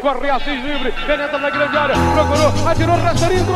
corre 0.00 0.30
Assis 0.30 0.62
livre, 0.62 0.92
penetra 1.06 1.38
na 1.38 1.50
grande 1.50 1.76
área, 1.76 1.94
procurou, 2.14 2.68
atirou, 2.68 2.96
rasteirinho, 2.96 3.44
gol! 3.44 3.54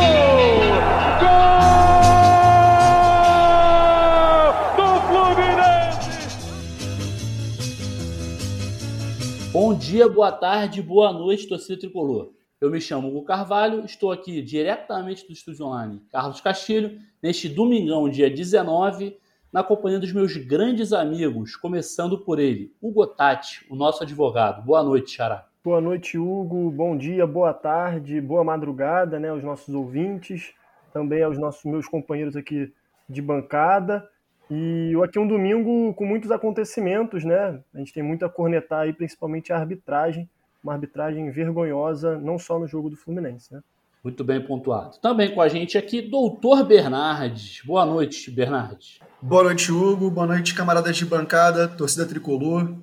Bom 9.53 9.75
dia, 9.75 10.09
boa 10.09 10.33
tarde, 10.33 10.81
boa 10.81 11.13
noite, 11.13 11.47
torcida 11.47 11.79
tricolor. 11.79 12.33
Eu 12.61 12.71
me 12.71 12.81
chamo 12.81 13.09
Hugo 13.09 13.25
Carvalho, 13.25 13.85
estou 13.85 14.11
aqui 14.11 14.41
diretamente 14.41 15.27
do 15.27 15.33
estúdio 15.33 15.67
online 15.67 16.01
Carlos 16.11 16.41
Castilho, 16.41 16.99
neste 17.23 17.49
domingão, 17.49 18.09
dia 18.09 18.31
19, 18.31 19.19
na 19.53 19.63
companhia 19.63 20.01
dos 20.01 20.13
meus 20.13 20.37
grandes 20.37 20.93
amigos, 20.93 21.55
começando 21.55 22.19
por 22.19 22.39
ele, 22.39 22.75
Hugo 22.81 23.07
Tati, 23.07 23.67
o 23.71 23.77
nosso 23.77 24.03
advogado. 24.03 24.65
Boa 24.65 24.83
noite, 24.83 25.11
Xará. 25.11 25.52
Boa 25.65 25.81
noite, 25.81 26.19
Hugo. 26.19 26.73
Bom 26.73 26.97
dia, 26.97 27.25
boa 27.25 27.55
tarde, 27.55 28.21
boa 28.21 28.43
madrugada, 28.43 29.21
né, 29.21 29.29
aos 29.29 29.45
nossos 29.45 29.73
ouvintes, 29.73 30.53
também 30.93 31.23
aos 31.23 31.39
nossos 31.39 31.65
meus 31.65 31.87
companheiros 31.87 32.35
aqui 32.35 32.73
de 33.09 33.23
bancada. 33.23 34.05
E 34.51 34.93
aqui 35.05 35.19
é 35.19 35.21
um 35.21 35.29
domingo 35.29 35.95
com 35.95 36.05
muitos 36.05 36.33
acontecimentos, 36.33 37.23
né? 37.23 37.61
A 37.73 37.79
gente 37.79 37.93
tem 37.93 38.03
muito 38.03 38.25
a 38.25 38.29
cornetar 38.29 38.81
aí, 38.81 38.93
principalmente 38.93 39.53
a 39.53 39.57
arbitragem, 39.57 40.29
uma 40.65 40.73
arbitragem 40.73 41.31
vergonhosa, 41.31 42.19
não 42.19 42.41
só 42.41 42.59
no 42.59 42.67
jogo 42.67 42.91
do 42.91 42.97
Fluminense, 42.97 43.55
né? 43.55 43.61
Muito 44.03 44.25
bem 44.25 44.45
pontuado. 44.45 44.99
Também 45.01 45.33
com 45.33 45.41
a 45.41 45.47
gente 45.47 45.79
aqui, 45.79 46.03
doutor 46.03 46.65
Bernardes. 46.65 47.63
Boa 47.65 47.87
noite, 47.87 48.33
Bernardes. 48.33 48.99
Boa 49.23 49.45
noite, 49.45 49.71
Hugo. 49.71 50.11
Boa 50.11 50.27
noite, 50.27 50.57
camaradas 50.57 50.97
de 50.97 51.07
bancada, 51.07 51.69
torcida 51.69 52.05
tricolor. 52.05 52.75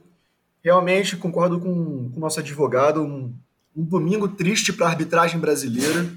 Realmente 0.63 1.17
concordo 1.17 1.59
com 1.59 2.11
o 2.15 2.19
nosso 2.19 2.39
advogado. 2.39 3.01
Um, 3.01 3.33
um 3.75 3.83
domingo 3.83 4.27
triste 4.27 4.73
para 4.73 4.87
a 4.87 4.89
arbitragem 4.89 5.39
brasileira. 5.39 6.09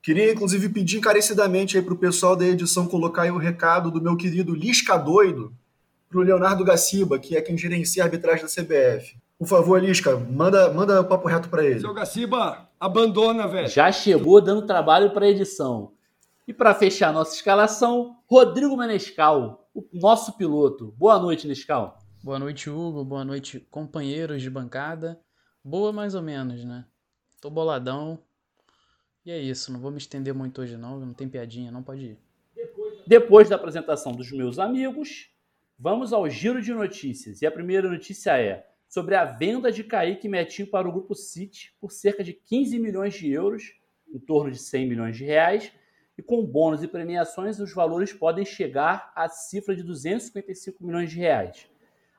Queria, 0.00 0.32
inclusive, 0.32 0.68
pedir 0.68 0.98
encarecidamente 0.98 1.76
aí 1.76 1.82
para 1.82 1.94
o 1.94 1.98
pessoal 1.98 2.36
da 2.36 2.46
edição 2.46 2.86
colocar 2.86 3.22
aí 3.22 3.30
o 3.30 3.38
recado 3.38 3.90
do 3.90 4.00
meu 4.00 4.16
querido 4.16 4.54
Lisca 4.54 4.96
Doido 4.96 5.52
para 6.08 6.18
o 6.18 6.22
Leonardo 6.22 6.64
Gaciba, 6.64 7.18
que 7.18 7.36
é 7.36 7.42
quem 7.42 7.58
gerencia 7.58 8.04
a 8.04 8.06
arbitragem 8.06 8.44
da 8.44 8.48
CBF. 8.48 9.16
Por 9.38 9.48
favor, 9.48 9.82
Lisca, 9.82 10.16
manda, 10.16 10.72
manda 10.72 11.00
o 11.00 11.04
papo 11.04 11.26
reto 11.26 11.48
para 11.48 11.64
ele. 11.64 11.80
Seu 11.80 11.92
Gaciba, 11.92 12.68
abandona, 12.78 13.48
velho. 13.48 13.68
Já 13.68 13.90
chegou 13.90 14.40
dando 14.40 14.66
trabalho 14.66 15.10
para 15.10 15.26
a 15.26 15.28
edição. 15.28 15.92
E 16.46 16.54
para 16.54 16.72
fechar 16.72 17.12
nossa 17.12 17.34
escalação, 17.34 18.16
Rodrigo 18.30 18.76
Menescal, 18.76 19.68
o 19.74 19.84
nosso 19.92 20.36
piloto. 20.36 20.94
Boa 20.96 21.18
noite, 21.18 21.48
Nescal. 21.48 21.98
Boa 22.26 22.40
noite, 22.40 22.68
Hugo. 22.68 23.04
Boa 23.04 23.24
noite, 23.24 23.60
companheiros 23.70 24.42
de 24.42 24.50
bancada. 24.50 25.20
Boa 25.62 25.92
mais 25.92 26.12
ou 26.12 26.20
menos, 26.20 26.64
né? 26.64 26.84
Tô 27.40 27.48
boladão, 27.48 28.20
e 29.24 29.30
é 29.30 29.38
isso, 29.38 29.72
não 29.72 29.78
vou 29.78 29.92
me 29.92 29.98
estender 29.98 30.34
muito 30.34 30.60
hoje 30.60 30.76
não, 30.76 30.98
não 30.98 31.14
tem 31.14 31.28
piadinha, 31.28 31.70
não 31.70 31.84
pode 31.84 32.04
ir. 32.04 32.18
Depois 33.06 33.48
da 33.48 33.54
apresentação 33.54 34.10
dos 34.10 34.32
meus 34.32 34.58
amigos, 34.58 35.30
vamos 35.78 36.12
ao 36.12 36.28
giro 36.28 36.60
de 36.60 36.74
notícias. 36.74 37.42
E 37.42 37.46
a 37.46 37.50
primeira 37.52 37.88
notícia 37.88 38.36
é 38.36 38.66
sobre 38.88 39.14
a 39.14 39.24
venda 39.24 39.70
de 39.70 39.84
Kaique 39.84 40.28
Metinho 40.28 40.68
para 40.68 40.88
o 40.88 40.92
Grupo 40.92 41.14
City 41.14 41.76
por 41.80 41.92
cerca 41.92 42.24
de 42.24 42.32
15 42.32 42.76
milhões 42.80 43.14
de 43.14 43.30
euros, 43.30 43.72
em 44.12 44.18
torno 44.18 44.50
de 44.50 44.58
100 44.58 44.88
milhões 44.88 45.16
de 45.16 45.24
reais, 45.24 45.70
e 46.18 46.22
com 46.22 46.44
bônus 46.44 46.82
e 46.82 46.88
premiações 46.88 47.60
os 47.60 47.72
valores 47.72 48.12
podem 48.12 48.44
chegar 48.44 49.12
à 49.14 49.28
cifra 49.28 49.76
de 49.76 49.84
255 49.84 50.84
milhões 50.84 51.08
de 51.08 51.18
reais. 51.18 51.68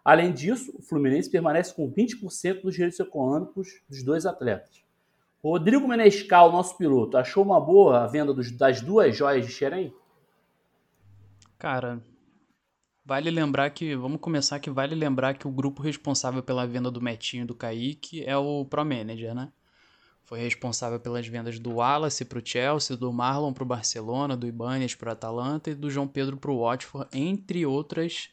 Além 0.08 0.32
disso, 0.32 0.74
o 0.74 0.82
Fluminense 0.82 1.30
permanece 1.30 1.76
com 1.76 1.92
20% 1.92 2.62
dos 2.62 2.76
direitos 2.76 2.98
econômicos 2.98 3.82
dos 3.90 4.02
dois 4.02 4.26
atletas. 4.26 4.82
Rodrigo 5.44 5.86
Menescal, 5.86 6.50
nosso 6.50 6.78
piloto, 6.78 7.18
achou 7.18 7.44
uma 7.44 7.60
boa 7.60 8.06
a 8.06 8.08
venda 8.08 8.34
dos, 8.34 8.50
das 8.50 8.80
duas 8.80 9.18
joias 9.18 9.46
de 9.46 9.52
Xerém? 9.52 9.94
Cara, 11.60 12.02
vale 13.06 13.30
lembrar 13.30 13.70
que. 13.72 13.98
Vamos 13.98 14.22
começar 14.22 14.62
que 14.62 14.70
vale 14.70 14.96
lembrar 14.96 15.34
que 15.34 15.46
o 15.46 15.52
grupo 15.52 15.82
responsável 15.82 16.42
pela 16.42 16.66
venda 16.66 16.90
do 16.90 17.02
Metinho 17.02 17.44
e 17.44 17.48
do 17.48 17.54
Kaique 17.54 18.24
é 18.24 18.38
o 18.38 18.64
Pro 18.64 18.86
Manager, 18.86 19.36
né? 19.36 19.52
Foi 20.24 20.40
responsável 20.40 21.02
pelas 21.02 21.28
vendas 21.28 21.60
do 21.60 21.76
Wallace 21.76 22.24
para 22.24 22.40
o 22.40 22.46
Chelsea, 22.46 22.96
do 22.96 23.12
Marlon 23.12 23.52
para 23.52 23.64
o 23.64 23.68
Barcelona, 23.68 24.38
do 24.38 24.48
Ibanez 24.48 24.96
para 24.96 25.10
o 25.10 25.12
Atalanta 25.12 25.70
e 25.70 25.76
do 25.76 25.90
João 25.90 26.08
Pedro 26.08 26.38
para 26.38 26.52
o 26.52 26.62
Watford, 26.62 27.10
entre 27.12 27.66
outras 27.66 28.30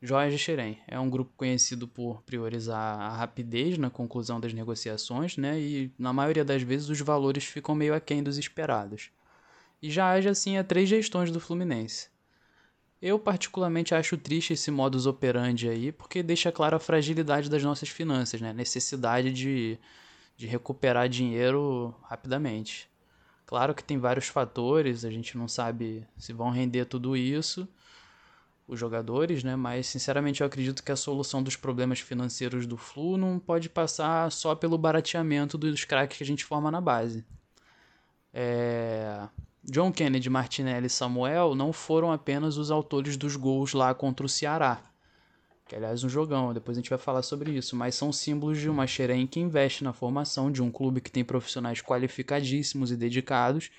Joias 0.00 0.32
de 0.32 0.38
Xerém 0.38 0.78
é 0.86 0.98
um 0.98 1.10
grupo 1.10 1.32
conhecido 1.36 1.88
por 1.88 2.22
priorizar 2.22 3.00
a 3.00 3.16
rapidez 3.16 3.76
na 3.76 3.90
conclusão 3.90 4.38
das 4.38 4.52
negociações, 4.52 5.36
né? 5.36 5.58
E 5.58 5.92
na 5.98 6.12
maioria 6.12 6.44
das 6.44 6.62
vezes 6.62 6.88
os 6.88 7.00
valores 7.00 7.44
ficam 7.44 7.74
meio 7.74 7.92
aquém 7.92 8.22
dos 8.22 8.38
esperados. 8.38 9.10
E 9.82 9.90
já 9.90 10.10
age 10.12 10.28
assim 10.28 10.56
há 10.56 10.62
três 10.62 10.88
gestões 10.88 11.32
do 11.32 11.40
Fluminense. 11.40 12.08
Eu 13.02 13.18
particularmente 13.18 13.92
acho 13.92 14.16
triste 14.16 14.52
esse 14.52 14.70
modus 14.70 15.04
operandi 15.04 15.68
aí, 15.68 15.90
porque 15.90 16.22
deixa 16.22 16.52
claro 16.52 16.76
a 16.76 16.80
fragilidade 16.80 17.50
das 17.50 17.64
nossas 17.64 17.88
finanças, 17.88 18.40
né? 18.40 18.52
Necessidade 18.52 19.32
de, 19.32 19.78
de 20.36 20.46
recuperar 20.46 21.08
dinheiro 21.08 21.92
rapidamente. 22.02 22.88
Claro 23.46 23.74
que 23.74 23.82
tem 23.82 23.98
vários 23.98 24.28
fatores, 24.28 25.04
a 25.04 25.10
gente 25.10 25.36
não 25.36 25.48
sabe 25.48 26.06
se 26.16 26.32
vão 26.32 26.50
render 26.50 26.84
tudo 26.84 27.16
isso, 27.16 27.66
os 28.68 28.78
jogadores, 28.78 29.42
né? 29.42 29.56
Mas 29.56 29.86
sinceramente 29.86 30.42
eu 30.42 30.46
acredito 30.46 30.84
que 30.84 30.92
a 30.92 30.96
solução 30.96 31.42
dos 31.42 31.56
problemas 31.56 32.00
financeiros 32.00 32.66
do 32.66 32.76
Flu 32.76 33.16
não 33.16 33.38
pode 33.38 33.70
passar 33.70 34.30
só 34.30 34.54
pelo 34.54 34.76
barateamento 34.76 35.56
dos 35.56 35.84
craques 35.84 36.18
que 36.18 36.22
a 36.22 36.26
gente 36.26 36.44
forma 36.44 36.70
na 36.70 36.80
base. 36.80 37.24
É... 38.32 39.26
John 39.64 39.90
Kennedy, 39.90 40.30
Martinelli 40.30 40.86
e 40.86 40.90
Samuel 40.90 41.54
não 41.54 41.72
foram 41.72 42.12
apenas 42.12 42.58
os 42.58 42.70
autores 42.70 43.16
dos 43.16 43.36
gols 43.36 43.72
lá 43.72 43.94
contra 43.94 44.24
o 44.24 44.28
Ceará. 44.28 44.82
Que 45.66 45.76
aliás 45.76 46.04
um 46.04 46.08
jogão, 46.08 46.54
depois 46.54 46.76
a 46.76 46.80
gente 46.80 46.90
vai 46.90 46.98
falar 46.98 47.22
sobre 47.22 47.50
isso, 47.52 47.76
mas 47.76 47.94
são 47.94 48.12
símbolos 48.12 48.58
de 48.58 48.70
uma 48.70 48.86
Xerém 48.86 49.26
que 49.26 49.40
investe 49.40 49.84
na 49.84 49.92
formação 49.92 50.50
de 50.50 50.62
um 50.62 50.70
clube 50.70 51.00
que 51.00 51.10
tem 51.10 51.24
profissionais 51.24 51.82
qualificadíssimos 51.82 52.90
e 52.90 52.96
dedicados, 52.96 53.70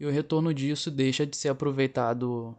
e 0.00 0.06
o 0.06 0.10
retorno 0.10 0.54
disso 0.54 0.90
deixa 0.90 1.26
de 1.26 1.36
ser 1.36 1.50
aproveitado 1.50 2.56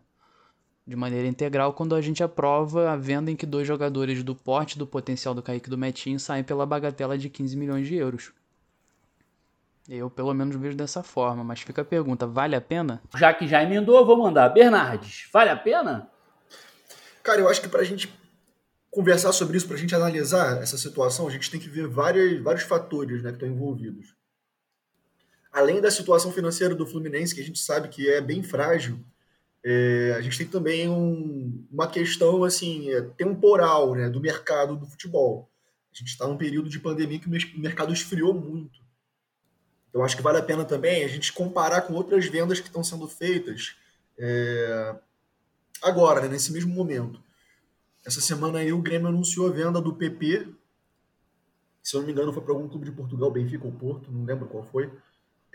de 0.88 0.96
maneira 0.96 1.28
integral 1.28 1.74
quando 1.74 1.94
a 1.94 2.02
gente 2.02 2.24
aprova 2.24 2.92
a 2.92 2.96
venda 2.96 3.30
em 3.30 3.36
que 3.36 3.46
dois 3.46 3.68
jogadores 3.68 4.24
do 4.24 4.34
porte 4.34 4.80
do 4.80 4.88
potencial 4.88 5.34
do 5.34 5.44
Kaique 5.44 5.70
do 5.70 5.78
Metinho 5.78 6.18
saem 6.18 6.46
pela 6.46 6.66
bagatela 6.66 7.18
de 7.18 7.30
15 7.30 7.58
milhões 7.58 7.88
de 7.88 7.96
euros. 7.96 8.32
Eu, 9.90 10.10
pelo 10.10 10.34
menos, 10.34 10.56
vejo 10.56 10.78
dessa 10.78 11.04
forma, 11.04 11.44
mas 11.44 11.62
fica 11.62 11.82
a 11.82 11.86
pergunta: 11.86 12.26
vale 12.26 12.56
a 12.56 12.62
pena? 12.62 13.02
Já 13.16 13.34
que 13.34 13.48
já 13.48 13.62
emendou, 13.62 14.06
vou 14.06 14.18
mandar. 14.18 14.50
Bernardes, 14.50 15.28
vale 15.32 15.50
a 15.50 15.56
pena? 15.56 16.10
Cara, 17.22 17.42
eu 17.42 17.50
acho 17.50 17.62
que 17.62 17.68
para 17.68 17.82
a 17.82 17.86
gente 17.86 18.14
conversar 18.90 19.34
sobre 19.34 19.58
isso, 19.58 19.68
para 19.68 19.76
a 19.76 19.80
gente 19.80 19.94
analisar 19.94 20.62
essa 20.62 20.78
situação, 20.78 21.28
a 21.28 21.32
gente 21.32 21.52
tem 21.52 21.60
que 21.60 21.70
ver 21.70 21.88
vários, 21.88 22.42
vários 22.42 22.64
fatores 22.64 23.22
né, 23.22 23.30
que 23.30 23.36
estão 23.36 23.50
envolvidos. 23.50 24.16
Além 25.52 25.82
da 25.82 25.92
situação 25.92 26.32
financeira 26.32 26.74
do 26.74 26.86
Fluminense, 26.86 27.36
que 27.36 27.42
a 27.42 27.46
gente 27.46 27.60
sabe 27.60 27.90
que 27.90 28.10
é 28.10 28.22
bem 28.22 28.44
frágil, 28.44 29.04
é, 29.70 30.14
a 30.16 30.22
gente 30.22 30.38
tem 30.38 30.48
também 30.48 30.88
um, 30.88 31.68
uma 31.70 31.90
questão 31.90 32.46
assim 32.46 32.90
é, 32.90 33.02
temporal 33.02 33.96
né, 33.96 34.10
do 34.10 34.22
mercado 34.22 34.78
do 34.78 34.86
futebol. 34.86 35.52
A 35.94 35.98
gente 35.98 36.08
está 36.08 36.26
num 36.26 36.38
período 36.38 36.70
de 36.70 36.80
pandemia 36.80 37.20
que 37.20 37.28
o 37.28 37.60
mercado 37.60 37.92
esfriou 37.92 38.34
muito. 38.34 38.80
Então 39.90 40.06
acho 40.06 40.16
que 40.16 40.24
vale 40.24 40.38
a 40.38 40.44
pena 40.44 40.64
também 40.64 41.04
a 41.04 41.08
gente 41.10 41.34
comparar 41.34 41.82
com 41.82 41.96
outras 41.96 42.26
vendas 42.28 42.62
que 42.62 42.68
estão 42.68 42.82
sendo 42.82 43.10
feitas 43.10 43.76
é, 44.18 44.96
agora, 45.82 46.22
né, 46.22 46.30
nesse 46.30 46.54
mesmo 46.54 46.74
momento. 46.74 47.22
Essa 48.06 48.22
semana 48.22 48.60
aí 48.60 48.72
o 48.72 48.82
Grêmio 48.82 49.10
anunciou 49.10 49.50
a 49.50 49.52
venda 49.52 49.82
do 49.82 49.94
PP. 49.94 50.48
Se 51.84 51.94
eu 51.94 52.00
não 52.00 52.08
me 52.08 52.14
engano, 52.14 52.32
foi 52.32 52.42
para 52.42 52.54
algum 52.54 52.70
clube 52.70 52.86
de 52.86 52.94
Portugal, 52.94 53.30
Benfica 53.30 53.66
ou 53.66 53.74
Porto, 53.74 54.10
não 54.10 54.24
lembro 54.24 54.48
qual 54.48 54.64
foi 54.64 54.90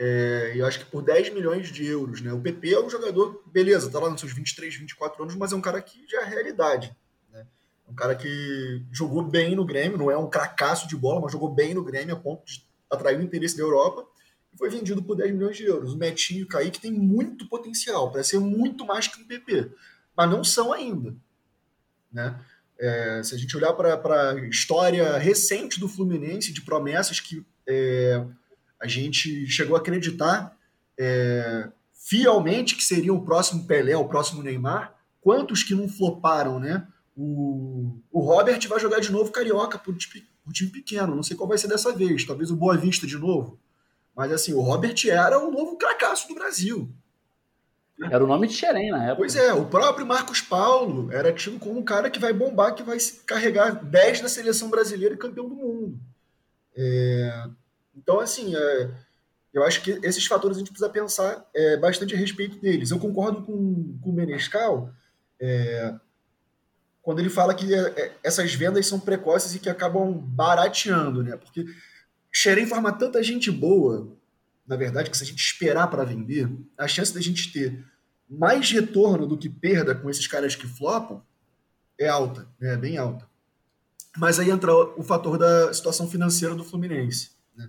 é, 0.05 0.53
eu 0.57 0.67
acho 0.67 0.81
que 0.81 0.85
por 0.87 1.01
10 1.01 1.33
milhões 1.33 1.71
de 1.71 1.87
euros. 1.87 2.21
Né? 2.21 2.33
O 2.33 2.41
PP 2.41 2.75
é 2.75 2.81
um 2.81 2.91
jogador, 2.91 3.41
beleza, 3.47 3.89
tá 3.89 4.01
lá 4.01 4.11
nos 4.11 4.19
seus 4.19 4.33
23, 4.33 4.75
24 4.75 5.23
anos, 5.23 5.37
mas 5.37 5.53
é 5.53 5.57
um 5.57 5.61
cara 5.61 5.81
que 5.81 6.05
já 6.09 6.23
é 6.23 6.25
realidade. 6.25 6.93
Né? 7.31 7.47
É 7.87 7.91
um 7.91 7.95
cara 7.95 8.17
que 8.17 8.85
jogou 8.91 9.23
bem 9.23 9.55
no 9.55 9.65
Grêmio, 9.65 9.97
não 9.97 10.11
é 10.11 10.17
um 10.17 10.29
cracaço 10.29 10.89
de 10.89 10.97
bola, 10.97 11.21
mas 11.21 11.31
jogou 11.31 11.55
bem 11.55 11.73
no 11.73 11.85
Grêmio 11.85 12.17
a 12.17 12.19
ponto 12.19 12.45
de 12.45 12.67
atrair 12.91 13.17
o 13.17 13.23
interesse 13.23 13.57
da 13.57 13.63
Europa 13.63 14.05
e 14.53 14.59
foi 14.59 14.69
vendido 14.69 15.05
por 15.05 15.15
10 15.15 15.35
milhões 15.35 15.57
de 15.57 15.67
euros. 15.67 15.93
O 15.93 15.97
Metinho 15.97 16.41
e 16.41 16.43
o 16.43 16.49
Kaique 16.49 16.81
tem 16.81 16.91
muito 16.91 17.49
potencial 17.49 18.11
para 18.11 18.25
ser 18.25 18.41
muito 18.41 18.85
mais 18.85 19.07
que 19.07 19.23
um 19.23 19.25
PP, 19.25 19.71
mas 20.17 20.29
não 20.29 20.43
são 20.43 20.73
ainda. 20.73 21.15
Né? 22.13 22.37
É, 22.77 23.23
se 23.23 23.37
a 23.37 23.39
gente 23.39 23.57
olhar 23.57 23.73
para 23.73 24.31
a 24.31 24.49
história 24.49 25.17
recente 25.17 25.79
do 25.79 25.87
Fluminense, 25.87 26.53
de 26.53 26.63
promessas 26.63 27.21
que 27.21 27.47
é, 27.69 28.27
a 28.83 28.89
gente 28.89 29.47
chegou 29.47 29.77
a 29.77 29.79
acreditar 29.79 30.57
é, 30.99 31.69
fielmente 31.95 32.75
que 32.75 32.85
seria 32.85 33.15
o 33.15 33.25
próximo 33.25 33.65
Pelé, 33.65 33.97
o 33.97 34.09
próximo 34.09 34.43
Neymar. 34.43 34.95
Quantos 35.21 35.63
que 35.63 35.75
não 35.75 35.89
floparam, 35.89 36.59
né? 36.59 36.85
O, 37.17 37.97
o 38.11 38.21
Robert 38.21 38.61
vai 38.69 38.81
jogar 38.81 38.99
de 38.99 39.13
novo 39.13 39.31
Carioca 39.31 39.79
por, 39.79 39.95
um 39.95 40.53
time 40.53 40.71
pequeno. 40.71 41.15
Não 41.15 41.23
sei 41.23 41.37
qual 41.37 41.49
vai 41.49 41.57
ser 41.59 41.69
dessa 41.69 41.93
vez. 41.93 42.25
Talvez 42.25 42.51
o 42.51 42.57
Boa 42.57 42.77
Vista 42.77 43.07
de 43.07 43.17
novo. 43.17 43.57
Mas 44.17 44.33
assim, 44.33 44.53
o 44.53 44.61
Robert 44.61 44.97
era 45.07 45.39
o 45.39 45.53
novo 45.53 45.77
cracaço 45.77 46.27
do 46.27 46.35
Brasil. 46.35 46.93
Era 48.11 48.25
o 48.25 48.27
nome 48.27 48.49
de 48.49 48.55
Xerém 48.55 48.91
na 48.91 49.05
época. 49.05 49.19
Pois 49.19 49.37
é, 49.37 49.53
o 49.53 49.67
próprio 49.67 50.05
Marcos 50.05 50.41
Paulo 50.41 51.13
era 51.13 51.33
tido 51.33 51.61
como 51.61 51.79
um 51.79 51.85
cara 51.85 52.11
que 52.11 52.19
vai 52.19 52.33
bombar, 52.33 52.75
que 52.75 52.83
vai 52.83 52.99
carregar 53.25 53.85
10 53.85 54.23
da 54.23 54.29
seleção 54.29 54.69
brasileira 54.69 55.15
e 55.15 55.19
campeão 55.19 55.49
do 55.49 55.55
mundo. 55.55 56.01
É... 56.77 57.49
Então, 57.97 58.21
assim, 58.21 58.55
é... 58.55 58.91
eu 59.53 59.65
acho 59.65 59.83
que 59.83 59.99
esses 60.03 60.27
fatores 60.27 60.57
a 60.57 60.61
gente 60.61 60.71
precisa 60.71 60.91
pensar 60.91 61.49
é, 61.55 61.77
bastante 61.77 62.15
a 62.15 62.19
respeito 62.19 62.59
deles. 62.59 62.91
Eu 62.91 62.99
concordo 62.99 63.43
com, 63.43 63.99
com 64.01 64.11
o 64.11 64.13
Menescal 64.13 64.93
é... 65.41 65.95
quando 67.03 67.21
ele 67.21 67.31
fala 67.31 67.55
que 67.55 67.75
é, 67.75 67.79
é, 67.79 68.13
essas 68.23 68.55
vendas 68.55 68.87
são 68.87 69.01
precoces 69.01 69.55
e 69.55 69.59
que 69.59 69.69
acabam 69.69 70.13
barateando, 70.13 71.23
né? 71.23 71.37
Porque 71.37 71.65
Xerém 72.33 72.67
forma 72.67 72.91
tanta 72.93 73.23
gente 73.23 73.51
boa, 73.51 74.17
na 74.67 74.77
verdade, 74.77 75.11
que 75.11 75.17
se 75.17 75.23
a 75.23 75.27
gente 75.27 75.45
esperar 75.45 75.89
para 75.89 76.05
vender, 76.05 76.49
a 76.79 76.89
chance 76.89 77.13
da 77.13 77.21
gente 77.21 77.53
ter 77.53 77.85
mais 78.29 78.71
retorno 78.71 79.27
do 79.27 79.37
que 79.37 79.51
perda 79.51 79.95
com 79.95 80.09
esses 80.09 80.27
caras 80.27 80.57
que 80.57 80.67
flopam 80.67 81.23
é 82.01 82.09
alta, 82.09 82.49
né? 82.59 82.73
é 82.73 82.77
bem 82.77 82.97
alta. 82.97 83.29
Mas 84.17 84.39
aí 84.39 84.51
entra 84.51 84.75
o 84.75 85.03
fator 85.03 85.39
da 85.39 85.73
situação 85.73 86.09
financeira 86.09 86.55
do 86.55 86.65
Fluminense. 86.65 87.31
Né? 87.57 87.69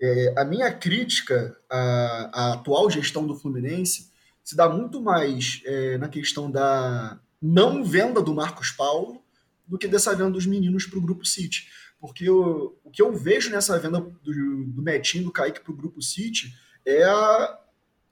É, 0.00 0.34
a 0.36 0.44
minha 0.44 0.72
crítica 0.72 1.56
à, 1.70 2.30
à, 2.32 2.52
atual 2.54 2.90
gestão 2.90 3.26
do 3.26 3.36
Fluminense 3.36 4.10
se 4.42 4.56
dá 4.56 4.68
muito 4.68 5.00
mais 5.00 5.62
é, 5.64 5.96
na 5.98 6.08
questão 6.08 6.50
da 6.50 7.18
não 7.40 7.84
venda 7.84 8.20
do 8.20 8.34
Marcos 8.34 8.70
Paulo 8.70 9.22
do 9.66 9.78
que 9.78 9.88
dessa 9.88 10.14
venda 10.14 10.30
dos 10.30 10.46
meninos 10.46 10.86
para 10.86 10.98
o 10.98 11.02
Grupo 11.02 11.24
City. 11.24 11.68
Porque 11.98 12.28
o, 12.28 12.76
o 12.84 12.90
que 12.90 13.00
eu 13.00 13.14
vejo 13.14 13.50
nessa 13.50 13.78
venda 13.78 14.00
do, 14.00 14.64
do 14.66 14.82
Metinho, 14.82 15.24
do 15.24 15.32
Kaique 15.32 15.60
para 15.60 15.72
o 15.72 15.76
Grupo 15.76 16.02
City 16.02 16.54
é 16.84 17.04
a, 17.04 17.58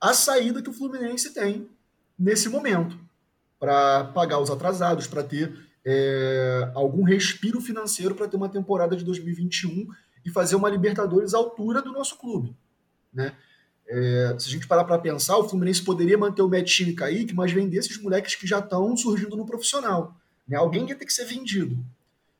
a 0.00 0.14
saída 0.14 0.62
que 0.62 0.70
o 0.70 0.72
Fluminense 0.72 1.34
tem 1.34 1.68
nesse 2.18 2.48
momento 2.48 2.98
para 3.58 4.04
pagar 4.04 4.38
os 4.38 4.50
atrasados, 4.50 5.06
para 5.06 5.22
ter 5.22 5.54
é, 5.84 6.70
algum 6.74 7.02
respiro 7.02 7.60
financeiro 7.60 8.14
para 8.14 8.28
ter 8.28 8.36
uma 8.36 8.48
temporada 8.48 8.96
de 8.96 9.04
2021 9.04 9.88
e 10.24 10.30
fazer 10.30 10.56
uma 10.56 10.68
Libertadores 10.68 11.34
à 11.34 11.38
altura 11.38 11.82
do 11.82 11.92
nosso 11.92 12.16
clube. 12.18 12.56
Né? 13.12 13.34
É, 13.88 14.36
se 14.38 14.48
a 14.48 14.52
gente 14.52 14.66
parar 14.66 14.84
para 14.84 14.98
pensar, 14.98 15.36
o 15.36 15.48
Fluminense 15.48 15.82
poderia 15.82 16.16
manter 16.16 16.42
o 16.42 16.48
Metinho 16.48 16.90
e 16.90 16.94
Kaique, 16.94 17.34
mas 17.34 17.52
vender 17.52 17.78
esses 17.78 18.00
moleques 18.00 18.34
que 18.34 18.46
já 18.46 18.58
estão 18.58 18.96
surgindo 18.96 19.36
no 19.36 19.46
profissional. 19.46 20.16
Né? 20.46 20.56
Alguém 20.56 20.88
ia 20.88 20.94
ter 20.94 21.04
que 21.04 21.12
ser 21.12 21.24
vendido. 21.24 21.76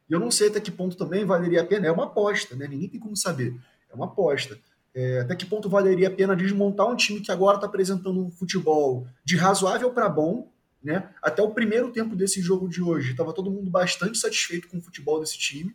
E 0.09 0.13
eu 0.13 0.21
não 0.21 0.31
sei 0.31 0.49
até 0.49 0.61
que 0.61 0.71
ponto 0.71 0.97
também 0.97 1.25
valeria 1.25 1.63
a 1.63 1.67
pena. 1.67 1.87
É 1.87 1.93
uma 1.93 2.05
aposta, 2.05 2.57
né? 2.57 2.67
ninguém 2.67 2.89
tem 2.89 3.01
como 3.01 3.17
saber. 3.17 3.55
É 3.91 3.95
uma 3.95 4.07
aposta. 4.07 4.59
É, 4.95 5.21
até 5.21 5.35
que 5.35 5.47
ponto 5.47 5.69
valeria 5.69 6.09
a 6.09 6.11
pena 6.11 6.37
desmontar 6.37 6.87
um 6.87 6.97
time 6.97 7.21
que 7.21 7.33
agora 7.33 7.57
está 7.57 7.67
apresentando 7.67 8.25
um 8.25 8.31
futebol 8.31 9.07
de 9.25 9.37
razoável 9.37 9.91
para 9.91 10.09
bom, 10.09 10.53
né? 10.83 11.09
Até 11.23 11.43
o 11.43 11.51
primeiro 11.51 11.91
tempo 11.91 12.17
desse 12.17 12.43
jogo 12.43 12.69
de 12.69 12.83
hoje, 12.83 13.13
estava 13.13 13.33
todo 13.33 13.51
mundo 13.51 13.71
bastante 13.71 14.19
satisfeito 14.19 14.69
com 14.69 14.79
o 14.79 14.83
futebol 14.83 15.21
desse 15.21 15.39
time. 15.39 15.75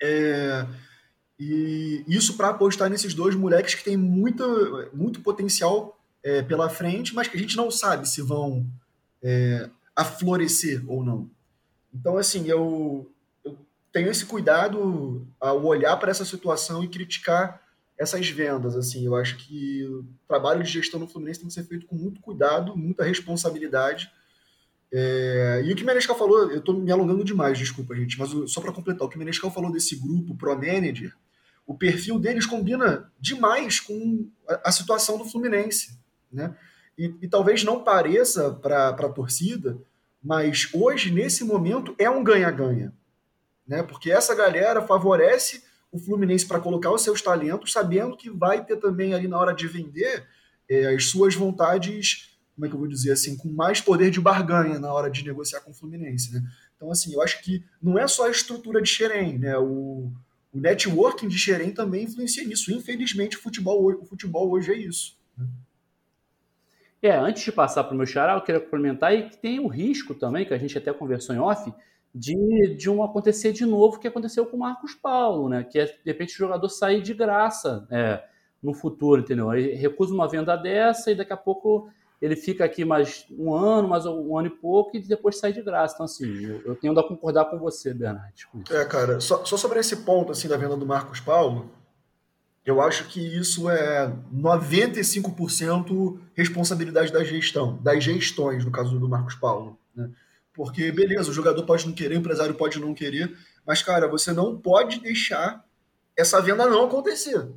É, 0.00 0.66
e 1.38 2.04
isso 2.08 2.36
para 2.36 2.48
apostar 2.48 2.90
nesses 2.90 3.14
dois 3.14 3.34
moleques 3.34 3.74
que 3.74 3.84
têm 3.84 3.96
muito, 3.96 4.90
muito 4.92 5.20
potencial 5.20 5.96
é, 6.22 6.42
pela 6.42 6.68
frente, 6.68 7.14
mas 7.14 7.28
que 7.28 7.36
a 7.36 7.40
gente 7.40 7.56
não 7.56 7.70
sabe 7.70 8.08
se 8.08 8.20
vão 8.20 8.66
é, 9.22 9.70
aflorescer 9.94 10.82
ou 10.88 11.04
não. 11.04 11.30
Então, 11.94 12.16
assim, 12.16 12.48
eu, 12.48 13.08
eu 13.44 13.56
tenho 13.92 14.10
esse 14.10 14.26
cuidado 14.26 15.26
ao 15.40 15.64
olhar 15.64 15.96
para 15.96 16.10
essa 16.10 16.24
situação 16.24 16.82
e 16.82 16.88
criticar 16.88 17.62
essas 17.96 18.28
vendas. 18.28 18.76
Assim, 18.76 19.06
eu 19.06 19.14
acho 19.14 19.36
que 19.36 19.84
o 19.84 20.04
trabalho 20.26 20.62
de 20.62 20.70
gestão 20.70 21.00
no 21.00 21.08
Fluminense 21.08 21.40
tem 21.40 21.48
que 21.48 21.54
ser 21.54 21.64
feito 21.64 21.86
com 21.86 21.96
muito 21.96 22.20
cuidado, 22.20 22.76
muita 22.76 23.04
responsabilidade. 23.04 24.10
É, 24.90 25.62
e 25.64 25.72
o 25.72 25.76
que 25.76 25.82
o 25.82 25.86
Menescal 25.86 26.16
falou, 26.16 26.50
eu 26.50 26.58
estou 26.58 26.74
me 26.74 26.90
alongando 26.90 27.22
demais, 27.22 27.58
desculpa, 27.58 27.94
gente, 27.94 28.18
mas 28.18 28.30
só 28.50 28.60
para 28.60 28.72
completar, 28.72 29.06
o 29.06 29.10
que 29.10 29.16
o 29.16 29.18
Menescal 29.18 29.50
falou 29.50 29.70
desse 29.70 29.96
grupo 29.96 30.34
Pro 30.34 30.54
Manager, 30.56 31.14
o 31.68 31.74
perfil 31.74 32.18
deles 32.18 32.46
combina 32.46 33.12
demais 33.20 33.78
com 33.78 34.26
a, 34.64 34.72
situação 34.72 35.18
do 35.18 35.26
Fluminense. 35.26 36.00
Né? 36.32 36.56
E, 36.96 37.14
e 37.20 37.28
talvez 37.28 37.62
não 37.62 37.84
pareça 37.84 38.50
para 38.50 38.88
a 38.88 39.08
torcida, 39.10 39.78
mas 40.24 40.70
hoje, 40.72 41.12
nesse 41.12 41.44
momento, 41.44 41.94
é 41.98 42.08
um 42.08 42.24
ganha-ganha. 42.24 42.90
Né? 43.66 43.82
Porque 43.82 44.10
essa 44.10 44.34
galera 44.34 44.80
favorece 44.80 45.62
o 45.92 45.98
Fluminense 45.98 46.46
para 46.46 46.58
colocar 46.58 46.90
os 46.90 47.02
seus 47.02 47.20
talentos, 47.20 47.70
sabendo 47.70 48.16
que 48.16 48.30
vai 48.30 48.64
ter 48.64 48.78
também 48.78 49.12
ali 49.12 49.28
na 49.28 49.38
hora 49.38 49.54
de 49.54 49.68
vender 49.68 50.26
é, 50.70 50.94
as 50.94 51.04
suas 51.04 51.34
vontades, 51.34 52.38
como 52.54 52.64
é 52.64 52.68
que 52.70 52.74
eu 52.74 52.78
vou 52.78 52.88
dizer 52.88 53.12
assim, 53.12 53.36
com 53.36 53.48
mais 53.52 53.78
poder 53.78 54.10
de 54.10 54.22
barganha 54.22 54.78
na 54.78 54.90
hora 54.90 55.10
de 55.10 55.22
negociar 55.22 55.60
com 55.60 55.70
o 55.70 55.74
Fluminense, 55.74 56.32
né? 56.32 56.42
Então, 56.76 56.90
assim, 56.90 57.12
eu 57.12 57.20
acho 57.20 57.42
que 57.42 57.62
não 57.82 57.98
é 57.98 58.08
só 58.08 58.26
a 58.26 58.30
estrutura 58.30 58.80
de 58.80 58.88
Xerém, 58.88 59.38
né? 59.38 59.58
O, 59.58 60.10
o 60.52 60.58
networking 60.58 61.28
de 61.28 61.38
Xerém 61.38 61.72
também 61.72 62.04
influencia 62.04 62.44
nisso. 62.44 62.72
Infelizmente, 62.72 63.36
o 63.36 63.40
futebol, 63.40 63.92
o 64.00 64.04
futebol 64.04 64.50
hoje 64.50 64.72
é 64.72 64.76
isso. 64.76 65.16
Né? 65.36 65.46
É, 67.00 67.16
antes 67.16 67.44
de 67.44 67.52
passar 67.52 67.84
para 67.84 67.94
o 67.94 67.96
meu 67.96 68.06
xará, 68.06 68.34
eu 68.34 68.40
queria 68.40 68.60
complementar 68.60 69.14
e 69.14 69.28
que 69.28 69.36
tem 69.36 69.60
o 69.60 69.68
risco 69.68 70.14
também, 70.14 70.44
que 70.44 70.52
a 70.52 70.58
gente 70.58 70.76
até 70.76 70.92
conversou 70.92 71.34
em 71.34 71.38
off, 71.38 71.72
de, 72.12 72.74
de 72.76 72.90
um 72.90 73.04
acontecer 73.04 73.52
de 73.52 73.64
novo 73.64 74.00
que 74.00 74.08
aconteceu 74.08 74.46
com 74.46 74.56
o 74.56 74.60
Marcos 74.60 74.94
Paulo, 74.94 75.48
né? 75.48 75.62
Que 75.62 75.78
é, 75.78 75.84
de 75.84 76.00
repente, 76.04 76.34
o 76.34 76.38
jogador 76.38 76.68
sair 76.68 77.00
de 77.00 77.14
graça 77.14 77.86
é, 77.90 78.24
no 78.60 78.74
futuro, 78.74 79.20
entendeu? 79.20 79.52
Ele 79.54 79.74
recusa 79.74 80.12
uma 80.12 80.28
venda 80.28 80.56
dessa 80.56 81.12
e 81.12 81.14
daqui 81.14 81.32
a 81.32 81.36
pouco 81.36 81.88
ele 82.20 82.34
fica 82.34 82.64
aqui 82.64 82.84
mais 82.84 83.26
um 83.30 83.54
ano, 83.54 83.88
mais 83.88 84.04
um 84.04 84.36
ano 84.36 84.48
e 84.48 84.50
pouco, 84.50 84.96
e 84.96 85.00
depois 85.00 85.38
sai 85.38 85.52
de 85.52 85.62
graça. 85.62 85.94
Então, 85.94 86.04
assim, 86.04 86.44
eu, 86.44 86.62
eu 86.64 86.74
tenho 86.74 86.98
a 86.98 87.06
concordar 87.06 87.44
com 87.46 87.58
você, 87.58 87.94
Bernardo. 87.94 88.32
É, 88.70 88.84
cara, 88.84 89.20
só, 89.20 89.44
só, 89.44 89.56
sobre 89.56 89.78
esse 89.78 89.96
ponto, 89.98 90.32
assim, 90.32 90.48
da 90.48 90.56
venda 90.56 90.76
do 90.76 90.84
Marcos 90.84 91.20
Paulo, 91.20 91.70
eu 92.64 92.80
acho 92.80 93.06
que 93.08 93.20
isso 93.20 93.70
é 93.70 94.12
95% 94.34 96.18
responsabilidade 96.34 97.12
da 97.12 97.22
gestão, 97.22 97.78
das 97.82 98.02
gestões, 98.02 98.64
no 98.64 98.70
caso 98.70 98.98
do 98.98 99.08
Marcos 99.08 99.34
Paulo, 99.36 99.78
né? 99.94 100.10
Porque, 100.52 100.90
beleza, 100.90 101.30
o 101.30 101.32
jogador 101.32 101.64
pode 101.64 101.86
não 101.86 101.94
querer, 101.94 102.16
o 102.16 102.18
empresário 102.18 102.52
pode 102.52 102.80
não 102.80 102.92
querer, 102.92 103.32
mas, 103.64 103.80
cara, 103.80 104.08
você 104.08 104.32
não 104.32 104.58
pode 104.58 104.98
deixar 104.98 105.64
essa 106.16 106.42
venda 106.42 106.66
não 106.66 106.86
acontecer. 106.86 107.48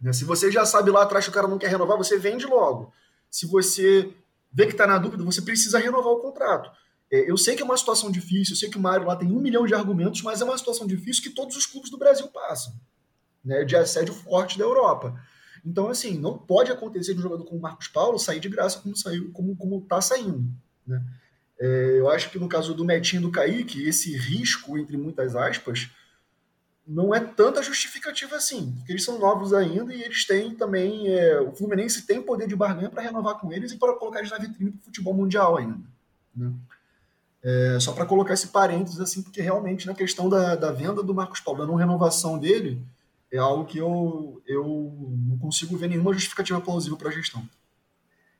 Né? 0.00 0.12
Se 0.12 0.24
você 0.24 0.48
já 0.48 0.64
sabe 0.64 0.92
lá 0.92 1.02
atrás 1.02 1.24
que 1.24 1.30
o 1.30 1.34
cara 1.34 1.48
não 1.48 1.58
quer 1.58 1.70
renovar, 1.70 1.98
você 1.98 2.16
vende 2.16 2.46
logo. 2.46 2.92
Se 3.34 3.46
você 3.46 4.14
vê 4.52 4.64
que 4.64 4.70
está 4.70 4.86
na 4.86 4.96
dúvida, 4.96 5.24
você 5.24 5.42
precisa 5.42 5.80
renovar 5.80 6.12
o 6.12 6.20
contrato. 6.20 6.70
É, 7.10 7.28
eu 7.28 7.36
sei 7.36 7.56
que 7.56 7.62
é 7.62 7.64
uma 7.64 7.76
situação 7.76 8.08
difícil, 8.08 8.52
eu 8.52 8.56
sei 8.56 8.70
que 8.70 8.78
o 8.78 8.80
Mário 8.80 9.08
lá 9.08 9.16
tem 9.16 9.28
um 9.28 9.40
milhão 9.40 9.66
de 9.66 9.74
argumentos, 9.74 10.22
mas 10.22 10.40
é 10.40 10.44
uma 10.44 10.56
situação 10.56 10.86
difícil 10.86 11.20
que 11.20 11.30
todos 11.30 11.56
os 11.56 11.66
clubes 11.66 11.90
do 11.90 11.98
Brasil 11.98 12.28
passam, 12.28 12.72
né, 13.44 13.64
de 13.64 13.74
assédio 13.74 14.14
forte 14.14 14.56
da 14.56 14.64
Europa. 14.64 15.20
Então, 15.66 15.88
assim, 15.88 16.16
não 16.16 16.38
pode 16.38 16.70
acontecer 16.70 17.12
de 17.12 17.18
um 17.18 17.22
jogador 17.24 17.44
como 17.44 17.58
o 17.58 17.62
Marcos 17.62 17.88
Paulo 17.88 18.20
sair 18.20 18.38
de 18.38 18.48
graça 18.48 18.78
como 18.78 18.96
saiu, 18.96 19.32
como, 19.32 19.56
como 19.56 19.80
tá 19.80 20.00
saindo. 20.00 20.48
Né? 20.86 21.04
É, 21.58 21.98
eu 21.98 22.08
acho 22.10 22.30
que 22.30 22.38
no 22.38 22.48
caso 22.48 22.72
do 22.72 22.84
Metinho 22.84 23.18
e 23.18 23.22
do 23.22 23.32
Kaique, 23.32 23.82
esse 23.82 24.16
risco, 24.16 24.78
entre 24.78 24.96
muitas 24.96 25.34
aspas, 25.34 25.90
não 26.86 27.14
é 27.14 27.20
tanta 27.20 27.62
justificativa 27.62 28.36
assim, 28.36 28.72
porque 28.76 28.92
eles 28.92 29.04
são 29.04 29.18
novos 29.18 29.54
ainda 29.54 29.94
e 29.94 30.02
eles 30.02 30.26
têm 30.26 30.54
também. 30.54 31.08
É, 31.08 31.40
o 31.40 31.52
Fluminense 31.52 32.06
tem 32.06 32.22
poder 32.22 32.46
de 32.46 32.54
barganha 32.54 32.90
para 32.90 33.02
renovar 33.02 33.38
com 33.38 33.52
eles 33.52 33.72
e 33.72 33.76
para 33.78 33.94
colocar 33.94 34.18
eles 34.18 34.30
na 34.30 34.38
vitrine 34.38 34.70
do 34.70 34.82
futebol 34.82 35.14
mundial 35.14 35.56
ainda. 35.56 35.78
Né? 36.36 36.52
É, 37.42 37.78
só 37.80 37.92
para 37.92 38.06
colocar 38.06 38.34
esse 38.34 38.48
parênteses, 38.48 39.00
assim, 39.00 39.22
porque 39.22 39.40
realmente 39.40 39.86
na 39.86 39.94
questão 39.94 40.28
da, 40.28 40.56
da 40.56 40.72
venda 40.72 41.02
do 41.02 41.14
Marcos 41.14 41.40
Paulo, 41.40 41.60
da 41.60 41.66
não 41.66 41.74
renovação 41.74 42.38
dele, 42.38 42.80
é 43.30 43.38
algo 43.38 43.64
que 43.64 43.78
eu, 43.78 44.42
eu 44.46 44.92
não 45.28 45.38
consigo 45.38 45.76
ver 45.76 45.88
nenhuma 45.88 46.12
justificativa 46.12 46.60
plausível 46.60 46.96
para 46.96 47.08
a 47.08 47.12
gestão. 47.12 47.42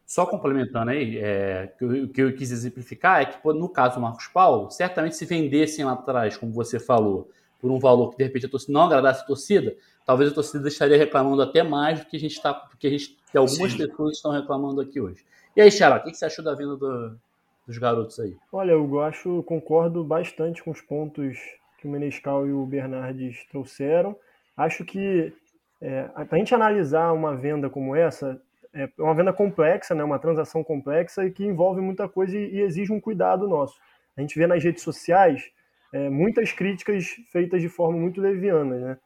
Só 0.07 0.27
complementando 0.27 0.91
aí, 0.91 1.19
é, 1.19 1.75
o 1.81 2.09
que 2.09 2.23
eu 2.23 2.35
quis 2.37 2.51
exemplificar 2.51 3.23
é 3.23 3.25
que, 3.25 3.49
no 3.49 3.69
caso 3.69 3.97
do 3.97 4.03
Marcos 4.03 4.27
Paulo, 4.27 4.71
certamente 4.71 5.17
se 5.17 5.25
vendessem 5.25 5.85
lá 5.85 5.93
atrás, 5.93 6.37
como 6.37 6.53
você 6.53 6.79
falou, 6.79 7.31
por 7.65 7.71
um 7.71 7.79
valor 7.79 8.11
que 8.11 8.19
de 8.19 8.25
repente 8.25 8.45
a 8.45 8.49
torcida 8.51 8.75
não 8.75 8.83
agradasse 8.83 9.23
a 9.23 9.27
torcida, 9.27 9.75
talvez 10.05 10.31
a 10.31 10.35
torcida 10.35 10.69
estaria 10.69 10.99
reclamando 10.99 11.41
até 11.41 11.63
mais 11.63 12.01
do 12.01 12.05
que 12.05 12.19
a 12.19 12.21
gente 12.21 12.33
está, 12.33 12.53
porque 12.53 12.87
a 12.87 12.91
gente, 12.91 13.17
que 13.31 13.39
algumas 13.39 13.73
Sim. 13.73 13.79
pessoas 13.79 14.17
estão 14.17 14.33
reclamando 14.33 14.83
aqui 14.83 15.01
hoje. 15.01 15.25
E 15.57 15.63
aí, 15.63 15.71
Xará, 15.73 15.97
o 15.97 16.03
que 16.03 16.13
você 16.13 16.27
achou 16.27 16.45
da 16.45 16.55
venda 16.55 16.77
do, 16.77 17.19
dos 17.67 17.79
garotos 17.79 18.21
aí? 18.21 18.37
Olha, 18.53 18.73
eu 18.73 19.01
acho, 19.01 19.43
concordo 19.45 20.05
bastante 20.05 20.63
com 20.63 20.73
os 20.73 20.83
pontos 20.83 21.39
que 21.79 21.89
o 21.89 21.91
Menescal 21.91 22.47
e 22.47 22.53
o 22.53 22.67
Bernardes 22.67 23.47
trouxeram. 23.51 24.15
Acho 24.55 24.85
que 24.85 25.33
é, 25.81 26.03
para 26.03 26.37
a 26.37 26.39
gente 26.39 26.55
analisar 26.55 27.13
uma 27.15 27.35
venda 27.35 27.71
como 27.71 27.97
essa, 27.97 28.39
é 28.75 28.91
uma 28.99 29.15
venda 29.15 29.33
complexa, 29.33 29.95
né, 29.95 30.05
uma 30.05 30.19
transação 30.19 30.63
complexa 30.63 31.25
e 31.25 31.31
que 31.31 31.47
envolve 31.47 31.81
muita 31.81 32.11
coisa 32.11 32.37
e, 32.37 32.57
e 32.57 32.61
exige 32.61 32.93
um 32.93 33.01
cuidado 33.01 33.49
nosso. 33.49 33.81
A 34.15 34.21
gente 34.21 34.39
vê 34.39 34.47
nas 34.47 34.63
redes 34.63 34.83
sociais 34.83 35.51
é, 35.95 36.11
muitas 36.11 36.51
críticas 36.51 37.07
feitas 37.31 37.63
de 37.63 37.69
forma 37.69 37.97
muito 37.97 38.21
leviana, 38.21 38.75
né? 38.75 38.99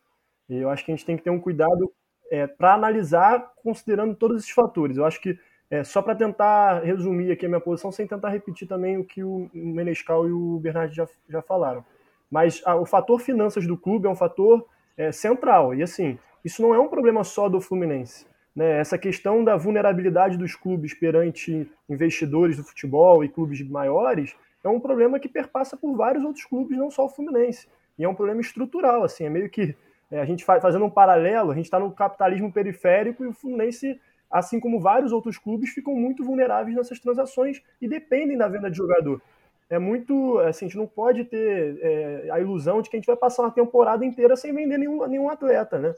E 0.49 0.57
eu 0.57 0.71
acho 0.71 0.83
que 0.83 0.91
a 0.91 0.97
gente 0.97 1.05
tem 1.05 1.19
que 1.19 1.23
ter 1.23 1.29
um 1.29 1.39
cuidado 1.39 1.93
é, 2.31 2.47
para 2.47 2.73
analisar 2.73 3.53
considerando 3.63 4.15
todos 4.15 4.39
esses 4.39 4.51
fatores. 4.51 4.97
Eu 4.97 5.05
acho 5.05 5.21
que 5.21 5.39
é, 5.71 5.85
só 5.85 6.01
para 6.01 6.15
tentar 6.15 6.83
resumir 6.83 7.31
aqui 7.31 7.45
a 7.45 7.49
minha 7.49 7.61
posição, 7.61 7.93
sem 7.93 8.07
tentar 8.07 8.31
repetir 8.31 8.67
também 8.67 8.97
o 8.97 9.05
que 9.05 9.23
o 9.23 9.51
Menescal 9.53 10.27
e 10.27 10.33
o 10.33 10.59
Bernardo 10.59 10.95
já, 10.95 11.07
já 11.29 11.43
falaram. 11.43 11.85
Mas 12.31 12.63
a, 12.65 12.75
o 12.75 12.87
fator 12.87 13.21
finanças 13.21 13.67
do 13.67 13.77
clube 13.77 14.07
é 14.07 14.11
um 14.11 14.17
fator 14.17 14.67
é, 14.97 15.13
central. 15.13 15.75
E 15.75 15.83
assim, 15.83 16.19
isso 16.43 16.63
não 16.63 16.75
é 16.75 16.79
um 16.79 16.89
problema 16.89 17.23
só 17.23 17.51
do 17.51 17.61
Fluminense. 17.61 18.27
Né? 18.57 18.79
Essa 18.79 18.97
questão 18.97 19.45
da 19.45 19.59
vulnerabilidade 19.59 20.39
dos 20.39 20.55
clubes 20.55 20.95
perante 20.95 21.71
investidores 21.87 22.57
do 22.57 22.65
futebol 22.65 23.23
e 23.23 23.29
clubes 23.29 23.61
maiores 23.61 24.35
é 24.63 24.69
um 24.69 24.81
problema 24.81 25.19
que 25.19 25.29
perpassa 25.29 25.77
por 25.77 25.97
vários 25.97 26.25
outros 26.25 26.45
clubes, 26.45 26.77
não 26.77 26.91
só 26.91 27.05
o 27.05 27.09
Fluminense. 27.09 27.69
E 27.99 28.05
é 28.05 28.09
um 28.09 28.15
problema 28.15 28.41
estrutural, 28.41 29.03
assim, 29.03 29.25
é 29.25 29.31
meio 29.31 29.49
que 29.51 29.77
é, 30.11 30.21
a 30.21 30.25
gente 30.25 30.45
faz, 30.45 30.63
fazendo 30.63 30.85
um 30.85 30.91
paralelo, 30.91 31.51
a 31.51 31.55
gente 31.55 31.67
está 31.67 31.79
no 31.79 31.93
capitalismo 31.93 32.53
periférico 32.53 33.25
e 33.25 33.29
o 33.29 33.33
Fluminense, 33.33 34.01
assim 34.31 34.59
como 34.59 34.81
vários 34.81 35.13
outros 35.13 35.37
clubes, 35.37 35.71
ficam 35.71 35.95
muito 35.95 36.25
vulneráveis 36.25 36.77
nessas 36.77 36.99
transações 36.99 37.63
e 37.81 37.89
dependem 37.89 38.37
da 38.37 38.49
venda 38.49 38.71
de 38.71 38.77
jogador. 38.77 39.21
É 39.71 39.79
muito. 39.79 40.39
Assim, 40.39 40.65
a 40.65 40.69
gente 40.69 40.79
não 40.79 40.87
pode 40.87 41.25
ter 41.25 41.79
é, 41.83 42.31
a 42.31 42.41
ilusão 42.41 42.81
de 42.81 42.89
que 42.89 42.97
a 42.97 42.99
gente 42.99 43.07
vai 43.07 43.17
passar 43.17 43.43
uma 43.43 43.51
temporada 43.51 44.05
inteira 44.05 44.35
sem 44.35 44.55
vender 44.55 44.79
nenhum, 44.79 45.07
nenhum 45.07 45.29
atleta, 45.29 45.79
né? 45.79 45.95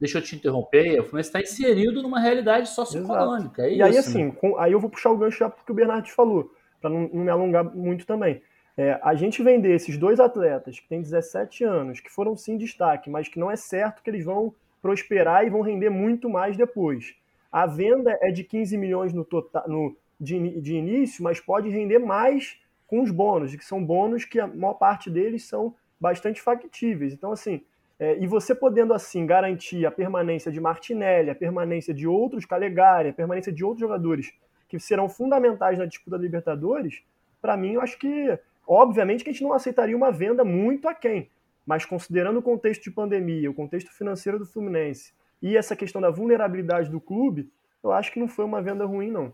Deixa 0.00 0.18
eu 0.18 0.22
te 0.22 0.36
interromper, 0.36 1.00
o 1.00 1.04
Fluminense 1.04 1.28
está 1.28 1.40
inserido 1.40 2.02
numa 2.02 2.20
realidade 2.20 2.68
socioeconômica. 2.70 3.62
É 3.62 3.70
e 3.70 3.74
isso, 3.74 3.84
aí, 3.84 3.98
assim, 3.98 4.24
né? 4.26 4.36
com, 4.40 4.56
aí 4.56 4.72
eu 4.72 4.80
vou 4.80 4.88
puxar 4.88 5.10
o 5.10 5.18
gancho 5.18 5.38
já 5.38 5.50
porque 5.50 5.72
o 5.72 5.74
Bernardo 5.74 6.08
falou, 6.08 6.50
para 6.80 6.90
não, 6.90 7.08
não 7.08 7.24
me 7.24 7.30
alongar 7.30 7.64
muito 7.64 8.06
também. 8.06 8.42
É, 8.76 8.98
a 9.02 9.14
gente 9.14 9.42
vender 9.42 9.74
esses 9.74 9.98
dois 9.98 10.20
atletas 10.20 10.78
que 10.78 10.88
têm 10.88 11.02
17 11.02 11.64
anos, 11.64 12.00
que 12.00 12.10
foram 12.10 12.36
sim 12.36 12.56
destaque, 12.56 13.10
mas 13.10 13.28
que 13.28 13.38
não 13.38 13.50
é 13.50 13.56
certo 13.56 14.02
que 14.02 14.10
eles 14.10 14.24
vão 14.24 14.54
prosperar 14.80 15.44
e 15.44 15.50
vão 15.50 15.60
render 15.60 15.90
muito 15.90 16.30
mais 16.30 16.56
depois. 16.56 17.14
A 17.50 17.66
venda 17.66 18.16
é 18.22 18.30
de 18.30 18.44
15 18.44 18.76
milhões 18.76 19.12
no 19.12 19.24
total, 19.24 19.64
no, 19.68 19.96
de, 20.20 20.60
de 20.60 20.76
início, 20.76 21.24
mas 21.24 21.40
pode 21.40 21.68
render 21.68 21.98
mais 21.98 22.60
com 22.86 23.02
os 23.02 23.10
bônus, 23.10 23.54
que 23.54 23.64
são 23.64 23.84
bônus 23.84 24.24
que 24.24 24.38
a 24.38 24.46
maior 24.46 24.74
parte 24.74 25.10
deles 25.10 25.44
são 25.44 25.74
bastante 26.00 26.40
factíveis. 26.40 27.12
Então, 27.12 27.32
assim, 27.32 27.60
é, 27.98 28.16
e 28.18 28.26
você 28.26 28.54
podendo 28.54 28.94
assim 28.94 29.26
garantir 29.26 29.84
a 29.84 29.90
permanência 29.90 30.52
de 30.52 30.60
Martinelli, 30.60 31.30
a 31.30 31.34
permanência 31.34 31.92
de 31.92 32.06
outros 32.06 32.46
Calegari, 32.46 33.08
a 33.08 33.12
permanência 33.12 33.52
de 33.52 33.64
outros 33.64 33.80
jogadores 33.80 34.32
que 34.68 34.78
serão 34.78 35.08
fundamentais 35.08 35.78
na 35.78 35.86
disputa 35.86 36.16
da 36.16 36.22
Libertadores, 36.22 37.02
para 37.40 37.56
mim 37.56 37.74
eu 37.74 37.80
acho 37.80 37.98
que 37.98 38.38
Obviamente 38.68 39.24
que 39.24 39.30
a 39.30 39.32
gente 39.32 39.42
não 39.42 39.54
aceitaria 39.54 39.96
uma 39.96 40.12
venda 40.12 40.44
muito 40.44 40.86
aquém, 40.86 41.30
mas 41.64 41.86
considerando 41.86 42.40
o 42.40 42.42
contexto 42.42 42.82
de 42.82 42.90
pandemia, 42.90 43.50
o 43.50 43.54
contexto 43.54 43.90
financeiro 43.90 44.38
do 44.38 44.44
Fluminense 44.44 45.14
e 45.40 45.56
essa 45.56 45.74
questão 45.74 46.02
da 46.02 46.10
vulnerabilidade 46.10 46.90
do 46.90 47.00
clube, 47.00 47.50
eu 47.82 47.90
acho 47.92 48.12
que 48.12 48.20
não 48.20 48.28
foi 48.28 48.44
uma 48.44 48.60
venda 48.60 48.84
ruim, 48.84 49.10
não. 49.10 49.32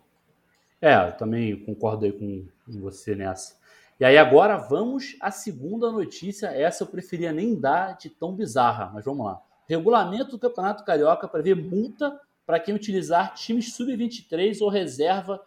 É, 0.81 1.09
eu 1.09 1.17
também 1.17 1.57
concordo 1.65 2.05
aí 2.05 2.13
com 2.13 2.47
você 2.79 3.17
nessa. 3.17 3.59
E 3.99 4.05
aí 4.05 4.17
agora 4.17 4.57
vamos 4.57 5.17
à 5.21 5.33
segunda 5.33 5.91
notícia. 5.91 6.49
Essa 6.49 6.85
eu 6.85 6.89
preferia 6.89 7.33
nem 7.33 7.59
dar 7.59 7.97
de 7.97 8.11
tão 8.11 8.33
bizarra, 8.33 8.91
mas 8.95 9.05
vamos 9.05 9.27
lá. 9.27 9.41
Regulamento 9.69 10.33
do 10.33 10.39
Campeonato 10.39 10.85
Carioca 10.85 11.27
prevê 11.27 11.55
multa 11.55 12.21
para 12.47 12.61
quem 12.61 12.75
utilizar 12.75 13.35
times 13.35 13.75
sub-23 13.75 14.61
ou 14.61 14.69
reserva 14.69 15.41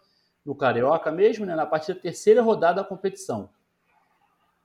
no 0.44 0.54
Carioca 0.54 1.10
mesmo, 1.12 1.44
né, 1.44 1.54
na 1.54 1.66
partir 1.66 1.94
da 1.94 2.00
terceira 2.00 2.42
rodada 2.42 2.82
da 2.82 2.88
competição. 2.88 3.50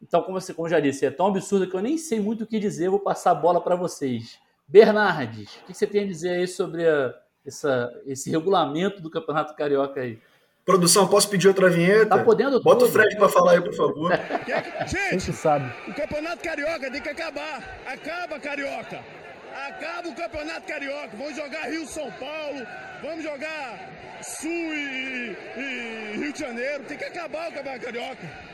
Então, 0.02 0.22
como, 0.22 0.40
você, 0.40 0.54
como 0.54 0.68
já 0.68 0.80
disse, 0.80 1.06
é 1.06 1.12
tão 1.12 1.28
absurdo 1.28 1.70
que 1.70 1.76
eu 1.76 1.82
nem 1.82 1.98
sei 1.98 2.20
muito 2.20 2.44
o 2.44 2.48
que 2.48 2.60
dizer, 2.60 2.90
vou 2.90 3.00
passar 3.00 3.32
a 3.32 3.36
bola 3.36 3.62
para 3.62 3.76
vocês. 3.76 4.38
Bernardes, 4.68 5.56
o 5.56 5.66
que 5.66 5.74
você 5.74 5.88
tem 5.88 6.04
a 6.04 6.08
dizer 6.08 6.32
aí 6.32 6.48
sobre 6.48 6.88
a, 6.88 7.14
essa, 7.46 7.94
esse 8.06 8.30
regulamento 8.30 9.02
do 9.02 9.10
Campeonato 9.10 9.56
Carioca 9.56 10.02
aí? 10.02 10.20
Produção, 10.66 11.08
posso 11.08 11.30
pedir 11.30 11.50
outra 11.50 11.70
vinheta? 11.70 12.06
Tá 12.06 12.24
podendo 12.24 12.62
Bota 12.62 12.80
tudo. 12.80 12.90
o 12.90 12.92
Fred 12.92 13.18
para 13.18 13.28
falar 13.28 13.52
aí, 13.54 13.62
por 13.62 13.74
favor. 13.74 14.12
Gente, 14.88 15.34
sabe. 15.34 15.70
o 15.90 15.94
Campeonato 15.94 16.42
Carioca 16.42 16.90
tem 16.90 17.02
que 17.02 17.10
acabar. 17.10 17.62
Acaba, 17.86 18.40
Carioca. 18.40 19.23
Acaba 19.54 20.10
o 20.10 20.16
Campeonato 20.16 20.68
Carioca. 20.68 21.16
Vamos 21.16 21.36
jogar 21.36 21.70
Rio-São 21.70 22.12
Paulo, 22.14 22.66
vamos 23.02 23.24
jogar 23.24 24.22
Sul 24.24 24.50
e, 24.50 25.38
e 25.58 26.18
Rio 26.18 26.34
de 26.34 26.40
Janeiro. 26.40 26.84
Tem 26.86 26.98
que 26.98 27.04
acabar 27.04 27.52
o 27.52 27.54
Campeonato 27.54 27.86
Carioca. 27.86 28.54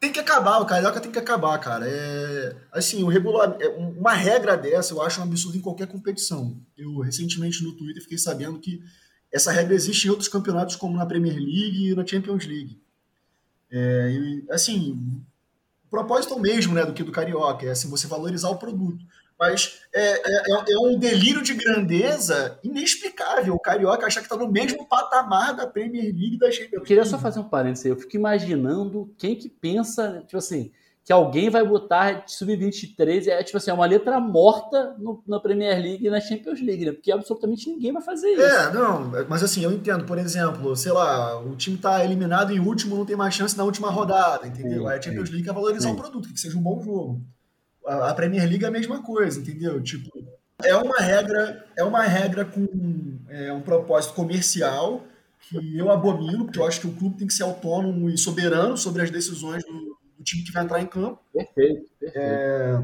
Tem 0.00 0.12
que 0.12 0.20
acabar, 0.20 0.58
o 0.58 0.66
Carioca 0.66 1.00
tem 1.00 1.10
que 1.10 1.18
acabar, 1.18 1.56
cara. 1.58 1.86
É, 1.88 2.56
assim, 2.72 3.02
o 3.02 3.08
regular, 3.08 3.56
é, 3.58 3.68
uma 3.68 4.12
regra 4.12 4.54
dessa 4.54 4.92
eu 4.92 5.00
acho 5.00 5.18
um 5.18 5.22
absurdo 5.24 5.56
em 5.56 5.62
qualquer 5.62 5.86
competição. 5.86 6.60
Eu 6.76 6.98
recentemente 6.98 7.62
no 7.62 7.72
Twitter 7.72 8.02
fiquei 8.02 8.18
sabendo 8.18 8.58
que 8.58 8.82
essa 9.32 9.50
regra 9.50 9.74
existe 9.74 10.06
em 10.06 10.10
outros 10.10 10.28
campeonatos, 10.28 10.76
como 10.76 10.96
na 10.96 11.06
Premier 11.06 11.36
League 11.36 11.90
e 11.90 11.94
na 11.94 12.06
Champions 12.06 12.44
League. 12.44 12.78
É, 13.70 14.10
e, 14.10 14.44
assim, 14.50 15.24
propósito 15.94 16.34
é 16.34 16.36
o 16.36 16.40
mesmo 16.40 16.74
né, 16.74 16.84
do 16.84 16.92
que 16.92 17.04
do 17.04 17.12
Carioca, 17.12 17.66
é 17.66 17.70
assim, 17.70 17.88
você 17.88 18.06
valorizar 18.06 18.50
o 18.50 18.56
produto. 18.56 19.04
Mas 19.38 19.80
é, 19.92 20.02
é, 20.02 20.42
é, 20.46 20.72
é, 20.72 20.78
um 20.78 20.98
delírio 20.98 21.42
de 21.42 21.54
grandeza 21.54 22.58
inexplicável. 22.62 23.54
O 23.54 23.60
Carioca 23.60 24.06
achar 24.06 24.20
que 24.20 24.26
está 24.26 24.36
no 24.36 24.50
mesmo 24.50 24.86
patamar 24.88 25.54
da 25.54 25.66
Premier 25.66 26.04
League 26.04 26.38
da 26.38 26.50
Champions 26.50 26.72
Eu 26.72 26.82
queria 26.82 27.04
só 27.04 27.18
fazer 27.18 27.40
um 27.40 27.48
parênteses 27.48 27.86
aí. 27.86 27.92
Eu 27.92 27.96
fico 27.96 28.16
imaginando 28.16 29.12
quem 29.18 29.36
que 29.36 29.48
pensa, 29.48 30.22
tipo 30.26 30.38
assim, 30.38 30.70
que 31.04 31.12
alguém 31.12 31.50
vai 31.50 31.62
botar 31.66 32.24
sub-23, 32.26 33.28
é 33.28 33.42
tipo 33.42 33.58
assim, 33.58 33.70
é 33.70 33.74
uma 33.74 33.84
letra 33.84 34.18
morta 34.18 34.96
no, 34.98 35.22
na 35.26 35.38
Premier 35.38 35.78
League 35.78 36.06
e 36.06 36.10
na 36.10 36.20
Champions 36.20 36.60
League, 36.62 36.86
né? 36.86 36.92
Porque 36.92 37.12
absolutamente 37.12 37.68
ninguém 37.68 37.92
vai 37.92 38.02
fazer 38.02 38.28
isso. 38.28 38.42
É, 38.42 38.72
não, 38.72 39.12
mas 39.28 39.42
assim, 39.42 39.62
eu 39.62 39.70
entendo, 39.70 40.04
por 40.04 40.16
exemplo, 40.16 40.74
sei 40.74 40.92
lá, 40.92 41.38
o 41.40 41.54
time 41.56 41.76
tá 41.76 42.02
eliminado 42.02 42.52
em 42.52 42.58
último, 42.58 42.96
não 42.96 43.04
tem 43.04 43.16
mais 43.16 43.34
chance 43.34 43.56
na 43.56 43.64
última 43.64 43.90
rodada, 43.90 44.46
entendeu? 44.46 44.88
Aí 44.88 44.98
a 44.98 45.02
Champions 45.02 45.28
League 45.28 45.44
quer 45.44 45.52
valorizar 45.52 45.90
o 45.90 45.96
produto, 45.96 46.32
que 46.32 46.40
seja 46.40 46.56
um 46.56 46.62
bom 46.62 46.82
jogo 46.82 47.20
a 47.86 48.14
Premier 48.14 48.48
League 48.48 48.64
é 48.64 48.68
a 48.68 48.70
mesma 48.70 49.02
coisa, 49.02 49.40
entendeu? 49.40 49.82
Tipo, 49.82 50.10
é 50.62 50.74
uma 50.76 50.98
regra, 50.98 51.66
é 51.76 51.84
uma 51.84 52.02
regra 52.02 52.44
com 52.44 53.18
é, 53.28 53.52
um 53.52 53.60
propósito 53.60 54.14
comercial 54.14 55.04
que 55.40 55.78
eu 55.78 55.90
abomino, 55.90 56.44
porque 56.44 56.58
eu 56.58 56.66
acho 56.66 56.80
que 56.80 56.86
o 56.86 56.92
clube 56.92 57.18
tem 57.18 57.26
que 57.26 57.34
ser 57.34 57.42
autônomo 57.42 58.08
e 58.08 58.16
soberano 58.16 58.76
sobre 58.76 59.02
as 59.02 59.10
decisões 59.10 59.62
do, 59.64 59.93
time 60.24 60.42
que 60.42 60.52
vai 60.52 60.64
entrar 60.64 60.80
em 60.80 60.86
campo. 60.86 61.20
Perfeito, 61.32 61.90
perfeito. 62.00 62.18
É, 62.18 62.82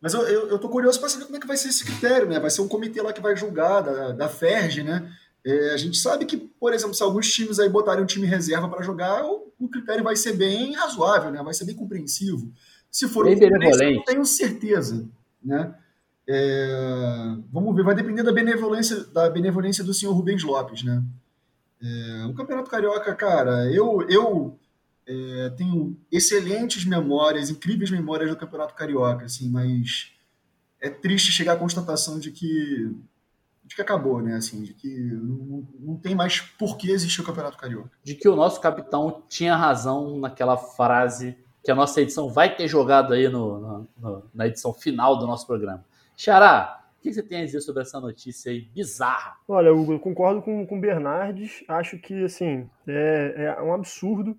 mas 0.00 0.14
eu, 0.14 0.22
eu, 0.22 0.48
eu, 0.48 0.58
tô 0.58 0.68
curioso 0.68 0.98
para 0.98 1.08
saber 1.08 1.24
como 1.24 1.36
é 1.36 1.40
que 1.40 1.46
vai 1.46 1.56
ser 1.56 1.68
esse 1.68 1.84
critério, 1.84 2.28
né? 2.28 2.40
Vai 2.40 2.50
ser 2.50 2.60
um 2.60 2.68
comitê 2.68 3.00
lá 3.00 3.12
que 3.12 3.20
vai 3.20 3.36
julgar, 3.36 3.80
da, 3.80 4.12
da 4.12 4.28
FERJ, 4.28 4.82
né? 4.82 5.12
É, 5.44 5.70
a 5.74 5.76
gente 5.76 5.96
sabe 5.96 6.24
que, 6.24 6.36
por 6.36 6.72
exemplo, 6.72 6.94
se 6.94 7.02
alguns 7.02 7.32
times 7.32 7.58
aí 7.58 7.68
botarem 7.68 8.02
um 8.02 8.06
time 8.06 8.26
reserva 8.26 8.68
para 8.68 8.82
jogar, 8.82 9.24
o, 9.24 9.52
o, 9.58 9.68
critério 9.68 10.04
vai 10.04 10.14
ser 10.14 10.34
bem 10.34 10.74
razoável, 10.74 11.30
né? 11.30 11.42
Vai 11.42 11.54
ser 11.54 11.64
bem 11.64 11.74
compreensivo. 11.74 12.52
Se 12.90 13.08
for 13.08 13.24
Bem 13.24 13.36
um 13.36 13.62
eu 13.62 13.94
não 13.94 14.04
tenho 14.04 14.24
certeza. 14.24 15.08
Né? 15.42 15.74
É, 16.28 17.36
vamos 17.52 17.74
ver, 17.74 17.82
vai 17.82 17.94
depender 17.94 18.22
da 18.22 18.32
benevolência, 18.32 19.04
da 19.06 19.30
benevolência 19.30 19.82
do 19.82 19.94
senhor 19.94 20.12
Rubens 20.12 20.44
Lopes. 20.44 20.84
Né? 20.84 21.02
É, 21.82 22.26
o 22.26 22.34
Campeonato 22.34 22.70
Carioca, 22.70 23.14
cara, 23.14 23.70
eu, 23.72 24.06
eu 24.08 24.58
é, 25.06 25.50
tenho 25.56 25.96
excelentes 26.10 26.84
memórias, 26.84 27.50
incríveis 27.50 27.90
memórias 27.90 28.30
do 28.30 28.36
Campeonato 28.36 28.74
Carioca, 28.74 29.24
assim, 29.24 29.48
mas 29.50 30.12
é 30.80 30.90
triste 30.90 31.32
chegar 31.32 31.54
à 31.54 31.56
constatação 31.56 32.18
de 32.18 32.30
que 32.30 32.90
de 33.64 33.76
que 33.76 33.82
acabou, 33.82 34.20
né? 34.20 34.34
Assim, 34.34 34.62
de 34.62 34.74
que 34.74 34.88
não, 34.88 35.66
não 35.80 35.96
tem 35.96 36.14
mais 36.14 36.40
por 36.40 36.76
que 36.76 36.90
existir 36.90 37.20
o 37.20 37.24
Campeonato 37.24 37.56
Carioca. 37.56 37.90
De 38.02 38.14
que 38.14 38.28
o 38.28 38.36
nosso 38.36 38.60
capitão 38.60 39.22
tinha 39.28 39.56
razão 39.56 40.18
naquela 40.18 40.56
frase 40.56 41.38
que 41.64 41.70
a 41.70 41.74
nossa 41.74 42.00
edição 42.00 42.28
vai 42.28 42.54
ter 42.54 42.66
jogado 42.66 43.14
aí 43.14 43.28
no, 43.28 43.88
no, 43.96 44.22
na 44.34 44.46
edição 44.46 44.74
final 44.74 45.16
do 45.16 45.26
nosso 45.26 45.46
programa. 45.46 45.84
Xará, 46.16 46.84
o 46.98 47.02
que 47.02 47.12
você 47.12 47.22
tem 47.22 47.42
a 47.42 47.44
dizer 47.44 47.60
sobre 47.60 47.82
essa 47.82 48.00
notícia 48.00 48.50
aí 48.50 48.60
bizarra? 48.60 49.36
Olha, 49.48 49.72
Hugo, 49.72 49.92
eu 49.92 50.00
concordo 50.00 50.42
com 50.42 50.64
o 50.64 50.80
Bernardes. 50.80 51.64
Acho 51.68 51.98
que, 51.98 52.24
assim, 52.24 52.68
é, 52.86 53.54
é, 53.58 53.62
um 53.62 53.72
absurdo 53.72 54.36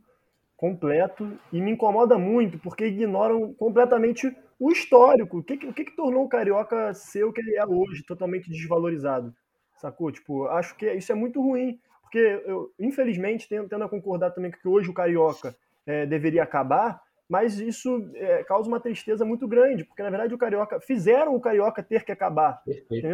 completo 0.64 1.38
e 1.52 1.60
me 1.60 1.72
incomoda 1.72 2.18
muito 2.18 2.58
porque 2.58 2.86
ignoram 2.86 3.54
completamente 3.54 4.34
o 4.58 4.72
histórico. 4.72 5.40
O 5.40 5.44
que, 5.44 5.56
o 5.56 5.74
que, 5.74 5.84
que 5.84 5.94
tornou 5.94 6.24
o 6.24 6.30
Carioca 6.30 6.94
ser 6.94 7.26
o 7.26 7.34
que 7.34 7.42
ele 7.42 7.58
é 7.58 7.66
hoje, 7.66 8.06
totalmente 8.06 8.50
desvalorizado? 8.50 9.36
Sacou? 9.76 10.10
Tipo, 10.10 10.46
acho 10.48 10.74
que 10.78 10.90
isso 10.94 11.12
é 11.12 11.16
muito 11.16 11.42
ruim. 11.42 11.78
Porque 12.02 12.42
eu, 12.46 12.72
infelizmente, 12.80 13.50
tendo, 13.50 13.68
tendo 13.68 13.84
a 13.84 13.90
concordar 13.90 14.32
também 14.32 14.52
que 14.52 14.66
hoje 14.66 14.90
o 14.90 14.94
Carioca 14.94 15.54
é, 15.86 16.06
deveria 16.06 16.44
acabar, 16.44 17.02
mas 17.28 17.60
isso 17.60 18.10
é, 18.16 18.42
causa 18.46 18.70
uma 18.70 18.80
tristeza 18.80 19.26
muito 19.26 19.46
grande, 19.46 19.84
porque 19.84 20.02
na 20.02 20.10
verdade 20.10 20.34
o 20.34 20.38
Carioca 20.38 20.80
fizeram 20.80 21.36
o 21.36 21.42
Carioca 21.42 21.84
ter 21.84 22.06
que 22.06 22.12
acabar. 22.14 22.62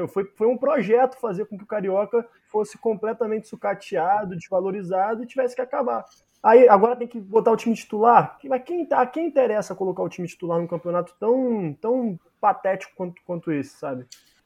Foi, 0.08 0.26
foi 0.36 0.48
um 0.48 0.58
projeto 0.58 1.20
fazer 1.20 1.46
com 1.46 1.58
que 1.58 1.64
o 1.64 1.68
Carioca 1.68 2.24
fosse 2.52 2.78
completamente 2.78 3.48
sucateado, 3.48 4.36
desvalorizado 4.36 5.24
e 5.24 5.28
tivesse 5.28 5.56
que 5.56 5.62
acabar. 5.62 6.06
Aí 6.42 6.70
agora 6.70 6.96
tem 6.96 7.08
que 7.08 7.20
botar 7.20 7.52
o 7.52 7.58
time 7.58 7.76
titular. 7.76 8.38
Mas 8.46 8.64
quem, 8.64 8.88
a 8.92 9.06
quem 9.06 9.28
interessa 9.28 9.76
colocar 9.76 10.04
o 10.04 10.10
time 10.10 10.28
titular 10.28 10.60
num 10.60 10.68
campeonato 10.68 11.14
tão, 11.20 11.76
tão 11.80 12.20
patético 12.40 12.94
quanto, 12.96 13.22
quanto 13.26 13.52
esse, 13.52 13.78
sabe? 13.78 14.06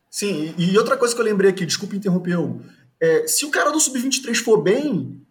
Sim, 0.10 0.54
e 0.58 0.78
outra 0.78 0.98
coisa 0.98 1.14
que 1.14 1.22
eu 1.22 1.26
lembrei 1.26 1.50
aqui, 1.50 1.66
desculpa 1.66 1.96
interromper, 1.96 2.38
é, 3.00 3.28
se 3.28 3.46
o 3.46 3.52
cara 3.52 3.72
do 3.72 3.80
Sub-23 3.80 4.36
for 4.44 4.62
bem, 4.62 5.22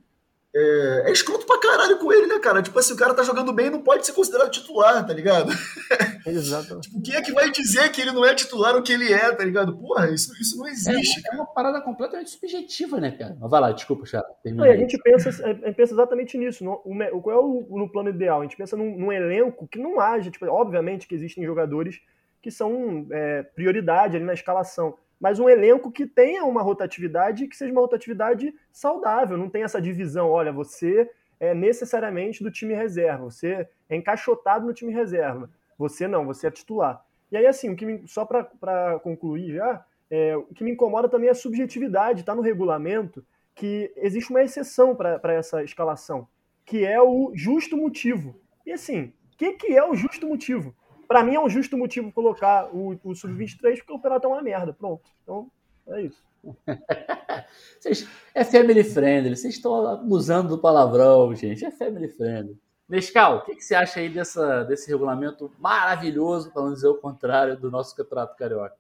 é, 0.54 1.04
é 1.06 1.12
escroto 1.12 1.46
pra 1.46 1.58
caralho 1.58 1.98
com 1.98 2.12
ele, 2.12 2.26
né, 2.26 2.38
cara? 2.38 2.62
Tipo 2.62 2.78
assim, 2.78 2.92
o 2.92 2.96
cara 2.96 3.14
tá 3.14 3.22
jogando 3.22 3.52
bem 3.52 3.70
não 3.70 3.80
pode 3.80 4.04
ser 4.04 4.12
considerado 4.12 4.50
titular, 4.50 5.06
tá 5.06 5.12
ligado? 5.12 5.50
Exato. 6.26 6.80
tipo, 6.80 7.00
quem 7.02 7.14
é 7.14 7.22
que 7.22 7.32
vai 7.32 7.50
dizer 7.50 7.90
que 7.90 8.00
ele 8.00 8.12
não 8.12 8.24
é 8.24 8.34
titular 8.34 8.76
o 8.76 8.82
que 8.82 8.92
ele 8.92 9.12
é, 9.12 9.32
tá 9.32 9.44
ligado? 9.44 9.76
Porra, 9.76 10.10
isso, 10.10 10.32
isso 10.40 10.58
não 10.58 10.68
existe. 10.68 11.22
É, 11.26 11.32
é 11.32 11.34
uma 11.34 11.46
parada 11.46 11.80
completamente 11.80 12.30
subjetiva, 12.30 13.00
né, 13.00 13.10
cara? 13.12 13.36
Mas 13.40 13.50
vai 13.50 13.60
lá, 13.60 13.72
desculpa, 13.72 14.04
Chara. 14.04 14.26
A 14.44 14.76
gente 14.76 14.98
pensa, 14.98 15.30
a 15.30 15.72
pensa 15.72 15.94
exatamente 15.94 16.36
nisso. 16.36 16.62
No, 16.62 16.82
o, 16.84 17.22
qual 17.22 17.36
é 17.36 17.40
o 17.40 17.78
no 17.78 17.90
plano 17.90 18.10
ideal? 18.10 18.40
A 18.40 18.42
gente 18.42 18.56
pensa 18.56 18.76
num, 18.76 18.96
num, 18.96 19.12
elenco 19.12 19.66
que 19.66 19.78
não 19.78 19.98
haja, 19.98 20.30
tipo, 20.30 20.46
obviamente 20.46 21.08
que 21.08 21.14
existem 21.14 21.44
jogadores 21.44 22.00
que 22.42 22.50
são 22.50 23.06
é, 23.10 23.42
prioridade 23.42 24.16
ali 24.16 24.24
na 24.24 24.34
escalação 24.34 24.94
mas 25.22 25.38
um 25.38 25.48
elenco 25.48 25.92
que 25.92 26.04
tenha 26.04 26.44
uma 26.44 26.62
rotatividade 26.62 27.46
que 27.46 27.56
seja 27.56 27.70
uma 27.70 27.80
rotatividade 27.80 28.52
saudável, 28.72 29.38
não 29.38 29.48
tem 29.48 29.62
essa 29.62 29.80
divisão, 29.80 30.28
olha, 30.28 30.50
você 30.50 31.08
é 31.38 31.54
necessariamente 31.54 32.42
do 32.42 32.50
time 32.50 32.74
reserva, 32.74 33.26
você 33.26 33.68
é 33.88 33.94
encaixotado 33.94 34.66
no 34.66 34.74
time 34.74 34.92
reserva, 34.92 35.48
você 35.78 36.08
não, 36.08 36.26
você 36.26 36.48
é 36.48 36.50
titular. 36.50 37.06
E 37.30 37.36
aí, 37.36 37.46
assim, 37.46 37.70
o 37.70 37.76
que 37.76 37.86
me, 37.86 38.08
só 38.08 38.24
para 38.24 38.98
concluir 39.04 39.54
já, 39.54 39.86
é, 40.10 40.36
o 40.36 40.42
que 40.42 40.64
me 40.64 40.72
incomoda 40.72 41.08
também 41.08 41.28
é 41.28 41.30
a 41.32 41.36
subjetividade, 41.36 42.20
está 42.20 42.34
no 42.34 42.42
regulamento 42.42 43.24
que 43.54 43.92
existe 43.98 44.28
uma 44.30 44.42
exceção 44.42 44.92
para 44.92 45.34
essa 45.34 45.62
escalação, 45.62 46.26
que 46.64 46.84
é 46.84 47.00
o 47.00 47.30
justo 47.32 47.76
motivo. 47.76 48.34
E 48.66 48.72
assim, 48.72 49.12
o 49.32 49.36
que, 49.36 49.52
que 49.52 49.76
é 49.76 49.88
o 49.88 49.94
justo 49.94 50.26
motivo? 50.26 50.74
Para 51.12 51.22
mim 51.22 51.34
é 51.34 51.40
um 51.40 51.46
justo 51.46 51.76
motivo 51.76 52.10
colocar 52.10 52.74
o, 52.74 52.98
o 53.04 53.14
Sub-23, 53.14 53.76
porque 53.76 53.92
o 53.92 53.96
campeonato 53.96 54.26
é 54.26 54.30
uma 54.30 54.40
merda. 54.40 54.72
Pronto. 54.72 55.02
Então, 55.22 55.50
é 55.88 56.00
isso. 56.00 56.24
Vocês, 57.78 58.08
é 58.34 58.42
family 58.42 58.82
friendly. 58.82 59.36
Vocês 59.36 59.56
estão 59.56 59.86
abusando 59.88 60.48
do 60.48 60.58
palavrão, 60.58 61.34
gente. 61.34 61.66
É 61.66 61.70
family 61.70 62.08
friendly. 62.08 62.58
Nescal, 62.88 63.36
o 63.36 63.40
que, 63.42 63.56
que, 63.56 63.62
você 63.62 63.74
acha 63.74 64.00
aí 64.00 64.08
dessa, 64.08 64.64
desse 64.64 64.90
regulamento 64.90 65.52
maravilhoso, 65.58 66.50
para 66.50 66.62
não 66.62 66.72
dizer 66.72 66.88
o 66.88 66.94
contrário, 66.94 67.58
do 67.58 67.70
nosso 67.70 67.94
campeonato 67.94 68.34
carioca? 68.34 68.74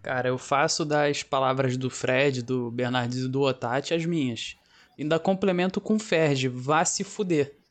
Cara, 0.00 0.28
eu 0.28 0.38
faço 0.38 0.84
das 0.84 1.24
palavras 1.24 1.76
do 1.76 1.90
Fred, 1.90 2.40
do 2.40 2.70
Bernardino 2.70 3.26
e 3.26 3.28
do 3.28 3.40
Otati 3.40 3.94
as 3.94 4.06
minhas. 4.06 4.56
Ainda 4.96 5.18
complemento 5.18 5.80
com 5.80 5.96
o 5.96 5.98
Ferdi, 5.98 6.46
vá 6.46 6.84
se 6.84 7.02
fuder. 7.02 7.63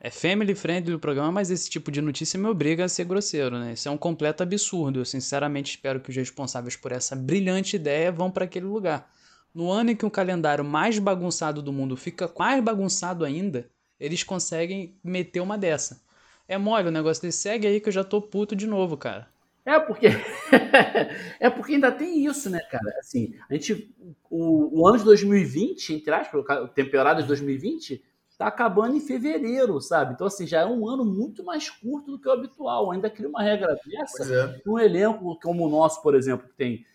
É 0.00 0.10
family 0.10 0.54
friendly 0.54 0.94
o 0.94 0.98
programa, 0.98 1.32
mas 1.32 1.50
esse 1.50 1.68
tipo 1.68 1.90
de 1.90 2.00
notícia 2.00 2.38
me 2.38 2.46
obriga 2.46 2.84
a 2.84 2.88
ser 2.88 3.04
grosseiro, 3.04 3.58
né? 3.58 3.72
Isso 3.72 3.88
é 3.88 3.90
um 3.90 3.98
completo 3.98 4.44
absurdo. 4.44 5.00
Eu 5.00 5.04
sinceramente 5.04 5.70
espero 5.70 5.98
que 5.98 6.10
os 6.10 6.16
responsáveis 6.16 6.76
por 6.76 6.92
essa 6.92 7.16
brilhante 7.16 7.74
ideia 7.74 8.12
vão 8.12 8.30
para 8.30 8.44
aquele 8.44 8.66
lugar. 8.66 9.10
No 9.52 9.70
ano 9.70 9.90
em 9.90 9.96
que 9.96 10.06
o 10.06 10.10
calendário 10.10 10.64
mais 10.64 11.00
bagunçado 11.00 11.60
do 11.60 11.72
mundo 11.72 11.96
fica 11.96 12.32
mais 12.38 12.62
bagunçado 12.62 13.24
ainda, 13.24 13.68
eles 13.98 14.22
conseguem 14.22 14.94
meter 15.02 15.40
uma 15.40 15.58
dessa. 15.58 16.00
É 16.46 16.56
mole 16.56 16.88
o 16.88 16.92
negócio 16.92 17.22
desse 17.22 17.38
segue 17.38 17.66
aí 17.66 17.80
que 17.80 17.88
eu 17.88 17.92
já 17.92 18.04
tô 18.04 18.22
puto 18.22 18.54
de 18.54 18.68
novo, 18.68 18.96
cara. 18.96 19.28
É 19.66 19.80
porque 19.80 20.06
é 21.40 21.50
porque 21.50 21.74
ainda 21.74 21.90
tem 21.90 22.24
isso, 22.24 22.48
né, 22.48 22.60
cara? 22.70 22.94
Assim, 23.00 23.34
a 23.50 23.54
gente 23.54 23.92
o, 24.30 24.80
o 24.80 24.86
ano 24.86 24.98
de 24.98 25.04
2020, 25.04 25.94
entre 25.94 26.14
aspas, 26.14 26.44
temporada 26.74 27.20
de 27.20 27.28
2020, 27.28 28.02
tá 28.38 28.46
acabando 28.46 28.96
em 28.96 29.00
fevereiro, 29.00 29.80
sabe? 29.80 30.14
Então, 30.14 30.28
assim, 30.28 30.46
já 30.46 30.60
é 30.60 30.66
um 30.66 30.86
ano 30.88 31.04
muito 31.04 31.44
mais 31.44 31.68
curto 31.68 32.12
do 32.12 32.18
que 32.20 32.28
o 32.28 32.32
habitual. 32.32 32.92
Ainda 32.92 33.10
cria 33.10 33.28
uma 33.28 33.42
regra 33.42 33.76
dessa 33.84 34.32
é. 34.32 34.60
um 34.64 34.78
elenco 34.78 35.36
como 35.42 35.66
o 35.66 35.68
nosso, 35.68 36.00
por 36.00 36.14
exemplo, 36.14 36.48
que 36.48 36.54
tem 36.54 36.86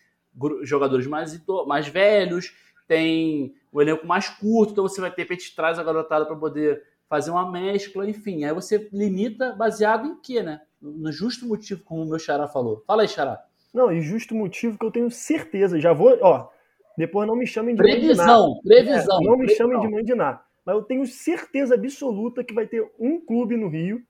jogadores 0.62 1.06
mais, 1.06 1.38
mais 1.66 1.86
velhos, 1.86 2.54
tem 2.88 3.54
o 3.70 3.78
um 3.78 3.82
elenco 3.82 4.06
mais 4.06 4.28
curto, 4.28 4.72
então 4.72 4.88
você 4.88 5.02
vai 5.02 5.10
ter, 5.10 5.16
de 5.16 5.22
repente, 5.28 5.54
traz 5.54 5.78
a 5.78 5.84
garotada 5.84 6.24
para 6.24 6.34
poder 6.34 6.82
fazer 7.08 7.30
uma 7.30 7.52
mescla, 7.52 8.08
enfim. 8.08 8.44
Aí 8.44 8.54
você 8.54 8.88
limita 8.90 9.52
baseado 9.52 10.06
em 10.06 10.16
quê, 10.20 10.42
né? 10.42 10.62
No 10.80 11.12
justo 11.12 11.46
motivo, 11.46 11.82
como 11.84 12.02
o 12.02 12.06
meu 12.06 12.18
Xará 12.18 12.48
falou. 12.48 12.82
Fala 12.86 13.02
aí, 13.02 13.08
Xará. 13.08 13.44
Não, 13.72 13.92
e 13.92 14.00
justo 14.00 14.34
motivo 14.34 14.78
que 14.78 14.86
eu 14.86 14.90
tenho 14.90 15.10
certeza, 15.10 15.78
já 15.78 15.92
vou, 15.92 16.16
ó, 16.22 16.48
depois 16.96 17.28
não 17.28 17.36
me 17.36 17.46
chamem 17.46 17.74
de 17.74 17.82
previsão, 17.82 18.58
Previsão, 18.64 19.20
é, 19.20 19.24
não 19.24 19.32
me 19.32 19.44
previsão. 19.44 19.56
chamem 19.56 19.80
de 19.80 19.94
mandinar 19.94 20.44
mas 20.64 20.74
eu 20.74 20.82
tenho 20.82 21.06
certeza 21.06 21.74
absoluta 21.74 22.42
que 22.42 22.54
vai 22.54 22.66
ter 22.66 22.84
um 22.98 23.20
clube 23.20 23.56
no 23.56 23.68
Rio 23.68 24.02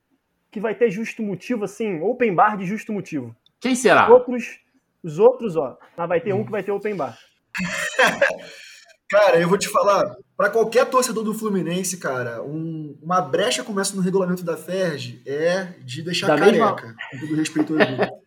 que 0.50 0.60
vai 0.60 0.74
ter 0.74 0.88
justo 0.88 1.20
motivo, 1.20 1.64
assim, 1.64 2.00
open 2.00 2.32
bar 2.32 2.56
de 2.56 2.64
justo 2.64 2.92
motivo. 2.92 3.34
Quem 3.60 3.74
será? 3.74 4.04
Os 4.04 4.10
outros, 4.12 4.60
os 5.02 5.18
outros 5.18 5.56
ó, 5.56 5.76
mas 5.96 6.08
vai 6.08 6.20
ter 6.20 6.32
um 6.32 6.44
que 6.44 6.50
vai 6.52 6.62
ter 6.62 6.70
open 6.70 6.94
bar. 6.94 7.18
cara, 9.10 9.40
eu 9.40 9.48
vou 9.48 9.58
te 9.58 9.68
falar, 9.68 10.14
para 10.36 10.50
qualquer 10.50 10.86
torcedor 10.86 11.24
do 11.24 11.34
Fluminense, 11.34 11.96
cara, 11.96 12.40
um, 12.42 12.96
uma 13.02 13.20
brecha 13.20 13.64
começa 13.64 13.96
no 13.96 14.02
regulamento 14.02 14.44
da 14.44 14.56
FERJ 14.56 15.22
é 15.26 15.74
de 15.80 16.02
deixar 16.02 16.28
da 16.28 16.38
careca, 16.38 16.56
mesma... 16.56 16.94
com 17.10 17.18
todo 17.18 17.34
respeito 17.34 17.74
ao 17.74 17.78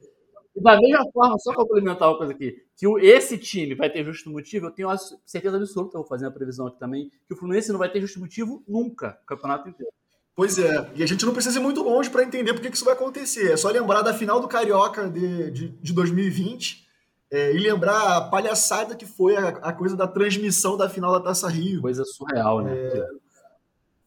e 0.57 0.61
da 0.61 0.81
mesma 0.81 1.05
forma, 1.11 1.37
só 1.37 1.53
complementar 1.53 2.09
uma 2.09 2.17
coisa 2.17 2.33
aqui, 2.33 2.63
que 2.75 2.87
esse 3.05 3.37
time 3.37 3.75
vai 3.75 3.91
ter 3.91 4.03
justo 4.03 4.31
motivo, 4.31 4.65
eu 4.65 4.71
tenho 4.71 4.89
certeza 5.23 5.55
absoluta, 5.55 5.99
vou 5.99 6.07
fazer 6.07 6.25
a 6.25 6.31
previsão 6.31 6.65
aqui 6.65 6.79
também, 6.79 7.11
que 7.27 7.33
o 7.33 7.37
Fluminense 7.37 7.71
não 7.71 7.77
vai 7.77 7.91
ter 7.91 8.01
justo 8.01 8.19
motivo 8.19 8.63
nunca, 8.67 9.19
o 9.21 9.25
campeonato 9.27 9.69
inteiro. 9.69 9.91
Pois 10.35 10.57
é, 10.57 10.91
e 10.95 11.03
a 11.03 11.05
gente 11.05 11.23
não 11.27 11.33
precisa 11.33 11.59
ir 11.59 11.61
muito 11.61 11.83
longe 11.83 12.09
para 12.09 12.23
entender 12.23 12.53
por 12.53 12.61
que 12.61 12.69
isso 12.69 12.85
vai 12.85 12.95
acontecer. 12.95 13.51
É 13.51 13.57
só 13.57 13.69
lembrar 13.69 14.01
da 14.01 14.15
final 14.15 14.39
do 14.39 14.47
Carioca 14.47 15.07
de, 15.07 15.51
de, 15.51 15.69
de 15.69 15.93
2020 15.93 16.87
é, 17.29 17.53
e 17.53 17.59
lembrar 17.59 18.17
a 18.17 18.21
palhaçada 18.21 18.95
que 18.95 19.05
foi 19.05 19.35
a, 19.35 19.49
a, 19.49 19.73
coisa 19.73 19.95
da 19.95 20.07
transmissão 20.07 20.75
da 20.75 20.89
final 20.89 21.11
da 21.11 21.19
Taça 21.19 21.47
Rio. 21.47 21.81
Coisa 21.81 22.03
surreal, 22.03 22.61
né? 22.61 22.71
É, 22.75 23.07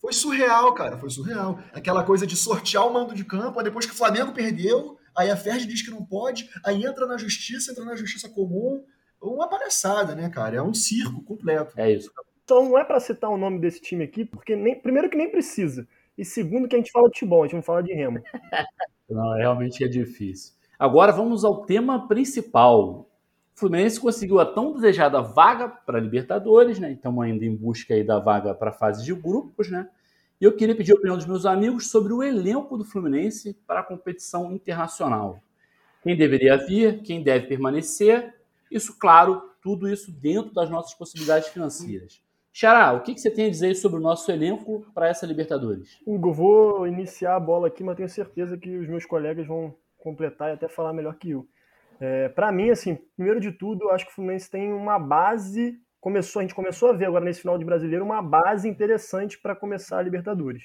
foi 0.00 0.12
surreal, 0.12 0.72
cara, 0.72 0.98
foi 0.98 1.10
surreal. 1.10 1.60
Aquela 1.72 2.02
coisa 2.02 2.26
de 2.26 2.36
sortear 2.36 2.86
o 2.86 2.92
mando 2.92 3.14
de 3.14 3.24
campo, 3.24 3.62
depois 3.62 3.86
que 3.86 3.92
o 3.92 3.96
Flamengo 3.96 4.32
perdeu, 4.32 4.99
aí 5.20 5.30
a 5.30 5.36
FERJ 5.36 5.66
diz 5.66 5.82
que 5.82 5.90
não 5.90 6.04
pode, 6.04 6.48
aí 6.64 6.84
entra 6.84 7.06
na 7.06 7.16
justiça, 7.16 7.70
entra 7.72 7.84
na 7.84 7.94
justiça 7.94 8.28
comum. 8.28 8.84
Uma 9.20 9.48
palhaçada, 9.48 10.14
né, 10.14 10.30
cara? 10.30 10.56
É 10.56 10.62
um 10.62 10.72
circo 10.72 11.22
completo. 11.22 11.74
É 11.76 11.92
isso. 11.92 12.10
Então 12.42 12.64
não 12.68 12.78
é 12.78 12.84
para 12.84 12.98
citar 12.98 13.30
o 13.30 13.36
nome 13.36 13.60
desse 13.60 13.80
time 13.80 14.02
aqui, 14.02 14.24
porque 14.24 14.56
nem, 14.56 14.80
primeiro 14.80 15.10
que 15.10 15.16
nem 15.16 15.30
precisa. 15.30 15.86
E 16.16 16.24
segundo 16.24 16.66
que 16.66 16.74
a 16.74 16.78
gente 16.78 16.90
fala 16.90 17.08
de 17.08 17.14
futebol, 17.14 17.42
a 17.42 17.46
gente 17.46 17.56
não 17.56 17.62
fala 17.62 17.82
de 17.82 17.92
remo. 17.92 18.20
não, 19.08 19.34
realmente 19.34 19.84
é 19.84 19.88
difícil. 19.88 20.54
Agora 20.78 21.12
vamos 21.12 21.44
ao 21.44 21.66
tema 21.66 22.08
principal. 22.08 23.00
O 23.00 23.06
Fluminense 23.54 24.00
conseguiu 24.00 24.40
a 24.40 24.46
tão 24.46 24.72
desejada 24.72 25.20
vaga 25.20 25.68
para 25.68 26.00
Libertadores, 26.00 26.78
né? 26.78 26.92
Estamos 26.92 27.22
ainda 27.22 27.44
em 27.44 27.54
busca 27.54 27.92
aí 27.92 28.02
da 28.02 28.18
vaga 28.18 28.54
para 28.54 28.70
a 28.70 28.72
fase 28.72 29.04
de 29.04 29.14
grupos, 29.14 29.70
né? 29.70 29.86
E 30.40 30.44
eu 30.44 30.56
queria 30.56 30.74
pedir 30.74 30.92
a 30.92 30.94
opinião 30.94 31.18
dos 31.18 31.26
meus 31.26 31.44
amigos 31.44 31.90
sobre 31.90 32.14
o 32.14 32.22
elenco 32.22 32.78
do 32.78 32.84
Fluminense 32.84 33.52
para 33.66 33.80
a 33.80 33.82
competição 33.82 34.50
internacional. 34.52 35.42
Quem 36.02 36.16
deveria 36.16 36.56
vir, 36.56 37.02
quem 37.02 37.22
deve 37.22 37.46
permanecer, 37.46 38.34
isso, 38.70 38.98
claro, 38.98 39.50
tudo 39.60 39.86
isso 39.86 40.10
dentro 40.10 40.54
das 40.54 40.70
nossas 40.70 40.94
possibilidades 40.94 41.48
financeiras. 41.48 42.22
Xará, 42.50 42.92
o 42.94 43.02
que, 43.02 43.18
você 43.18 43.30
tem 43.30 43.46
a 43.46 43.50
dizer 43.50 43.74
sobre 43.74 43.98
o 43.98 44.02
nosso 44.02 44.32
elenco 44.32 44.86
para 44.94 45.08
essa 45.08 45.26
Libertadores? 45.26 45.98
Hugo, 46.06 46.32
vou 46.32 46.86
iniciar 46.86 47.36
a 47.36 47.40
bola 47.40 47.68
aqui, 47.68 47.84
mas 47.84 47.96
tenho 47.96 48.08
certeza 48.08 48.56
que 48.56 48.78
os 48.78 48.88
meus 48.88 49.04
colegas 49.04 49.46
vão 49.46 49.74
completar 49.98 50.48
e 50.48 50.54
até 50.54 50.68
falar 50.68 50.94
melhor 50.94 51.16
que 51.16 51.30
eu. 51.30 51.46
É, 52.00 52.30
para 52.30 52.50
mim, 52.50 52.70
assim, 52.70 52.98
primeiro 53.14 53.40
de 53.40 53.52
tudo, 53.52 53.84
eu 53.84 53.90
acho 53.90 54.06
que 54.06 54.12
o 54.12 54.14
Fluminense 54.14 54.50
tem 54.50 54.72
uma 54.72 54.98
base 54.98 55.78
começou, 56.00 56.40
a 56.40 56.42
gente 56.42 56.54
começou 56.54 56.90
a 56.90 56.92
ver 56.92 57.06
agora 57.06 57.24
nesse 57.24 57.40
final 57.40 57.58
de 57.58 57.64
brasileiro 57.64 58.04
uma 58.04 58.22
base 58.22 58.68
interessante 58.68 59.38
para 59.38 59.54
começar 59.54 59.98
a 59.98 60.02
Libertadores. 60.02 60.64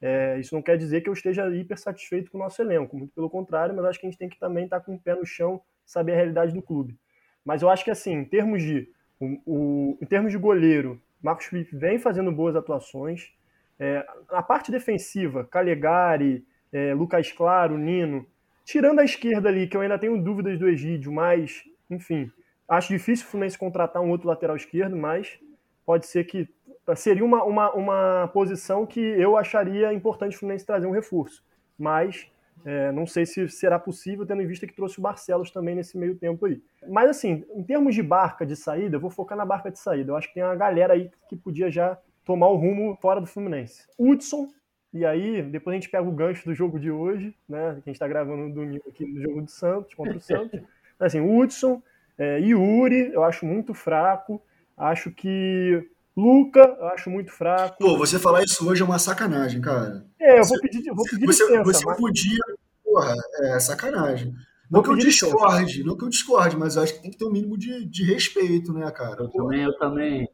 É, 0.00 0.38
isso 0.38 0.54
não 0.54 0.62
quer 0.62 0.76
dizer 0.76 1.00
que 1.00 1.08
eu 1.08 1.12
esteja 1.12 1.48
hiper 1.48 1.78
satisfeito 1.78 2.30
com 2.30 2.38
o 2.38 2.40
nosso 2.40 2.60
elenco, 2.62 2.96
muito 2.96 3.12
pelo 3.14 3.28
contrário, 3.28 3.74
mas 3.74 3.84
acho 3.84 3.98
que 3.98 4.06
a 4.06 4.10
gente 4.10 4.18
tem 4.18 4.28
que 4.28 4.38
também 4.38 4.64
estar 4.64 4.78
tá 4.78 4.84
com 4.84 4.94
o 4.94 5.00
pé 5.00 5.14
no 5.14 5.26
chão, 5.26 5.60
saber 5.84 6.12
a 6.12 6.16
realidade 6.16 6.54
do 6.54 6.62
clube. 6.62 6.96
Mas 7.44 7.62
eu 7.62 7.70
acho 7.70 7.84
que 7.84 7.90
assim, 7.90 8.12
em 8.12 8.24
termos 8.24 8.62
de, 8.62 8.88
o, 9.18 9.40
o 9.46 9.98
em 10.00 10.06
termos 10.06 10.30
de 10.30 10.38
goleiro, 10.38 11.00
Marcos 11.20 11.46
Felipe 11.46 11.76
vem 11.76 11.98
fazendo 11.98 12.30
boas 12.30 12.54
atuações. 12.54 13.32
É, 13.78 14.06
a 14.30 14.42
parte 14.42 14.70
defensiva, 14.70 15.44
Calegari, 15.44 16.44
é, 16.72 16.94
Lucas 16.94 17.32
Claro, 17.32 17.76
Nino, 17.76 18.26
tirando 18.64 19.00
a 19.00 19.04
esquerda 19.04 19.48
ali, 19.48 19.66
que 19.66 19.76
eu 19.76 19.80
ainda 19.80 19.98
tenho 19.98 20.22
dúvidas 20.22 20.58
do 20.58 20.68
Egídio, 20.68 21.10
mas, 21.10 21.64
enfim, 21.90 22.30
Acho 22.68 22.88
difícil 22.88 23.26
o 23.26 23.30
Fluminense 23.30 23.58
contratar 23.58 24.02
um 24.02 24.10
outro 24.10 24.28
lateral 24.28 24.56
esquerdo, 24.56 24.96
mas 24.96 25.38
pode 25.86 26.06
ser 26.06 26.24
que 26.24 26.48
seria 26.96 27.24
uma, 27.24 27.42
uma, 27.44 27.72
uma 27.72 28.30
posição 28.32 28.86
que 28.86 29.00
eu 29.00 29.36
acharia 29.36 29.92
importante 29.92 30.36
o 30.36 30.38
Fluminense 30.38 30.66
trazer 30.66 30.86
um 30.86 30.90
reforço. 30.90 31.44
Mas 31.78 32.30
é, 32.64 32.90
não 32.92 33.06
sei 33.06 33.24
se 33.24 33.48
será 33.48 33.78
possível, 33.78 34.26
tendo 34.26 34.42
em 34.42 34.46
vista 34.46 34.66
que 34.66 34.74
trouxe 34.74 34.98
o 34.98 35.02
Barcelos 35.02 35.50
também 35.50 35.74
nesse 35.74 35.96
meio 35.96 36.16
tempo 36.16 36.46
aí. 36.46 36.62
Mas 36.88 37.10
assim, 37.10 37.44
em 37.54 37.62
termos 37.62 37.94
de 37.94 38.02
barca 38.02 38.44
de 38.44 38.56
saída, 38.56 38.96
eu 38.96 39.00
vou 39.00 39.10
focar 39.10 39.36
na 39.36 39.44
barca 39.44 39.70
de 39.70 39.78
saída. 39.78 40.10
Eu 40.10 40.16
acho 40.16 40.28
que 40.28 40.34
tem 40.34 40.42
uma 40.42 40.56
galera 40.56 40.94
aí 40.94 41.10
que 41.28 41.36
podia 41.36 41.70
já 41.70 41.98
tomar 42.24 42.48
o 42.48 42.56
rumo 42.56 42.96
fora 43.00 43.20
do 43.20 43.26
Fluminense. 43.26 43.86
Hudson, 43.98 44.48
e 44.92 45.04
aí 45.04 45.42
depois 45.42 45.74
a 45.74 45.78
gente 45.78 45.90
pega 45.90 46.08
o 46.08 46.12
gancho 46.12 46.44
do 46.44 46.54
jogo 46.54 46.78
de 46.78 46.90
hoje, 46.90 47.34
né? 47.48 47.72
Que 47.74 47.90
a 47.90 47.90
gente 47.90 47.92
está 47.92 48.08
gravando 48.08 48.48
no 48.48 48.54
domingo 48.54 48.84
aqui 48.88 49.06
no 49.06 49.20
jogo 49.22 49.42
do 49.42 49.50
Santos, 49.50 49.94
contra 49.94 50.16
o 50.16 50.20
Santos. 50.20 50.60
assim, 50.98 51.20
Hudson, 51.20 51.82
é, 52.18 52.40
Yuri, 52.40 53.12
eu 53.12 53.22
acho 53.22 53.46
muito 53.46 53.72
fraco. 53.72 54.42
Acho 54.76 55.10
que 55.10 55.88
Luca, 56.16 56.76
eu 56.80 56.86
acho 56.88 57.08
muito 57.08 57.30
fraco. 57.30 57.76
Pô, 57.78 57.96
você 57.96 58.18
falar 58.18 58.42
isso 58.42 58.68
hoje 58.68 58.82
é 58.82 58.84
uma 58.84 58.98
sacanagem, 58.98 59.60
cara. 59.60 60.04
É, 60.20 60.40
eu 60.40 60.44
vou 60.44 60.60
pedir, 60.60 60.92
vou 60.92 61.04
pedir 61.04 61.26
você, 61.26 61.44
licença. 61.44 61.62
Você 61.62 61.84
mas... 61.84 61.96
podia. 61.96 62.44
Porra, 62.84 63.14
é 63.42 63.60
sacanagem. 63.60 64.34
Não 64.68 64.82
que 64.82 64.90
eu 64.90 64.96
discorde, 64.96 65.64
licença. 65.64 65.86
não 65.86 65.96
que 65.96 66.04
eu 66.04 66.08
discorde, 66.08 66.56
mas 66.56 66.74
eu 66.74 66.82
acho 66.82 66.94
que 66.94 67.02
tem 67.02 67.10
que 67.12 67.16
ter 67.16 67.24
um 67.24 67.30
mínimo 67.30 67.56
de, 67.56 67.86
de 67.86 68.04
respeito, 68.04 68.72
né, 68.72 68.90
cara? 68.90 69.22
Eu 69.22 69.30
também, 69.30 69.62
eu 69.62 69.78
também. 69.78 70.28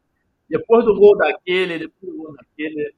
Depois 0.49 0.83
do 0.85 0.95
gol 0.95 1.15
daquele, 1.17 1.79
depois 1.79 2.11
do 2.11 2.17
gol 2.17 2.35
daquele. 2.35 2.93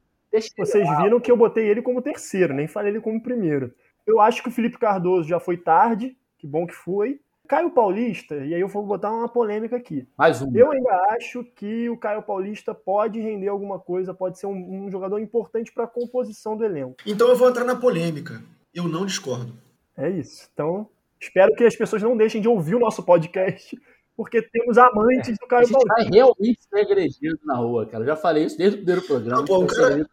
Vocês 0.58 0.88
viram 1.02 1.20
que 1.20 1.32
eu 1.32 1.38
botei 1.38 1.68
ele 1.68 1.82
como 1.82 2.02
terceiro, 2.02 2.54
nem 2.54 2.68
falei 2.68 2.92
ele 2.92 3.02
como 3.02 3.22
primeiro. 3.22 3.74
Eu 4.06 4.22
acho 4.22 4.42
que 4.42 4.50
o 4.50 4.52
Felipe 4.52 4.78
Cardoso 4.78 5.28
já 5.28 5.40
foi 5.40 5.58
tarde, 5.58 6.16
que 6.38 6.48
bom 6.48 6.66
que 6.66 6.74
foi. 6.74 7.20
Caio 7.48 7.72
Paulista, 7.72 8.36
e 8.36 8.54
aí 8.54 8.60
eu 8.60 8.68
vou 8.68 8.86
botar 8.86 9.12
uma 9.12 9.30
polêmica 9.30 9.78
aqui. 9.78 10.06
Mais 10.18 10.42
um. 10.42 10.52
Eu 10.54 10.72
ainda 10.72 10.92
acho 11.12 11.44
que 11.56 11.90
o 11.90 11.98
Caio 11.98 12.22
Paulista 12.22 12.76
pode 12.76 13.20
render 13.20 13.48
alguma 13.48 13.80
coisa, 13.80 14.14
pode 14.14 14.38
ser 14.38 14.48
um, 14.48 14.86
um 14.86 14.92
jogador 14.92 15.20
importante 15.20 15.72
para 15.72 15.86
a 15.86 15.88
composição 15.88 16.58
do 16.58 16.66
elenco. 16.66 16.98
Então 17.06 17.30
eu 17.30 17.36
vou 17.36 17.50
entrar 17.50 17.64
na 17.64 17.76
polêmica. 17.76 18.42
Eu 18.74 18.88
não 18.88 19.06
discordo. 19.06 19.54
É 19.96 20.10
isso. 20.10 20.50
Então, 20.54 20.90
espero 21.20 21.56
que 21.56 21.64
as 21.64 21.76
pessoas 21.76 22.04
não 22.04 22.18
deixem 22.18 22.42
de 22.42 22.48
ouvir 22.48 22.76
o 22.76 22.80
nosso 22.80 23.02
podcast 23.02 23.80
porque 24.18 24.42
temos 24.42 24.80
amantes 24.80 25.30
é, 25.30 25.34
do 25.34 25.48
Caio 25.48 25.70
Paulista. 25.70 25.94
Vai 25.94 26.06
realmente 26.12 26.60
ser 26.68 26.80
agredido 26.80 27.40
na 27.46 27.56
rua, 27.56 27.86
cara. 27.86 28.04
Eu 28.04 28.08
já 28.08 28.16
falei 28.16 28.46
isso 28.46 28.58
desde 28.58 28.78
o 28.78 28.80
primeiro 28.80 29.04
programa. 29.04 29.42
Não, 29.42 29.46
pô, 29.46 29.64
o, 29.64 29.68
cara, 29.68 30.10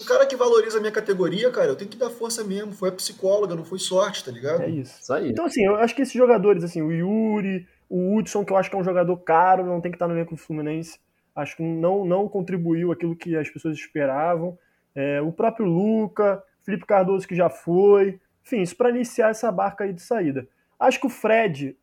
o, 0.00 0.04
cara, 0.06 0.26
que 0.26 0.36
valoriza 0.36 0.78
a 0.78 0.80
minha 0.80 0.92
categoria, 0.92 1.50
cara, 1.50 1.66
eu 1.66 1.74
tenho 1.74 1.90
que 1.90 1.96
dar 1.96 2.08
força 2.08 2.44
mesmo. 2.44 2.70
Foi 2.72 2.90
a 2.90 2.92
psicóloga, 2.92 3.56
não 3.56 3.64
foi 3.64 3.80
sorte, 3.80 4.24
tá 4.24 4.30
ligado? 4.30 4.62
É 4.62 4.70
isso. 4.70 5.00
isso 5.02 5.12
aí. 5.12 5.30
Então, 5.30 5.44
assim, 5.44 5.64
eu 5.64 5.74
acho 5.74 5.92
que 5.92 6.02
esses 6.02 6.14
jogadores, 6.14 6.62
assim, 6.62 6.80
o 6.80 6.92
Yuri, 6.92 7.66
o 7.90 8.16
Hudson, 8.16 8.44
que 8.44 8.52
eu 8.52 8.56
acho 8.56 8.70
que 8.70 8.76
é 8.76 8.78
um 8.78 8.84
jogador 8.84 9.16
caro, 9.16 9.66
não 9.66 9.80
tem 9.80 9.90
que 9.90 9.96
estar 9.96 10.06
no 10.06 10.14
elenco 10.14 10.36
do 10.36 10.40
Fluminense. 10.40 11.00
Acho 11.34 11.56
que 11.56 11.62
não, 11.64 12.04
não 12.04 12.28
contribuiu 12.28 12.92
aquilo 12.92 13.16
que 13.16 13.36
as 13.36 13.50
pessoas 13.50 13.76
esperavam. 13.76 14.56
É, 14.94 15.20
o 15.20 15.32
próprio 15.32 15.66
Luca, 15.66 16.40
Felipe 16.62 16.86
Cardoso, 16.86 17.26
que 17.26 17.34
já 17.34 17.50
foi. 17.50 18.20
Enfim, 18.46 18.62
isso 18.62 18.76
para 18.76 18.90
iniciar 18.90 19.30
essa 19.30 19.50
barca 19.50 19.82
aí 19.82 19.92
de 19.92 20.00
saída. 20.00 20.46
Acho 20.78 21.00
que 21.00 21.06
o 21.06 21.10
Fred 21.10 21.76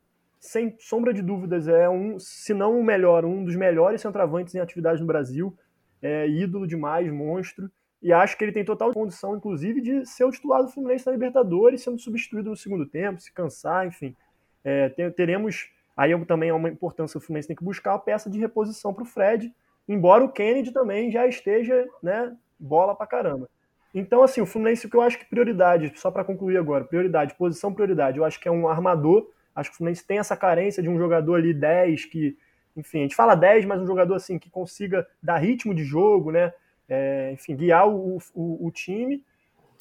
sem 0.46 0.76
sombra 0.80 1.14
de 1.14 1.22
dúvidas, 1.22 1.68
é 1.68 1.90
um, 1.90 2.20
se 2.20 2.54
não 2.54 2.80
o 2.80 2.84
melhor, 2.84 3.26
um 3.26 3.44
dos 3.44 3.56
melhores 3.56 4.02
centroavantes 4.02 4.54
em 4.56 4.60
atividade 4.60 5.02
no 5.02 5.08
Brasil. 5.08 5.58
É 6.02 6.28
ídolo 6.28 6.68
demais, 6.68 7.12
monstro. 7.12 7.70
E 8.02 8.14
acho 8.14 8.38
que 8.38 8.44
ele 8.44 8.52
tem 8.52 8.64
total 8.64 8.94
condição, 8.94 9.36
inclusive, 9.36 9.82
de 9.82 10.06
ser 10.06 10.26
o 10.26 10.32
titular 10.32 10.62
do 10.62 10.70
Fluminense 10.70 11.06
na 11.06 11.12
Libertadores, 11.12 11.82
sendo 11.82 12.00
substituído 12.00 12.52
no 12.52 12.56
segundo 12.56 12.86
tempo, 12.86 13.20
se 13.20 13.34
cansar, 13.34 13.88
enfim. 13.88 14.16
É, 14.64 14.90
teremos. 15.12 15.72
Aí 15.98 16.26
também 16.26 16.50
é 16.50 16.54
uma 16.54 16.70
importância, 16.70 17.18
o 17.18 17.22
Fluminense 17.22 17.48
tem 17.48 17.56
que 17.56 17.64
buscar 17.64 17.96
a 17.96 18.00
peça 18.00 18.30
de 18.30 18.38
reposição 18.38 18.94
para 18.94 19.04
o 19.04 19.06
Fred, 19.06 19.52
embora 19.88 20.24
o 20.24 20.32
Kennedy 20.32 20.72
também 20.72 21.10
já 21.10 21.26
esteja, 21.26 21.88
né, 22.04 22.36
bola 22.60 22.94
pra 22.94 23.08
caramba. 23.08 23.50
Então, 23.94 24.22
assim, 24.22 24.42
o 24.42 24.46
Fluminense, 24.46 24.86
o 24.86 24.90
que 24.90 24.98
eu 24.98 25.02
acho 25.02 25.18
que 25.18 25.26
prioridade, 25.26 25.94
só 25.96 26.12
para 26.12 26.26
concluir 26.26 26.58
agora, 26.58 26.84
prioridade, 26.84 27.34
posição 27.36 27.74
prioridade, 27.74 28.18
eu 28.18 28.26
acho 28.26 28.40
que 28.40 28.48
é 28.48 28.52
um 28.52 28.68
armador 28.68 29.32
Acho 29.56 29.70
que 29.70 29.76
o 29.76 29.78
Fluminense 29.78 30.06
tem 30.06 30.20
essa 30.20 30.36
carência 30.36 30.84
de 30.84 30.90
um 30.90 30.98
jogador 30.98 31.36
ali 31.36 31.54
10 31.54 32.06
que, 32.06 32.38
enfim, 32.76 33.00
a 33.00 33.02
gente 33.04 33.16
fala 33.16 33.36
10, 33.36 33.66
mas 33.66 33.82
um 33.82 33.88
jogador 33.88 34.16
assim 34.16 34.38
que 34.38 34.50
consiga 34.50 35.08
dar 35.24 35.38
ritmo 35.38 35.74
de 35.74 35.84
jogo, 35.84 36.32
né? 36.32 36.54
É, 36.90 37.32
enfim, 37.32 37.56
guiar 37.56 37.88
o, 37.88 38.18
o, 38.34 38.68
o, 38.68 38.72
time. 38.72 39.24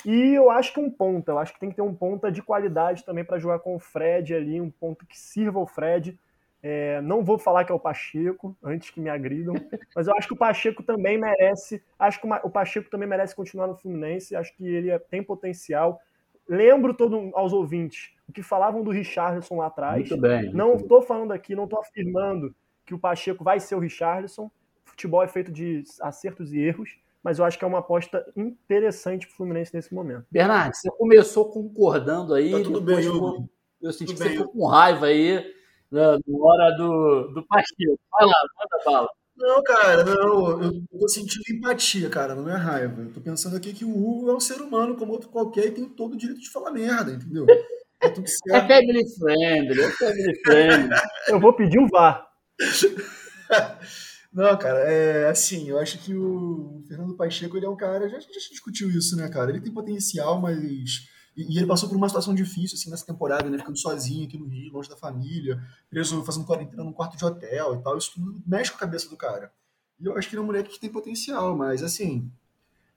E 0.07 0.35
eu 0.35 0.51
acho 0.51 0.73
que 0.73 0.81
um 0.81 0.91
ponta, 0.91 1.33
eu 1.33 1.39
acho 1.39 1.53
que 1.53 1.61
tem 1.61 1.71
que 1.71 1.77
ter 1.77 1.83
um 1.83 1.95
ponta 1.95 2.31
de 2.31 2.43
qualidade 2.43 3.05
também 3.05 3.25
para 3.25 3.39
jogar 3.39 3.59
com 3.59 3.75
o 3.75 3.81
Fred 3.81 4.35
ali, 4.35 4.61
um 4.61 4.71
ponto 4.71 5.05
que 5.05 5.19
sirva 5.19 5.59
o 5.59 5.67
Fred. 5.67 6.19
É, 6.63 7.03
não 7.03 7.23
vou 7.23 7.39
falar 7.39 7.65
que 7.65 7.73
é 7.73 7.75
o 7.75 7.81
Pacheco, 7.81 8.57
antes 8.63 8.89
que 8.89 8.99
me 8.99 9.11
agridam, 9.11 9.55
mas 9.95 10.07
eu 10.07 10.17
acho 10.17 10.27
que 10.27 10.33
o 10.33 10.37
Pacheco 10.37 10.83
também 10.83 11.19
merece. 11.19 11.83
Acho 11.99 12.21
que 12.21 12.27
o 12.27 12.51
Pacheco 12.51 12.89
também 12.89 13.09
merece 13.09 13.37
continuar 13.37 13.67
no 13.67 13.77
Fluminense. 13.77 14.35
Acho 14.35 14.55
que 14.57 14.67
ele 14.67 14.91
é, 14.91 14.99
tem 14.99 15.23
potencial. 15.23 16.01
Lembro 16.49 16.95
todo 16.95 17.31
aos 17.35 17.53
ouvintes 17.53 18.13
o 18.29 18.33
que 18.33 18.43
falavam 18.43 18.83
do 18.83 18.91
Richarlison 18.91 19.57
lá 19.57 19.67
atrás. 19.67 20.09
Muito 20.09 20.21
bem. 20.21 20.53
Não 20.53 20.75
estou 20.75 21.03
falando 21.03 21.33
aqui, 21.33 21.55
não 21.55 21.65
estou 21.65 21.81
afirmando 21.81 22.55
que 22.85 22.95
o 22.95 22.99
Pacheco 22.99 23.43
vai 23.43 23.61
ser 23.61 23.75
o 23.75 23.79
Richarlison. 23.79 24.51
Futebol 24.85 25.23
é 25.23 25.29
feito 25.29 25.51
de 25.51 25.83
acertos 26.01 26.53
e 26.53 26.61
erros, 26.61 26.99
mas 27.23 27.39
eu 27.39 27.45
acho 27.45 27.59
que 27.59 27.65
é 27.65 27.69
uma 27.69 27.79
aposta 27.79 28.25
interessante 28.37 29.27
para 29.27 29.35
o 29.35 29.37
Fluminense 29.37 29.75
nesse 29.75 29.95
momento. 29.95 30.27
Bernardo, 30.31 30.75
você 30.75 30.91
começou 30.91 31.51
concordando 31.51 32.35
aí. 32.35 32.51
Tá 32.51 32.63
tudo 32.63 32.81
bem, 32.81 33.05
eu, 33.05 33.49
eu 33.81 33.93
senti 33.93 34.13
tudo 34.13 34.19
que 34.19 34.25
bem. 34.25 34.33
você 34.33 34.45
ficou 34.45 34.53
com 34.53 34.67
raiva 34.67 35.07
aí 35.07 35.55
na, 35.91 36.13
na 36.13 36.39
hora 36.39 36.71
do, 36.77 37.29
do 37.35 37.47
Pacheco. 37.47 37.99
Vai 38.11 38.27
lá, 38.27 38.35
manda 38.59 38.85
bala. 38.85 39.09
Não, 39.37 39.63
cara, 39.63 40.05
não. 40.05 40.63
Eu 40.63 40.87
tô 40.99 41.09
sentindo 41.09 41.43
empatia, 41.51 42.09
cara, 42.09 42.35
não 42.35 42.49
é 42.49 42.57
raiva. 42.57 43.03
Eu 43.03 43.13
tô 43.13 43.21
pensando 43.21 43.57
aqui 43.57 43.73
que 43.73 43.85
o 43.85 43.91
Hugo 43.91 44.31
é 44.31 44.35
um 44.35 44.41
ser 44.41 44.61
humano 44.61 44.97
como 44.97 45.13
outro 45.13 45.29
qualquer 45.29 45.67
e 45.67 45.73
tem 45.73 45.89
todo 45.89 46.15
o 46.15 46.17
direito 46.17 46.41
de 46.41 46.51
falar 46.51 46.71
merda, 46.71 47.13
entendeu? 47.13 47.47
É, 48.03 48.09
tudo 48.11 48.27
certo. 48.29 48.65
é 48.65 48.69
family 48.69 49.05
friendly, 49.19 49.81
é 49.81 49.91
family 49.93 50.41
friendly. 50.43 50.97
eu 51.29 51.41
vou 51.41 51.55
pedir 51.55 51.79
um 51.79 51.89
VAR. 51.89 52.29
Não, 54.31 54.59
cara, 54.59 54.81
é 54.81 55.29
assim, 55.29 55.71
eu 55.71 55.79
acho 55.79 55.99
que 55.99 56.15
o 56.15 56.83
Fernando 56.87 57.17
Pacheco, 57.17 57.57
ele 57.57 57.65
é 57.65 57.69
um 57.69 57.77
cara, 57.77 58.09
já, 58.09 58.19
já 58.19 58.29
discutiu 58.29 58.91
isso, 58.91 59.17
né, 59.17 59.29
cara? 59.31 59.51
Ele 59.51 59.61
tem 59.61 59.73
potencial, 59.73 60.39
mas 60.39 61.09
e, 61.37 61.55
e, 61.55 61.59
ele 61.59 61.67
passou 61.67 61.89
por 61.89 61.97
uma 61.97 62.09
situação 62.09 62.35
difícil, 62.35 62.77
assim, 62.77 62.91
nessa 62.91 63.05
temporada, 63.05 63.49
né? 63.51 63.59
Ficando 63.59 63.79
sozinho 63.79 64.27
aqui 64.27 64.39
no 64.39 64.47
Rio, 64.47 64.73
longe 64.73 64.89
da 64.89 64.97
família, 64.97 65.61
preso, 65.91 66.23
fazendo 66.25 66.47
quarentena 66.47 66.85
num 66.85 66.93
quarto 66.93 67.17
de 67.17 67.25
hotel 67.25 67.75
e 67.75 67.83
tal. 67.83 67.99
Isso 67.99 68.13
tudo 68.15 68.43
mexe 68.47 68.71
com 68.71 68.77
a 68.77 68.81
cabeça 68.81 69.09
do 69.09 69.17
cara. 69.17 69.53
E 70.01 70.07
eu 70.07 70.17
acho 70.17 70.29
que 70.29 70.35
ele 70.35 70.41
é 70.41 70.43
um 70.43 70.47
moleque 70.47 70.71
que 70.71 70.81
tem 70.81 70.91
potencial, 70.91 71.57
mas, 71.57 71.83
assim, 71.83 72.31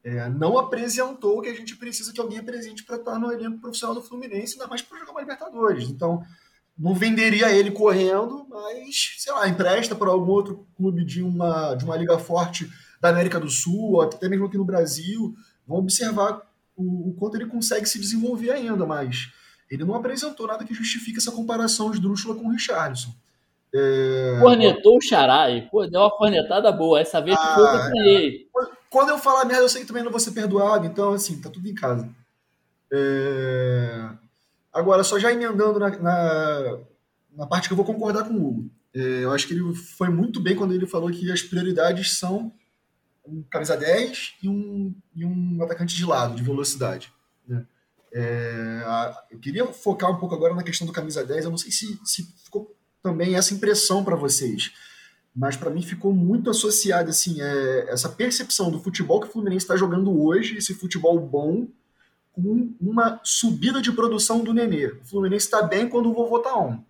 é, 0.03 0.29
não 0.29 0.57
apresentou 0.57 1.39
o 1.39 1.41
que 1.41 1.49
a 1.49 1.53
gente 1.53 1.75
precisa 1.75 2.13
que 2.13 2.21
alguém 2.21 2.37
apresente 2.37 2.83
para 2.83 2.95
estar 2.95 3.19
no 3.19 3.31
elenco 3.31 3.59
profissional 3.59 3.95
do 3.95 4.01
Fluminense, 4.01 4.53
ainda 4.53 4.67
mais 4.67 4.81
para 4.81 4.99
jogar 4.99 5.11
uma 5.11 5.21
Libertadores. 5.21 5.89
Então, 5.89 6.23
não 6.77 6.93
venderia 6.93 7.51
ele 7.51 7.71
correndo, 7.71 8.45
mas, 8.49 9.15
sei 9.17 9.33
lá, 9.33 9.47
empresta 9.49 9.95
para 9.95 10.09
algum 10.09 10.31
outro 10.31 10.67
clube 10.75 11.03
de 11.03 11.23
uma, 11.23 11.73
de 11.73 11.83
uma 11.83 11.97
liga 11.97 12.19
forte 12.19 12.71
da 13.01 13.09
América 13.09 13.39
do 13.39 13.49
Sul, 13.49 14.01
até 14.01 14.29
mesmo 14.29 14.45
aqui 14.45 14.57
no 14.57 14.65
Brasil. 14.65 15.35
Vão 15.65 15.79
observar 15.79 16.41
o, 16.77 17.09
o 17.09 17.13
quanto 17.15 17.35
ele 17.35 17.47
consegue 17.47 17.87
se 17.87 17.99
desenvolver 17.99 18.51
ainda, 18.51 18.85
mas 18.85 19.29
ele 19.69 19.83
não 19.83 19.95
apresentou 19.95 20.47
nada 20.47 20.63
que 20.63 20.73
justifique 20.73 21.17
essa 21.17 21.31
comparação 21.31 21.91
de 21.91 21.99
Drúxula 21.99 22.35
com 22.35 22.47
o 22.47 22.51
Richardson. 22.51 23.13
É... 23.73 24.39
Cornetou 24.39 24.97
o 24.97 25.01
Xarai, 25.01 25.67
pô, 25.69 25.85
deu 25.85 26.01
uma 26.01 26.11
cornetada 26.11 26.71
boa. 26.71 27.01
Essa 27.01 27.19
vez 27.19 27.37
ah, 27.37 27.55
foi 27.55 27.63
eu 27.63 27.91
ganhei. 27.91 28.47
Quando 28.89 29.09
eu 29.09 29.17
falar 29.17 29.43
merda, 29.43 29.63
eu 29.63 29.69
sei 29.69 29.81
que 29.81 29.87
também 29.87 30.03
não 30.03 30.11
vou 30.11 30.19
ser 30.19 30.31
perdoado, 30.31 30.85
então, 30.85 31.13
assim, 31.13 31.41
tá 31.41 31.49
tudo 31.49 31.67
em 31.67 31.75
casa. 31.75 32.09
É... 32.91 34.09
Agora, 34.71 35.03
só 35.03 35.19
já 35.19 35.33
emendando 35.33 35.79
na, 35.79 35.89
na, 35.89 36.77
na, 37.35 37.47
parte 37.47 37.67
que 37.67 37.73
eu 37.73 37.77
vou 37.77 37.85
concordar 37.85 38.23
com 38.23 38.33
o 38.33 38.47
Hugo. 38.47 38.71
É, 38.93 39.23
eu 39.23 39.31
acho 39.31 39.47
que 39.47 39.53
ele 39.53 39.75
foi 39.75 40.07
muito 40.07 40.39
bem 40.39 40.55
quando 40.55 40.73
ele 40.73 40.85
falou 40.85 41.09
que 41.09 41.31
as 41.31 41.41
prioridades 41.41 42.17
são 42.17 42.51
um 43.27 43.43
camisa 43.49 43.75
10 43.75 44.35
e 44.41 44.49
um, 44.49 44.93
e 45.15 45.25
um 45.25 45.61
atacante 45.61 45.95
de 45.95 46.05
lado, 46.05 46.35
de 46.35 46.43
velocidade. 46.43 47.11
Né? 47.47 47.65
É, 48.13 48.83
a, 48.85 49.23
eu 49.31 49.39
queria 49.39 49.65
focar 49.67 50.11
um 50.11 50.17
pouco 50.17 50.35
agora 50.35 50.55
na 50.55 50.63
questão 50.63 50.87
do 50.87 50.93
camisa 50.93 51.23
10. 51.23 51.45
Eu 51.45 51.51
não 51.51 51.57
sei 51.57 51.71
se, 51.71 51.99
se 52.03 52.23
ficou 52.43 52.75
também 53.01 53.35
essa 53.35 53.53
impressão 53.53 54.03
para 54.03 54.15
vocês, 54.15 54.71
mas 55.35 55.55
para 55.55 55.69
mim 55.69 55.81
ficou 55.81 56.13
muito 56.13 56.49
associado 56.49 57.09
assim, 57.09 57.41
é, 57.41 57.85
essa 57.89 58.09
percepção 58.09 58.71
do 58.71 58.79
futebol 58.79 59.19
que 59.19 59.27
o 59.27 59.31
Fluminense 59.31 59.65
está 59.65 59.75
jogando 59.75 60.21
hoje, 60.21 60.57
esse 60.57 60.73
futebol 60.73 61.19
bom, 61.19 61.67
com 62.31 62.73
uma 62.79 63.19
subida 63.23 63.81
de 63.81 63.91
produção 63.91 64.43
do 64.43 64.53
Nenê. 64.53 64.87
O 64.87 65.05
Fluminense 65.05 65.45
está 65.45 65.61
bem 65.61 65.89
quando 65.89 66.09
o 66.09 66.13
vovô 66.13 66.37
está 66.37 66.57
on. 66.57 66.83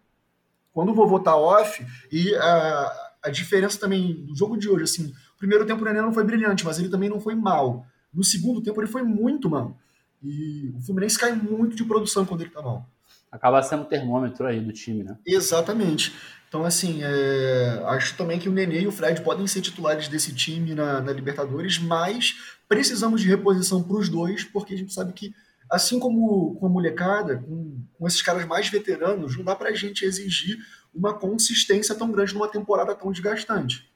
Quando 0.73 0.91
o 0.91 0.95
vovô 0.95 1.17
está 1.17 1.35
off, 1.35 1.85
e 2.11 2.35
a, 2.35 3.11
a 3.23 3.29
diferença 3.29 3.79
também 3.79 4.13
do 4.25 4.35
jogo 4.35 4.57
de 4.57 4.69
hoje, 4.69 4.83
assim, 4.83 5.13
primeiro 5.37 5.65
tempo 5.65 5.81
o 5.81 5.85
Nenê 5.85 6.01
não 6.01 6.13
foi 6.13 6.23
brilhante, 6.23 6.65
mas 6.65 6.79
ele 6.79 6.89
também 6.89 7.09
não 7.09 7.19
foi 7.19 7.35
mal. 7.35 7.85
No 8.13 8.23
segundo 8.23 8.61
tempo 8.61 8.81
ele 8.81 8.89
foi 8.89 9.03
muito 9.03 9.49
mal. 9.49 9.77
E 10.23 10.73
o 10.75 10.81
Fluminense 10.81 11.19
cai 11.19 11.33
muito 11.33 11.75
de 11.75 11.83
produção 11.83 12.25
quando 12.25 12.41
ele 12.41 12.49
tá 12.49 12.61
mal. 12.61 12.87
Acaba 13.31 13.61
sendo 13.61 13.83
o 13.83 13.85
termômetro 13.85 14.47
aí 14.47 14.59
do 14.59 14.71
time, 14.71 15.03
né? 15.03 15.17
Exatamente. 15.25 16.15
Então, 16.47 16.63
assim, 16.63 17.01
é... 17.03 17.83
acho 17.87 18.15
também 18.15 18.39
que 18.39 18.47
o 18.47 18.51
Nenê 18.51 18.81
e 18.81 18.87
o 18.87 18.91
Fred 18.91 19.21
podem 19.21 19.45
ser 19.47 19.61
titulares 19.61 20.07
desse 20.07 20.33
time 20.33 20.73
na, 20.73 21.01
na 21.01 21.11
Libertadores, 21.11 21.77
mas 21.77 22.57
precisamos 22.67 23.21
de 23.21 23.27
reposição 23.27 23.83
para 23.83 23.97
os 23.97 24.09
dois, 24.09 24.43
porque 24.43 24.73
a 24.73 24.77
gente 24.77 24.93
sabe 24.93 25.11
que, 25.13 25.33
assim 25.69 25.99
como 25.99 26.55
com 26.55 26.65
a 26.65 26.69
molecada, 26.69 27.37
com, 27.37 27.77
com 27.97 28.07
esses 28.07 28.21
caras 28.21 28.45
mais 28.45 28.69
veteranos, 28.69 29.35
não 29.35 29.43
dá 29.43 29.55
para 29.55 29.69
a 29.69 29.75
gente 29.75 30.05
exigir 30.05 30.57
uma 30.93 31.13
consistência 31.13 31.93
tão 31.93 32.11
grande 32.11 32.33
numa 32.33 32.47
temporada 32.47 32.95
tão 32.95 33.11
desgastante. 33.11 33.89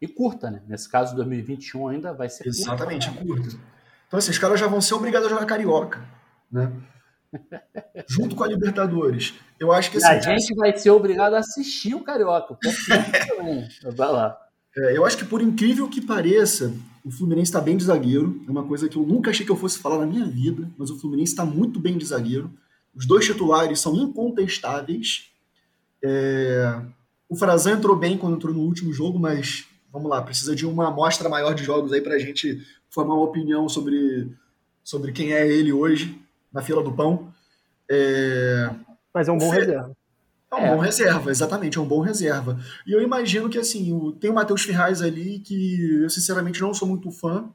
E 0.00 0.06
curta, 0.06 0.50
né? 0.50 0.62
Nesse 0.66 0.88
caso, 0.88 1.16
2021 1.16 1.88
ainda 1.88 2.12
vai 2.12 2.28
ser 2.28 2.46
Exatamente, 2.46 3.10
curta. 3.10 3.26
curta. 3.26 3.60
Então, 4.06 4.18
assim, 4.18 4.30
os 4.30 4.38
caras 4.38 4.58
já 4.58 4.66
vão 4.66 4.80
ser 4.80 4.94
obrigados 4.94 5.26
a 5.26 5.30
jogar 5.30 5.46
carioca, 5.46 6.02
né? 6.50 6.72
Junto 8.08 8.34
com 8.34 8.44
a 8.44 8.48
Libertadores. 8.48 9.34
Eu 9.58 9.72
acho 9.72 9.90
que 9.90 9.98
assim, 9.98 10.06
A 10.06 10.20
gente 10.20 10.54
vai 10.54 10.76
ser 10.76 10.90
obrigado 10.90 11.34
a 11.34 11.38
assistir 11.38 11.94
o 11.94 12.00
Carioca. 12.00 12.56
vai 13.94 14.08
lá. 14.08 14.38
É, 14.76 14.96
eu 14.96 15.04
acho 15.04 15.18
que, 15.18 15.24
por 15.24 15.42
incrível 15.42 15.88
que 15.88 16.00
pareça, 16.00 16.72
o 17.04 17.10
Fluminense 17.10 17.50
está 17.50 17.60
bem 17.60 17.76
de 17.76 17.84
zagueiro. 17.84 18.42
É 18.46 18.50
uma 18.50 18.64
coisa 18.64 18.88
que 18.88 18.96
eu 18.96 19.02
nunca 19.02 19.30
achei 19.30 19.44
que 19.44 19.52
eu 19.52 19.56
fosse 19.56 19.78
falar 19.78 19.98
na 19.98 20.06
minha 20.06 20.24
vida, 20.24 20.70
mas 20.78 20.90
o 20.90 20.98
Fluminense 20.98 21.32
está 21.32 21.44
muito 21.44 21.80
bem 21.80 21.98
de 21.98 22.04
zagueiro. 22.04 22.50
Os 22.94 23.06
dois 23.06 23.26
titulares 23.26 23.80
são 23.80 23.94
incontestáveis. 23.96 25.30
É... 26.02 26.80
O 27.28 27.36
Frazan 27.36 27.72
entrou 27.72 27.96
bem 27.96 28.16
quando 28.16 28.36
entrou 28.36 28.54
no 28.54 28.60
último 28.60 28.92
jogo, 28.92 29.18
mas 29.18 29.66
vamos 29.98 30.10
lá, 30.10 30.22
precisa 30.22 30.54
de 30.54 30.64
uma 30.64 30.88
amostra 30.88 31.28
maior 31.28 31.54
de 31.54 31.64
jogos 31.64 31.92
aí 31.92 32.00
para 32.00 32.14
a 32.14 32.18
gente 32.18 32.64
formar 32.88 33.14
uma 33.14 33.24
opinião 33.24 33.68
sobre, 33.68 34.32
sobre 34.82 35.12
quem 35.12 35.32
é 35.32 35.46
ele 35.46 35.72
hoje 35.72 36.18
na 36.52 36.62
fila 36.62 36.82
do 36.82 36.92
pão. 36.92 37.32
É... 37.90 38.70
Mas 39.12 39.28
é 39.28 39.32
um 39.32 39.38
bom 39.38 39.50
Fe... 39.50 39.58
reserva. 39.58 39.96
É 40.50 40.54
um 40.54 40.58
é. 40.58 40.74
bom 40.74 40.80
reserva, 40.80 41.30
exatamente, 41.30 41.76
é 41.76 41.80
um 41.80 41.86
bom 41.86 42.00
reserva. 42.00 42.58
E 42.86 42.92
eu 42.92 43.02
imagino 43.02 43.50
que, 43.50 43.58
assim, 43.58 43.92
o, 43.92 44.12
tem 44.12 44.30
o 44.30 44.34
Matheus 44.34 44.62
Ferraz 44.62 45.02
ali, 45.02 45.40
que 45.40 46.02
eu, 46.02 46.08
sinceramente, 46.08 46.60
não 46.62 46.72
sou 46.72 46.88
muito 46.88 47.10
fã. 47.10 47.50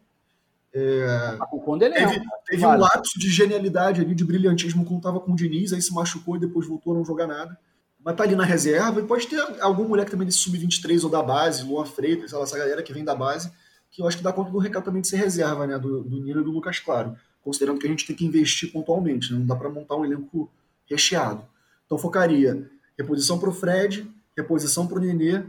É, 0.71 1.38
ele 1.82 1.86
é 1.86 2.08
teve, 2.08 2.25
teve 2.45 2.62
vale. 2.62 2.77
um 2.77 2.82
lapso 2.82 3.17
de 3.19 3.29
genialidade 3.29 4.01
ali, 4.01 4.13
de 4.13 4.23
brilhantismo, 4.23 4.86
quando 4.86 4.97
estava 4.97 5.19
com 5.19 5.32
o 5.32 5.36
Diniz, 5.36 5.73
aí 5.73 5.82
se 5.82 5.93
machucou 5.93 6.36
e 6.36 6.39
depois 6.39 6.67
voltou 6.67 6.93
a 6.93 6.97
não 6.97 7.06
jogar 7.06 7.25
nada. 7.25 7.58
Mas 8.04 8.16
tá 8.16 8.24
ali 8.24 8.36
na 8.36 8.44
reserva, 8.44 9.00
e 9.00 9.04
pode 9.04 9.28
ter 9.28 9.39
algum 9.62 9.88
moleque 9.88 10.12
também 10.12 10.28
desse 10.28 10.39
sub-23 10.39 11.04
ou 11.04 11.10
da 11.10 11.24
base, 11.24 11.63
Luan 11.63 11.86
Freitas, 11.86 12.34
essa 12.34 12.58
galera 12.58 12.84
que 12.84 12.92
vem 12.92 13.04
da 13.04 13.16
base, 13.16 13.52
que 13.89 14.02
eu 14.02 14.08
acho 14.08 14.18
que 14.18 14.24
dá 14.24 14.34
conta 14.34 14.52
do 14.52 14.58
recado 14.58 14.84
também 14.84 15.02
de 15.02 15.08
ser 15.08 15.18
reserva, 15.18 15.66
né, 15.66 15.80
do, 15.80 16.04
do 16.04 16.20
Nino 16.20 16.42
e 16.42 16.44
do 16.44 16.52
Lucas 16.52 16.80
Claro 16.80 17.16
considerando 17.44 17.80
que 17.80 17.86
a 17.86 17.89
gente 17.89 18.08
tem 18.08 18.16
que 18.16 18.26
investir 18.26 18.72
pontualmente, 18.72 19.32
né? 19.32 19.39
não 19.39 19.46
dá 19.46 19.56
para 19.56 19.70
montar 19.70 19.98
um 19.98 20.06
elenco 20.06 20.50
recheado. 20.89 21.46
Então 21.86 21.98
focaria 21.98 22.70
reposição 22.98 23.38
para 23.38 23.50
o 23.50 23.54
Fred, 23.54 24.10
reposição 24.36 24.88
para 24.88 24.98
o 24.98 25.02
Nenê, 25.02 25.44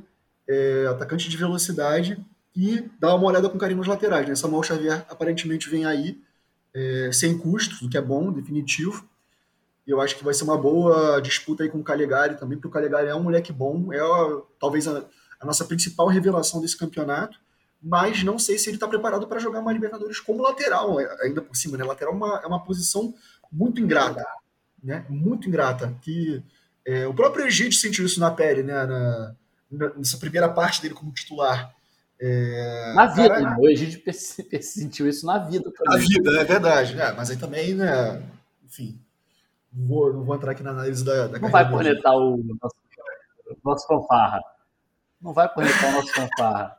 é, 0.49 0.87
atacante 0.88 1.29
de 1.29 1.37
velocidade 1.37 2.19
e 2.55 2.85
dar 2.99 3.14
uma 3.14 3.27
olhada 3.27 3.49
com 3.49 3.59
carinho 3.59 3.79
nos 3.79 3.87
laterais. 3.87 4.29
Né? 4.29 4.35
Samuel 4.35 4.62
Xavier 4.62 5.07
aparentemente 5.09 5.71
vem 5.71 5.87
aí 5.87 6.21
é, 6.75 7.11
sem 7.12 7.38
custos, 7.38 7.81
o 7.81 7.88
que 7.88 7.97
é 7.97 8.03
bom, 8.03 8.33
definitivo. 8.33 9.09
E 9.87 9.90
eu 9.90 10.01
acho 10.01 10.16
que 10.16 10.25
vai 10.25 10.35
ser 10.35 10.44
uma 10.44 10.57
boa 10.57 11.20
disputa 11.20 11.62
aí 11.62 11.68
com 11.68 11.79
o 11.79 11.85
Calegari 11.85 12.37
também, 12.37 12.57
porque 12.57 12.68
o 12.68 12.70
Calegari 12.70 13.09
é 13.09 13.14
um 13.14 13.23
moleque 13.23 13.53
bom, 13.53 13.92
é 13.92 14.01
talvez 14.59 14.88
a, 14.88 15.05
a 15.40 15.47
nossa 15.47 15.64
principal 15.64 16.07
revelação 16.07 16.61
desse 16.61 16.77
campeonato 16.77 17.38
mas 17.85 18.25
não 18.25 18.38
sei 18.38 18.57
se 18.57 18.70
ele 18.70 18.77
está 18.77 18.88
preparado 18.88 19.27
para 19.27 19.38
jogar 19.38 19.61
uma 19.61 19.73
Libertadores 19.73 20.18
como 20.18 20.42
lateral, 20.42 20.99
é, 20.99 21.27
ainda 21.27 21.42
por 21.42 21.55
cima, 21.55 21.77
né? 21.77 21.85
Lateral 21.85 22.14
é 22.14 22.16
uma, 22.16 22.40
é 22.42 22.47
uma 22.47 22.64
posição 22.64 23.14
muito 23.53 23.79
ingrata, 23.79 24.25
né? 24.83 25.05
Muito 25.07 25.47
ingrata. 25.47 25.94
Que 26.01 26.42
é, 26.87 27.07
o 27.07 27.12
próprio 27.12 27.47
Egídio 27.47 27.79
sentiu 27.79 28.07
isso 28.07 28.18
na 28.18 28.31
pele, 28.31 28.62
né? 28.62 28.87
Na, 28.87 29.35
nessa 29.99 30.16
primeira 30.16 30.49
parte 30.49 30.81
dele 30.81 30.94
como 30.94 31.12
titular. 31.12 31.75
É, 32.18 32.94
na 32.94 33.07
vida, 33.07 33.29
cara, 33.29 33.51
né? 33.51 33.57
o 33.59 33.68
Egídio 33.68 34.01
sentiu 34.62 35.07
isso 35.07 35.27
na 35.27 35.37
vida. 35.37 35.70
Na 35.85 35.99
vida, 35.99 36.40
é 36.40 36.44
verdade. 36.44 36.94
Né? 36.94 37.12
Mas 37.12 37.29
aí 37.29 37.37
também, 37.37 37.75
né? 37.75 38.23
Enfim, 38.64 38.99
vou, 39.74 40.12
não 40.12 40.24
vou 40.24 40.37
entrar 40.37 40.52
aqui 40.52 40.62
na 40.62 40.70
análise 40.70 41.04
da, 41.04 41.26
da 41.26 41.38
Não 41.38 41.50
vai 41.50 41.68
cornetar 41.68 42.14
o 42.14 42.37
nosso, 42.37 42.76
nosso 43.64 43.87
fanfarra. 43.87 44.40
Não 45.20 45.32
vai 45.32 45.52
cornetar 45.52 45.90
o 45.90 45.92
nosso 45.92 46.12
fanfarra. 46.14 46.78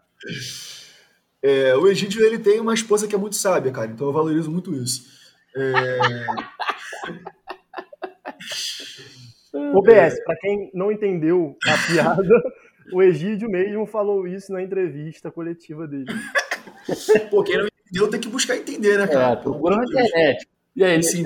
É, 1.41 1.75
o 1.75 1.87
Egídio 1.87 2.23
ele 2.25 2.39
tem 2.39 2.59
uma 2.59 2.73
esposa 2.73 3.07
que 3.07 3.13
é 3.13 3.17
muito 3.17 3.35
sábia, 3.35 3.71
cara, 3.71 3.91
então 3.91 4.07
eu 4.07 4.13
valorizo 4.13 4.49
muito 4.49 4.73
isso. 4.73 5.03
É... 5.55 5.99
OBS, 9.73 10.23
para 10.23 10.35
quem 10.37 10.71
não 10.73 10.91
entendeu 10.91 11.55
a 11.65 11.77
piada, 11.87 12.23
o 12.93 13.01
Egídio 13.01 13.49
mesmo 13.49 13.85
falou 13.85 14.27
isso 14.27 14.51
na 14.51 14.61
entrevista 14.61 15.31
coletiva 15.31 15.87
dele. 15.87 16.05
Pô, 17.29 17.43
quem 17.43 17.57
não 17.57 17.67
entendeu 17.67 18.09
tem 18.09 18.19
que 18.19 18.29
buscar 18.29 18.57
entender, 18.57 18.97
né, 18.97 19.07
cara? 19.07 19.33
É, 19.33 19.35
procura 19.35 19.77
na 19.77 19.83
internet. 19.83 20.47
E 20.75 20.83
aí, 20.83 21.01
Sim, 21.01 21.23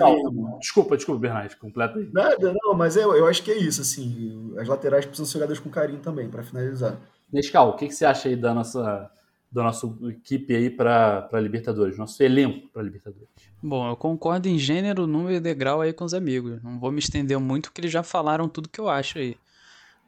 desculpa, 0.59 0.95
desculpa, 0.95 1.19
Bernardo, 1.19 1.57
completa 1.57 1.97
aí. 1.97 2.07
Nada, 2.13 2.53
não, 2.63 2.75
mas 2.75 2.95
eu, 2.95 3.15
eu 3.15 3.25
acho 3.25 3.41
que 3.41 3.49
é 3.49 3.57
isso, 3.57 3.81
assim, 3.81 4.53
as 4.57 4.67
laterais 4.67 5.05
precisam 5.05 5.25
ser 5.25 5.39
jogadas 5.39 5.59
com 5.59 5.71
carinho 5.71 5.99
também, 5.99 6.29
para 6.29 6.43
finalizar. 6.43 6.99
Nescal, 7.33 7.69
o 7.69 7.73
que, 7.75 7.87
que 7.87 7.95
você 7.95 8.05
acha 8.05 8.29
aí 8.29 8.35
da 8.35 8.53
nossa 8.53 9.11
da 9.51 9.63
nossa 9.63 9.87
equipe 10.09 10.55
aí 10.55 10.69
para 10.69 11.27
Libertadores, 11.41 11.97
nosso 11.97 12.21
elenco 12.21 12.67
para 12.69 12.83
Libertadores. 12.83 13.27
Bom, 13.61 13.89
eu 13.89 13.95
concordo 13.95 14.47
em 14.47 14.59
gênero, 14.59 15.07
número 15.07 15.35
e 15.35 15.39
degrau 15.39 15.81
aí 15.81 15.91
com 15.91 16.05
os 16.05 16.13
amigos. 16.13 16.61
Não 16.61 16.79
vou 16.79 16.91
me 16.91 16.99
estender 16.99 17.39
muito, 17.39 17.69
porque 17.69 17.81
eles 17.81 17.91
já 17.91 18.03
falaram 18.03 18.47
tudo 18.47 18.69
que 18.69 18.79
eu 18.79 18.87
acho 18.87 19.17
aí. 19.17 19.35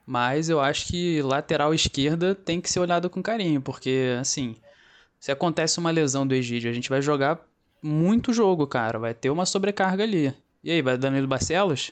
Mas 0.06 0.50
eu 0.50 0.60
acho 0.60 0.88
que 0.88 1.22
lateral 1.24 1.74
esquerda 1.74 2.36
tem 2.36 2.62
que 2.62 2.70
ser 2.70 2.80
olhado 2.80 3.10
com 3.10 3.22
carinho, 3.22 3.62
porque, 3.62 4.16
assim, 4.20 4.56
se 5.20 5.32
acontece 5.32 5.80
uma 5.80 5.92
lesão 5.92 6.26
do 6.26 6.36
Egídio, 6.36 6.70
a 6.70 6.74
gente 6.74 6.90
vai 6.90 7.02
jogar 7.02 7.40
muito 7.82 8.34
jogo, 8.34 8.68
cara. 8.68 9.00
Vai 9.00 9.14
ter 9.14 9.30
uma 9.30 9.46
sobrecarga 9.46 10.04
ali. 10.04 10.34
E 10.64 10.72
aí, 10.72 10.82
vai 10.82 10.98
Danilo 10.98 11.28
Barcelos? 11.28 11.92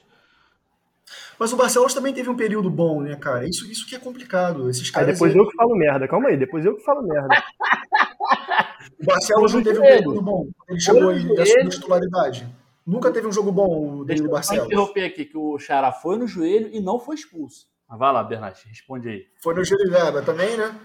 Mas 1.40 1.52
o 1.54 1.58
Barcelos 1.58 1.94
também 1.94 2.14
teve 2.14 2.30
um 2.30 2.36
período 2.36 2.70
bom, 2.70 3.02
né, 3.02 3.16
cara? 3.16 3.48
Isso, 3.48 3.70
isso 3.72 3.88
que 3.88 3.96
é 3.96 4.00
complicado. 4.00 4.70
Esses 4.70 4.90
caras 4.92 5.10
aí 5.10 5.14
depois 5.14 5.34
aí... 5.34 5.40
eu 5.40 5.48
que 5.48 5.56
falo 5.56 5.76
merda. 5.76 6.08
Calma 6.08 6.30
aí, 6.30 6.38
depois 6.38 6.66
eu 6.66 6.76
que 6.76 6.84
falo 6.84 7.02
merda. 7.02 7.28
o 9.02 9.06
Barcelos 9.06 9.54
não 9.54 9.64
teve 9.64 9.80
um 9.80 9.84
período 9.84 10.22
bom. 10.22 10.48
Ele 10.68 10.80
chegou 10.80 11.10
aí 11.10 11.36
da 11.36 11.46
sua 11.46 11.70
titularidade. 11.70 12.48
Nunca 12.86 13.12
teve 13.12 13.28
um 13.28 13.32
jogo 13.32 13.52
bom 13.52 14.00
o 14.00 14.06
Danilo 14.06 14.30
Barcelos. 14.30 14.68
Deixa 14.68 14.76
eu 14.76 14.82
interromper 14.82 15.06
aqui, 15.06 15.26
que 15.26 15.38
o 15.38 15.58
Xará 15.58 15.92
foi 15.92 16.18
no 16.18 16.28
joelho 16.28 16.70
e 16.72 16.80
não 16.80 17.00
foi 17.00 17.16
expulso. 17.16 17.68
Mas 17.88 18.00
vai 18.00 18.14
lá, 18.14 18.24
Bernardo, 18.24 18.58
responde 18.68 19.10
aí. 19.10 19.26
Foi 19.42 19.56
no 19.56 19.64
joelho, 19.64 19.92
mas 19.92 20.26
também, 20.26 20.58
né? 20.58 20.76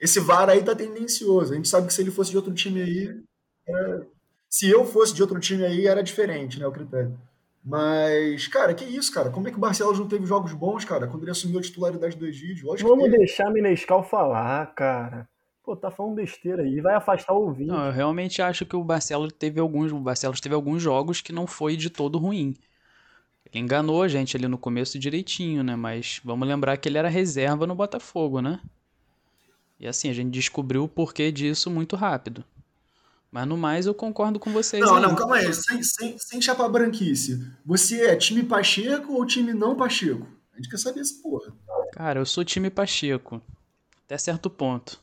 Esse 0.00 0.20
VAR 0.20 0.48
aí 0.48 0.62
tá 0.62 0.74
tendencioso. 0.74 1.52
A 1.52 1.56
gente 1.56 1.68
sabe 1.68 1.86
que 1.86 1.94
se 1.94 2.02
ele 2.02 2.10
fosse 2.10 2.30
de 2.30 2.36
outro 2.36 2.52
time 2.54 2.82
aí... 2.82 3.22
É... 3.68 4.00
Se 4.48 4.70
eu 4.70 4.84
fosse 4.84 5.14
de 5.14 5.22
outro 5.22 5.38
time 5.40 5.64
aí, 5.64 5.86
era 5.86 6.02
diferente, 6.02 6.58
né, 6.58 6.66
o 6.66 6.72
critério. 6.72 7.18
Mas, 7.64 8.46
cara, 8.46 8.72
que 8.74 8.84
isso, 8.84 9.12
cara? 9.12 9.28
Como 9.28 9.48
é 9.48 9.50
que 9.50 9.56
o 9.56 9.60
Barcelos 9.60 9.98
não 9.98 10.06
teve 10.06 10.24
jogos 10.24 10.52
bons, 10.52 10.84
cara, 10.84 11.08
quando 11.08 11.24
ele 11.24 11.32
assumiu 11.32 11.58
a 11.58 11.62
titularidade 11.62 12.16
do 12.16 12.24
Egídio? 12.24 12.68
Lógico 12.68 12.88
Vamos 12.88 13.10
deixar 13.10 13.50
Minescal 13.50 14.04
falar, 14.04 14.72
cara. 14.74 15.28
Pô, 15.64 15.74
tá 15.74 15.90
falando 15.90 16.14
besteira 16.14 16.62
aí, 16.62 16.80
vai 16.80 16.94
afastar 16.94 17.32
o 17.32 17.42
ouvinte. 17.42 17.68
Não, 17.68 17.86
eu 17.86 17.92
realmente 17.92 18.40
acho 18.40 18.64
que 18.64 18.76
o 18.76 18.84
Barcelos 18.84 19.32
teve 19.32 19.58
alguns, 19.58 19.90
o 19.90 19.98
Barcelos 19.98 20.40
teve 20.40 20.54
alguns 20.54 20.80
jogos 20.80 21.20
que 21.20 21.32
não 21.32 21.44
foi 21.44 21.76
de 21.76 21.90
todo 21.90 22.18
ruim. 22.18 22.54
Ele 23.52 23.64
enganou 23.64 24.00
a 24.04 24.06
gente 24.06 24.36
ali 24.36 24.46
no 24.46 24.58
começo 24.58 24.96
direitinho, 24.96 25.64
né? 25.64 25.74
Mas 25.74 26.20
vamos 26.24 26.46
lembrar 26.46 26.76
que 26.76 26.88
ele 26.88 26.98
era 26.98 27.08
reserva 27.08 27.66
no 27.66 27.74
Botafogo, 27.74 28.40
né? 28.40 28.60
E 29.80 29.88
assim, 29.88 30.08
a 30.08 30.12
gente 30.12 30.30
descobriu 30.30 30.84
o 30.84 30.88
porquê 30.88 31.32
disso 31.32 31.68
muito 31.68 31.96
rápido. 31.96 32.44
Mas 33.36 33.46
no 33.46 33.54
mais 33.58 33.84
eu 33.84 33.92
concordo 33.92 34.40
com 34.40 34.50
vocês. 34.50 34.82
Não, 34.82 34.96
aí. 34.96 35.02
não, 35.02 35.14
calma 35.14 35.36
aí. 35.36 35.52
Sem, 35.52 35.82
sem, 35.82 36.16
sem 36.16 36.40
chapar 36.40 36.70
branquice. 36.70 37.38
Você 37.66 38.06
é 38.06 38.16
time 38.16 38.42
Pacheco 38.42 39.12
ou 39.12 39.26
time 39.26 39.52
não 39.52 39.76
Pacheco? 39.76 40.26
A 40.54 40.56
gente 40.56 40.70
quer 40.70 40.78
saber 40.78 41.00
essa 41.00 41.20
porra. 41.22 41.52
Cara, 41.92 42.18
eu 42.18 42.24
sou 42.24 42.42
time 42.42 42.70
Pacheco. 42.70 43.42
Até 44.06 44.16
certo 44.16 44.48
ponto. 44.48 44.98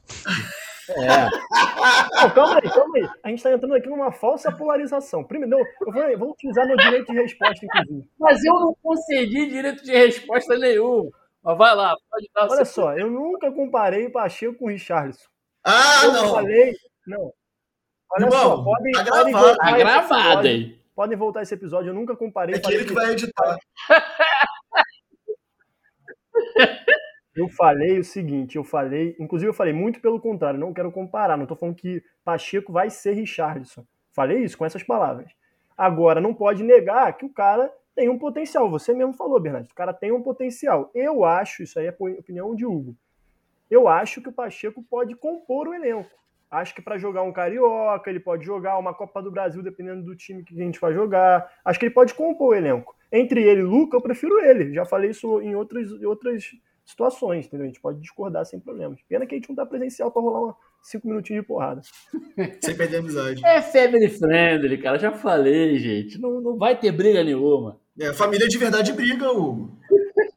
É. 0.89 1.29
Não, 2.23 2.29
calma 2.31 2.55
aí, 2.55 2.69
calma 2.71 2.97
aí. 2.97 3.09
A 3.23 3.29
gente 3.29 3.43
tá 3.43 3.53
entrando 3.53 3.75
aqui 3.75 3.87
numa 3.87 4.11
falsa 4.11 4.51
polarização. 4.51 5.23
Primeiro, 5.23 5.59
eu 5.85 5.93
vou, 5.93 6.03
eu 6.03 6.17
vou 6.17 6.31
utilizar 6.31 6.65
meu 6.65 6.77
direito 6.77 7.11
de 7.13 7.21
resposta, 7.21 7.63
inclusive. 7.63 8.09
Mas 8.19 8.43
eu 8.43 8.53
não 8.55 8.75
concedi 8.81 9.47
direito 9.47 9.83
de 9.83 9.91
resposta 9.91 10.57
nenhum. 10.57 11.11
Mas 11.43 11.57
vai 11.57 11.75
lá, 11.75 11.95
pode 12.09 12.29
dar 12.33 12.49
Olha 12.49 12.65
só, 12.65 12.97
eu 12.97 13.11
nunca 13.11 13.51
comparei 13.51 14.09
Pacheco 14.09 14.57
com 14.57 14.65
o 14.65 14.69
Richarlison. 14.69 15.21
Ah, 15.63 16.05
eu 16.05 16.13
não! 16.13 16.31
Falei, 16.33 16.73
não, 17.05 17.31
Olha 18.15 18.25
Irmão, 18.25 18.39
só, 18.39 18.63
podem, 18.63 18.91
tá 18.91 19.05
podem 19.05 19.33
voltar 19.33 19.55
tá 19.55 19.77
gravado 19.77 20.47
aí. 20.47 20.79
Podem 20.95 21.17
voltar 21.17 21.41
esse 21.41 21.53
episódio, 21.53 21.89
eu 21.89 21.93
nunca 21.93 22.15
comparei. 22.15 22.55
É 22.55 22.59
que 22.59 22.71
ele 22.71 22.85
que 22.85 22.93
vai 22.93 23.11
editar. 23.11 23.57
Eu 27.35 27.49
falei 27.49 27.97
o 27.97 28.03
seguinte, 28.03 28.57
eu 28.57 28.63
falei, 28.63 29.15
inclusive 29.19 29.49
eu 29.49 29.55
falei 29.55 29.73
muito 29.73 29.99
pelo 29.99 30.21
contrário, 30.21 30.59
não 30.59 30.71
quero 30.71 30.91
comparar, 30.91 31.35
não 31.35 31.45
estou 31.45 31.57
falando 31.57 31.75
que 31.75 32.03
Pacheco 32.23 32.71
vai 32.71 32.91
ser 32.91 33.13
Richardson. 33.13 33.83
Falei 34.11 34.43
isso 34.43 34.55
com 34.55 34.63
essas 34.63 34.83
palavras. 34.83 35.31
Agora, 35.75 36.21
não 36.21 36.31
pode 36.31 36.61
negar 36.61 37.11
que 37.17 37.25
o 37.25 37.33
cara 37.33 37.73
tem 37.95 38.07
um 38.07 38.19
potencial. 38.19 38.69
Você 38.69 38.93
mesmo 38.93 39.13
falou, 39.13 39.39
Bernardo, 39.39 39.65
o 39.65 39.73
cara 39.73 39.91
tem 39.91 40.11
um 40.11 40.21
potencial. 40.21 40.91
Eu 40.93 41.25
acho, 41.25 41.63
isso 41.63 41.79
aí 41.79 41.87
é 41.87 41.95
opinião 42.19 42.55
de 42.55 42.67
Hugo, 42.67 42.95
eu 43.69 43.87
acho 43.87 44.21
que 44.21 44.29
o 44.29 44.33
Pacheco 44.33 44.83
pode 44.83 45.15
compor 45.15 45.67
o 45.67 45.73
elenco. 45.73 46.11
Acho 46.53 46.75
que 46.75 46.81
para 46.81 46.99
jogar 46.99 47.23
um 47.23 47.33
Carioca, 47.33 48.09
ele 48.09 48.19
pode 48.19 48.45
jogar 48.45 48.77
uma 48.77 48.93
Copa 48.93 49.23
do 49.23 49.31
Brasil, 49.31 49.63
dependendo 49.63 50.03
do 50.03 50.15
time 50.15 50.43
que 50.43 50.53
a 50.53 50.63
gente 50.63 50.79
vai 50.79 50.93
jogar. 50.93 51.49
Acho 51.65 51.79
que 51.79 51.85
ele 51.85 51.93
pode 51.93 52.13
compor 52.13 52.49
o 52.49 52.55
elenco. 52.55 52.95
Entre 53.11 53.41
ele 53.43 53.61
e 53.61 53.63
Luca, 53.63 53.97
eu 53.97 54.01
prefiro 54.01 54.39
ele. 54.39 54.73
Já 54.73 54.85
falei 54.85 55.09
isso 55.09 55.41
em 55.41 55.55
outros, 55.55 55.91
em 55.99 56.05
outros 56.05 56.51
situações, 56.85 57.47
entendeu? 57.47 57.65
A 57.65 57.67
gente 57.67 57.81
pode 57.81 57.99
discordar 57.99 58.45
sem 58.45 58.59
problemas. 58.59 58.99
Pena 59.09 59.25
que 59.25 59.33
a 59.33 59.37
gente 59.37 59.49
não 59.49 59.55
tá 59.55 59.65
presencial 59.65 60.11
para 60.11 60.21
rolar 60.21 60.41
uma, 60.41 60.55
cinco 60.83 61.07
minutinhos 61.07 61.41
de 61.41 61.47
porrada. 61.47 61.81
Sem 62.61 62.75
perder 62.75 62.97
a 62.97 62.99
amizade. 62.99 63.45
É 63.45 63.61
family 63.61 64.09
friendly, 64.09 64.77
cara. 64.77 64.99
Já 64.99 65.11
falei, 65.11 65.79
gente. 65.79 66.19
Não, 66.19 66.41
não 66.41 66.57
vai 66.57 66.77
ter 66.77 66.91
briga 66.91 67.23
nenhuma. 67.23 67.79
É, 67.99 68.11
família 68.11 68.47
de 68.47 68.57
verdade 68.57 68.91
briga, 68.91 69.31
Hugo. 69.31 69.77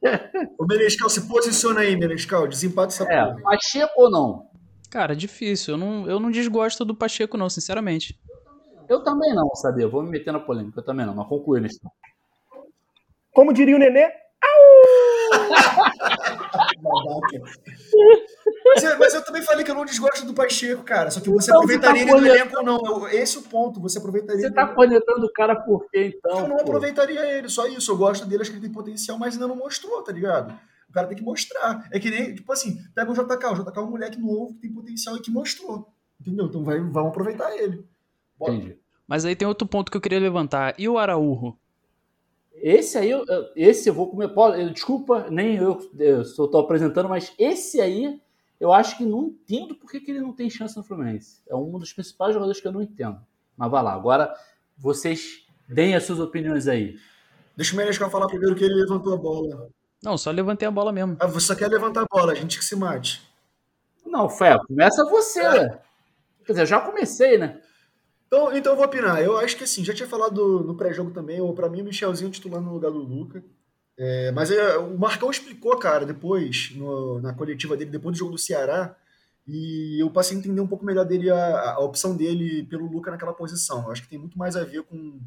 o 0.59 0.66
Menescal, 0.66 1.09
se 1.09 1.26
posiciona 1.26 1.81
aí, 1.81 1.96
Menescal. 1.96 2.46
Desempata 2.46 2.88
essa 2.88 3.05
é, 3.05 3.24
porra. 3.24 3.42
Pacheco 3.42 4.02
ou 4.02 4.11
não? 4.11 4.45
Cara, 4.90 5.14
difícil. 5.14 5.75
Eu 5.75 5.79
não, 5.79 6.09
eu 6.09 6.20
não 6.20 6.31
desgosto 6.31 6.85
do 6.85 6.94
Pacheco, 6.94 7.37
não, 7.37 7.51
sinceramente. 7.51 8.18
Eu 8.88 9.03
também 9.03 9.35
não, 9.35 9.49
sabia? 9.55 9.88
Vou 9.88 10.03
me 10.03 10.11
meter 10.11 10.33
na 10.33 10.40
polêmica. 10.40 10.81
Eu 10.81 10.85
também 10.85 11.05
não, 11.05 11.14
mas 11.14 11.27
concluir 11.29 11.61
nesse 11.61 11.81
Como 13.33 13.53
diria 13.53 13.77
o 13.77 13.79
Nenê, 13.79 14.11
mas, 18.64 18.85
eu, 18.85 18.99
mas, 18.99 19.14
eu 19.14 19.25
também 19.25 19.42
falei 19.42 19.64
que 19.64 19.70
eu 19.70 19.75
não 19.75 19.85
desgosto 19.85 20.27
do 20.27 20.35
Pacheco, 20.35 20.83
cara. 20.83 21.11
Só 21.11 21.20
que 21.20 21.29
você 21.29 21.51
então, 21.51 21.61
aproveitaria 21.61 22.05
você 22.05 22.11
tá 22.11 22.16
ele 22.16 22.29
no 22.29 22.35
elenco 22.35 22.57
ou 22.57 22.62
não. 22.62 23.09
Esse 23.09 23.37
é 23.37 23.40
o 23.40 23.42
ponto. 23.44 23.81
Você 23.81 23.99
aproveitaria. 23.99 24.42
Você 24.42 24.51
tá 24.51 24.66
conectando 24.68 25.27
o 25.27 25.33
cara 25.33 25.57
por 25.57 25.88
quê, 25.90 26.14
então? 26.16 26.40
Eu 26.40 26.49
não 26.49 26.57
pô? 26.57 26.62
aproveitaria 26.62 27.37
ele, 27.37 27.49
só 27.49 27.66
isso. 27.66 27.90
Eu 27.90 27.96
gosto 27.96 28.27
dele, 28.27 28.42
acho 28.42 28.51
que 28.51 28.57
ele 28.57 28.66
tem 28.66 28.72
potencial, 28.72 29.18
mas 29.18 29.35
ainda 29.35 29.49
não 29.49 29.57
mostrou, 29.57 30.03
tá 30.03 30.12
ligado? 30.12 30.59
O 30.96 30.98
cara 30.98 31.09
tem 31.09 31.18
que 31.18 31.22
mostrar. 31.22 31.87
É 31.92 32.00
que 32.00 32.11
nem, 32.11 32.35
tipo 32.35 32.50
assim, 32.50 32.82
pega 32.94 33.11
o 33.11 33.14
JK. 33.14 33.46
O 33.46 33.64
JK 33.64 33.76
é 33.76 33.80
um 33.80 33.90
moleque 33.90 34.18
novo 34.18 34.54
que 34.54 34.61
tem 34.61 34.72
potencial 34.72 35.14
e 35.14 35.20
que 35.20 35.30
mostrou. 35.30 35.92
Entendeu? 36.18 36.46
Então 36.46 36.64
vai, 36.64 36.78
vamos 36.78 37.11
aproveitar 37.11 37.54
ele. 37.54 37.85
Bora. 38.38 38.54
Entendi. 38.54 38.78
Mas 39.06 39.26
aí 39.26 39.37
tem 39.37 39.46
outro 39.46 39.68
ponto 39.68 39.90
que 39.90 39.96
eu 39.98 40.00
queria 40.00 40.18
levantar. 40.18 40.74
E 40.78 40.88
o 40.88 40.96
Araújo? 40.96 41.54
Esse 42.54 42.96
aí, 42.96 43.11
esse 43.54 43.90
eu 43.90 43.94
vou 43.94 44.09
comer. 44.09 44.30
Desculpa, 44.72 45.28
nem 45.28 45.56
eu, 45.56 45.78
eu 45.98 46.22
estou 46.22 46.59
apresentando, 46.59 47.11
mas 47.11 47.35
esse 47.38 47.78
aí 47.78 48.18
eu 48.59 48.72
acho 48.72 48.96
que 48.96 49.04
não 49.04 49.24
entendo 49.24 49.74
por 49.74 49.90
que, 49.90 50.00
que 50.00 50.11
ele 50.11 50.20
não 50.20 50.32
tem 50.32 50.48
chance 50.48 50.74
no 50.74 50.82
Fluminense. 50.82 51.42
É 51.46 51.54
um 51.54 51.78
dos 51.78 51.92
principais 51.92 52.32
jogadores 52.32 52.59
que 52.59 52.66
eu 52.66 52.72
não 52.72 52.80
entendo. 52.80 53.20
Mas 53.54 53.70
vai 53.70 53.82
lá, 53.82 53.92
agora 53.92 54.35
vocês 54.78 55.46
deem 55.68 55.94
as 55.94 56.04
suas 56.04 56.20
opiniões 56.20 56.66
aí. 56.66 56.96
Deixa 57.54 57.74
o 57.74 57.76
Menescal 57.76 58.11
falar 58.11 58.28
primeiro 58.28 58.56
que 58.56 58.64
ele 58.64 58.74
levantou 58.74 59.12
a 59.12 59.16
bola. 59.18 59.68
Não, 60.02 60.16
só 60.16 60.30
levantei 60.30 60.66
a 60.66 60.70
bola 60.70 60.92
mesmo. 60.92 61.16
Ah, 61.20 61.26
você 61.26 61.46
só 61.46 61.54
quer 61.54 61.68
levantar 61.68 62.02
a 62.02 62.06
bola, 62.11 62.32
a 62.32 62.35
gente 62.35 62.59
que 62.59 62.64
se 62.64 62.76
mate. 62.76 63.22
Não, 64.04 64.28
Fé, 64.28 64.56
começa 64.66 65.04
você, 65.04 65.40
é. 65.40 65.78
Quer 66.44 66.52
dizer, 66.52 66.62
eu 66.62 66.66
já 66.66 66.80
comecei, 66.80 67.38
né? 67.38 67.61
Então, 68.26 68.56
então 68.56 68.72
eu 68.72 68.76
vou 68.76 68.85
opinar. 68.85 69.20
Eu 69.20 69.38
acho 69.38 69.56
que 69.56 69.64
assim, 69.64 69.85
já 69.85 69.94
tinha 69.94 70.09
falado 70.09 70.61
no 70.61 70.76
pré-jogo 70.76 71.11
também, 71.11 71.40
ou 71.40 71.52
para 71.54 71.68
mim 71.68 71.82
o 71.82 71.85
Michelzinho 71.85 72.30
titular 72.30 72.61
no 72.61 72.72
lugar 72.72 72.90
do 72.90 72.98
Luca. 72.98 73.42
É, 73.98 74.30
mas 74.32 74.50
é, 74.50 74.76
o 74.76 74.98
Marcão 74.98 75.30
explicou, 75.30 75.76
cara, 75.78 76.04
depois, 76.04 76.72
no, 76.74 77.20
na 77.20 77.32
coletiva 77.32 77.76
dele, 77.76 77.90
depois 77.90 78.14
do 78.14 78.18
jogo 78.18 78.32
do 78.32 78.38
Ceará, 78.38 78.94
e 79.46 80.02
eu 80.02 80.11
passei 80.11 80.37
a 80.37 80.40
entender 80.40 80.61
um 80.61 80.66
pouco 80.66 80.85
melhor 80.85 81.04
dele, 81.04 81.30
a, 81.30 81.72
a 81.72 81.80
opção 81.80 82.16
dele 82.16 82.64
pelo 82.64 82.87
Luca 82.87 83.11
naquela 83.11 83.32
posição. 83.32 83.85
Eu 83.85 83.92
acho 83.92 84.02
que 84.02 84.09
tem 84.09 84.18
muito 84.18 84.37
mais 84.37 84.54
a 84.56 84.64
ver 84.64 84.82
com, 84.82 85.18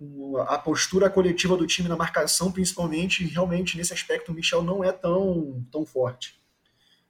com, 0.00 0.38
a 0.38 0.58
postura 0.58 1.10
coletiva 1.10 1.56
do 1.56 1.66
time 1.66 1.88
na 1.88 1.96
marcação, 1.96 2.50
principalmente, 2.50 3.22
e 3.22 3.26
realmente 3.26 3.76
nesse 3.76 3.92
aspecto 3.92 4.32
o 4.32 4.34
Michel 4.34 4.62
não 4.62 4.82
é 4.82 4.90
tão, 4.90 5.62
tão 5.70 5.84
forte. 5.84 6.40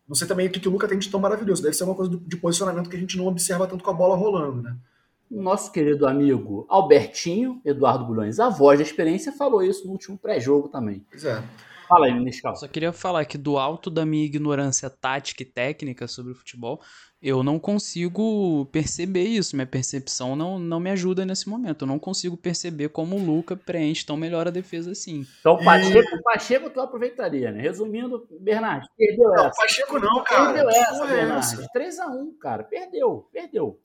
Não 0.09 0.17
sei 0.17 0.27
também 0.27 0.49
o 0.49 0.51
que, 0.51 0.59
que 0.59 0.69
o 0.69 0.73
Luca 0.73 0.89
tem 0.89 0.99
de 0.99 1.09
tão 1.09 1.21
maravilhoso. 1.21 1.63
Deve 1.63 1.77
ser 1.77 1.85
uma 1.85 1.95
coisa 1.95 2.11
de 2.11 2.37
posicionamento 2.37 2.91
que 2.91 2.97
a 2.97 3.01
gente 3.01 3.17
não 3.17 3.29
observa 3.29 3.69
tanto 3.69 3.85
com 3.85 3.91
a 3.91 3.95
bola 3.95 4.17
rolando, 4.17 4.61
né? 4.61 4.77
nosso 5.31 5.71
querido 5.71 6.07
amigo 6.07 6.67
Albertinho, 6.69 7.61
Eduardo 7.65 8.05
Bulhões, 8.05 8.41
a 8.41 8.49
voz 8.49 8.79
da 8.79 8.85
experiência, 8.85 9.33
falou 9.33 9.63
isso 9.63 9.87
no 9.87 9.93
último 9.93 10.19
pré-jogo 10.19 10.69
também. 10.69 11.07
Pois 11.09 11.25
é. 11.25 11.41
Fala 11.89 12.07
aí, 12.07 12.19
Nescau. 12.21 12.55
Só 12.57 12.69
queria 12.69 12.93
falar 12.93 13.25
que 13.25 13.39
do 13.39 13.59
alto 13.59 13.91
da 13.91 14.05
minha 14.07 14.25
ignorância 14.25 14.89
tática 14.89 15.43
e 15.43 15.47
técnica 15.47 16.07
sobre 16.07 16.33
o 16.33 16.35
futebol, 16.35 16.81
eu 17.23 17.43
não 17.43 17.59
consigo 17.59 18.67
perceber 18.73 19.25
isso. 19.25 19.55
Minha 19.55 19.67
percepção 19.67 20.35
não, 20.35 20.59
não 20.59 20.81
me 20.81 20.91
ajuda 20.91 21.25
nesse 21.25 21.49
momento. 21.49 21.83
Eu 21.83 21.89
não 21.89 21.99
consigo 21.99 22.37
perceber 22.37 22.89
como 22.89 23.17
o 23.17 23.25
Luca 23.25 23.57
preenche 23.57 24.07
tão 24.07 24.17
melhor 24.17 24.49
a 24.49 24.51
defesa 24.51 24.93
assim. 24.93 25.27
Então, 25.41 25.55
o 25.55 25.65
Pacheco, 25.65 26.17
e... 26.17 26.23
Pacheco 26.23 26.71
tu 26.71 26.81
aproveitaria, 26.81 27.53
né? 27.53 27.61
Resumindo, 27.61 28.27
Bernardo, 28.41 28.87
perdeu 28.97 29.35
essa. 29.35 29.45
Não, 29.45 29.51
Pacheco 29.51 29.99
não, 29.99 30.25
cara. 30.25 30.53
Perdeu 30.53 30.71
essa, 30.71 31.05
é 31.05 31.09
Bernardo. 31.09 31.67
3x1, 31.77 32.39
cara. 32.39 32.65
Perdeu, 32.65 33.29
perdeu. 33.33 33.79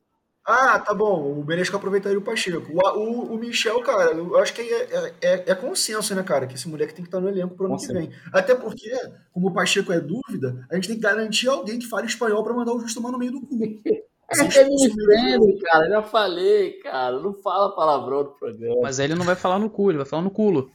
Ah, 0.45 0.77
tá 0.77 0.93
bom. 0.93 1.39
O 1.39 1.43
Benesco 1.43 1.75
aproveitaria 1.75 2.19
o 2.19 2.21
Pacheco. 2.21 2.71
O, 2.71 2.99
o, 2.99 3.33
o, 3.33 3.37
Michel, 3.37 3.81
cara, 3.81 4.11
eu 4.11 4.37
acho 4.37 4.53
que 4.53 4.61
é, 4.61 4.83
é, 4.83 5.13
é, 5.21 5.43
é, 5.47 5.55
consenso, 5.55 6.13
né, 6.13 6.21
cara? 6.21 6.45
Que 6.45 6.53
esse 6.53 6.69
moleque 6.69 6.93
tem 6.93 7.03
que 7.03 7.07
estar 7.07 7.19
no 7.19 7.27
elenco 7.27 7.55
pro 7.55 7.65
ano 7.65 7.77
que 7.77 7.91
vem. 7.91 8.11
Até 8.31 8.53
porque, 8.53 8.91
como 9.33 9.47
o 9.47 9.53
Pacheco 9.53 9.91
é 9.91 9.99
dúvida, 9.99 10.63
a 10.69 10.75
gente 10.75 10.87
tem 10.87 10.97
que 10.97 11.01
garantir 11.01 11.47
alguém 11.47 11.79
que 11.79 11.87
fale 11.87 12.05
espanhol 12.05 12.43
para 12.43 12.53
mandar 12.53 12.73
o 12.73 12.79
justo 12.79 13.01
tomar 13.01 13.11
no 13.11 13.17
meio 13.17 13.31
do 13.31 13.41
cu. 13.41 13.57
É 14.27 14.47
que 14.47 14.57
é 14.57 14.67
me 14.67 15.59
cara. 15.59 15.87
Já 15.87 16.01
falei, 16.01 16.79
cara. 16.79 17.19
Não 17.19 17.35
fala 17.35 17.75
palavrão 17.75 18.23
no 18.23 18.31
programa. 18.31 18.81
Mas 18.81 18.99
aí 18.99 19.05
ele 19.05 19.13
não 19.13 19.23
vai 19.23 19.35
falar 19.35 19.59
no 19.59 19.69
cu, 19.69 19.91
ele 19.91 19.99
vai 19.99 20.07
falar 20.07 20.23
no 20.23 20.31
culo. 20.31 20.71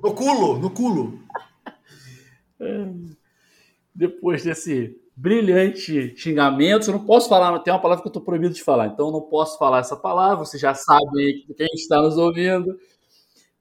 No 0.00 0.14
culo, 0.14 0.56
no 0.56 0.70
culo. 0.70 1.18
Depois 3.92 4.44
desse 4.44 4.96
brilhante 5.16 6.14
xingamento. 6.16 6.88
Eu 6.88 6.98
não 6.98 7.06
posso 7.06 7.28
falar, 7.28 7.58
tem 7.60 7.72
uma 7.72 7.80
palavra 7.80 8.02
que 8.02 8.08
eu 8.08 8.10
estou 8.10 8.22
proibido 8.22 8.54
de 8.54 8.62
falar, 8.62 8.88
então 8.88 9.06
eu 9.06 9.12
não 9.12 9.22
posso 9.22 9.58
falar 9.58 9.78
essa 9.78 9.96
palavra. 9.96 10.44
Você 10.44 10.58
já 10.58 10.74
sabe 10.74 11.46
quem 11.56 11.68
está 11.72 12.02
nos 12.02 12.18
ouvindo. 12.18 12.78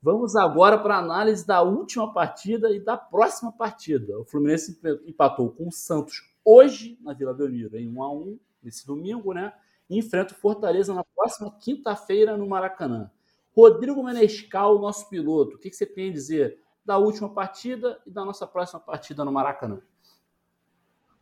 Vamos 0.01 0.35
agora 0.35 0.77
para 0.77 0.97
a 0.97 0.99
análise 0.99 1.47
da 1.47 1.63
última 1.63 2.13
partida 2.13 2.69
e 2.69 2.79
da 2.79 2.95
próxima 2.95 3.51
partida. 3.51 4.19
O 4.19 4.25
Fluminense 4.25 4.79
empatou 5.07 5.49
com 5.49 5.69
o 5.69 5.71
Santos 5.71 6.21
hoje 6.43 6.99
na 7.01 7.13
Vila 7.13 7.33
Belmiro, 7.33 7.75
em 7.75 7.89
1 7.89 8.03
a 8.03 8.13
1 8.13 8.39
nesse 8.61 8.85
domingo, 8.85 9.33
né? 9.33 9.51
E 9.89 9.97
enfrenta 9.97 10.33
o 10.33 10.37
Fortaleza 10.37 10.93
na 10.93 11.03
próxima 11.03 11.51
quinta-feira 11.59 12.37
no 12.37 12.45
Maracanã. 12.47 13.09
Rodrigo 13.55 14.03
Menescal, 14.03 14.77
nosso 14.77 15.09
piloto, 15.09 15.55
o 15.55 15.59
que 15.59 15.71
você 15.71 15.85
tem 15.85 16.09
a 16.09 16.13
dizer 16.13 16.59
da 16.83 16.97
última 16.97 17.29
partida 17.29 17.99
e 18.05 18.11
da 18.11 18.23
nossa 18.23 18.45
próxima 18.45 18.79
partida 18.79 19.25
no 19.25 19.31
Maracanã? 19.31 19.81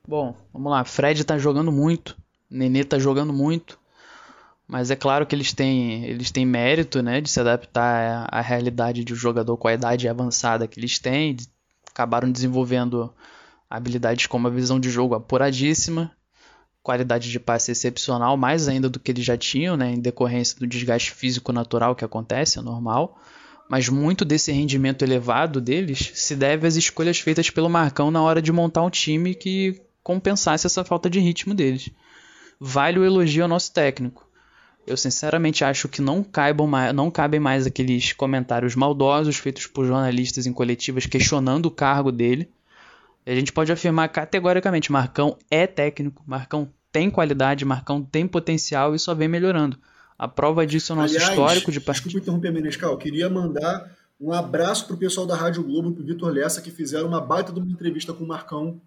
Bom, 0.06 0.36
vamos 0.52 0.70
lá. 0.70 0.84
Fred 0.84 1.24
tá 1.24 1.38
jogando 1.38 1.72
muito. 1.72 2.18
Nenê 2.50 2.84
tá 2.84 3.00
jogando 3.00 3.32
muito. 3.32 3.80
Mas 4.68 4.92
é 4.92 4.96
claro 4.96 5.26
que 5.26 5.34
eles 5.34 5.54
têm, 5.54 6.04
eles 6.06 6.30
têm 6.30 6.46
mérito 6.46 7.02
né, 7.02 7.22
de 7.22 7.30
se 7.30 7.40
adaptar 7.40 8.28
à 8.30 8.42
realidade 8.42 9.04
de 9.04 9.14
um 9.14 9.16
jogador 9.16 9.56
com 9.56 9.68
a 9.68 9.74
idade 9.74 10.08
avançada 10.08 10.68
que 10.68 10.80
eles 10.80 11.00
têm. 11.00 11.38
Acabaram 11.90 12.32
desenvolvendo 12.32 13.14
habilidades 13.70 14.28
como 14.28 14.48
a 14.48 14.52
visão 14.52 14.80
de 14.80 14.90
jogo 14.90 15.16
apuradíssima, 15.16 16.12
qualidade 16.82 17.32
de 17.32 17.40
passe 17.40 17.72
excepcional, 17.72 18.36
mais 18.36 18.68
ainda 18.68 18.90
do 18.90 19.00
que 19.00 19.12
eles 19.12 19.24
já 19.24 19.38
tinham, 19.38 19.78
né, 19.78 19.92
em 19.92 20.00
decorrência 20.00 20.60
do 20.60 20.68
desgaste 20.68 21.12
físico 21.12 21.54
natural 21.54 21.96
que 21.96 22.04
acontece, 22.06 22.60
é 22.60 22.62
normal. 22.62 23.18
Mas 23.70 23.88
muito 23.88 24.26
desse 24.26 24.52
rendimento 24.52 25.04
elevado 25.04 25.62
deles 25.62 26.12
se 26.14 26.36
deve 26.36 26.68
às 26.68 26.76
escolhas 26.76 27.20
feitas 27.20 27.50
pelo 27.50 27.70
Marcão 27.70 28.12
na 28.12 28.22
hora 28.22 28.42
de 28.42 28.52
montar 28.52 28.84
um 28.84 28.90
time 28.90 29.34
que 29.34 29.82
compensasse 30.04 30.68
essa 30.68 30.84
falta 30.84 31.10
de 31.10 31.20
ritmo 31.20 31.54
deles. 31.54 31.90
Vale 32.60 33.00
o 33.00 33.06
elogio 33.06 33.44
ao 33.44 33.50
nosso 33.50 33.72
técnico. 33.72 34.28
Eu 34.86 34.98
sinceramente 34.98 35.64
acho 35.64 35.88
que 35.88 36.02
não, 36.02 36.24
caibam 36.24 36.68
mais, 36.68 36.94
não 36.94 37.10
cabem 37.10 37.40
mais 37.40 37.66
aqueles 37.66 38.12
comentários 38.12 38.76
maldosos 38.76 39.38
feitos 39.38 39.66
por 39.66 39.86
jornalistas 39.86 40.46
em 40.46 40.52
coletivas 40.52 41.06
questionando 41.06 41.68
o 41.68 41.72
cargo 41.72 42.12
dele. 42.12 42.50
A 43.26 43.34
gente 43.34 43.54
pode 43.54 43.72
afirmar 43.72 44.10
categoricamente: 44.10 44.92
Marcão 44.92 45.38
é 45.50 45.66
técnico, 45.66 46.22
Marcão 46.28 46.70
tem 46.92 47.10
qualidade, 47.10 47.64
Marcão 47.64 48.04
tem 48.04 48.28
potencial 48.28 48.94
e 48.94 49.00
só 49.00 49.16
vem 49.16 49.30
melhorando. 49.30 49.78
A 50.20 50.28
prova 50.28 50.68
disso 50.68 50.92
é 50.92 50.96
o 50.96 51.00
nosso 51.00 51.16
Aliás, 51.16 51.30
histórico 51.30 51.72
de 51.72 51.80
partida. 51.80 52.10
Desculpa 52.10 52.24
interromper, 52.24 52.52
Menescal. 52.52 52.98
Queria 52.98 53.30
mandar 53.30 53.90
um 54.20 54.32
abraço 54.34 54.86
pro 54.86 54.98
pessoal 54.98 55.26
da 55.26 55.36
Rádio 55.36 55.64
Globo, 55.64 55.94
pro 55.94 56.04
Vitor 56.04 56.32
Lessa, 56.32 56.62
que 56.62 56.70
fizeram 56.70 57.08
uma 57.08 57.22
baita 57.22 57.54
de 57.54 57.60
uma 57.60 57.72
entrevista 57.72 58.14
com 58.14 58.26
o 58.26 58.28
Marcão 58.28 58.82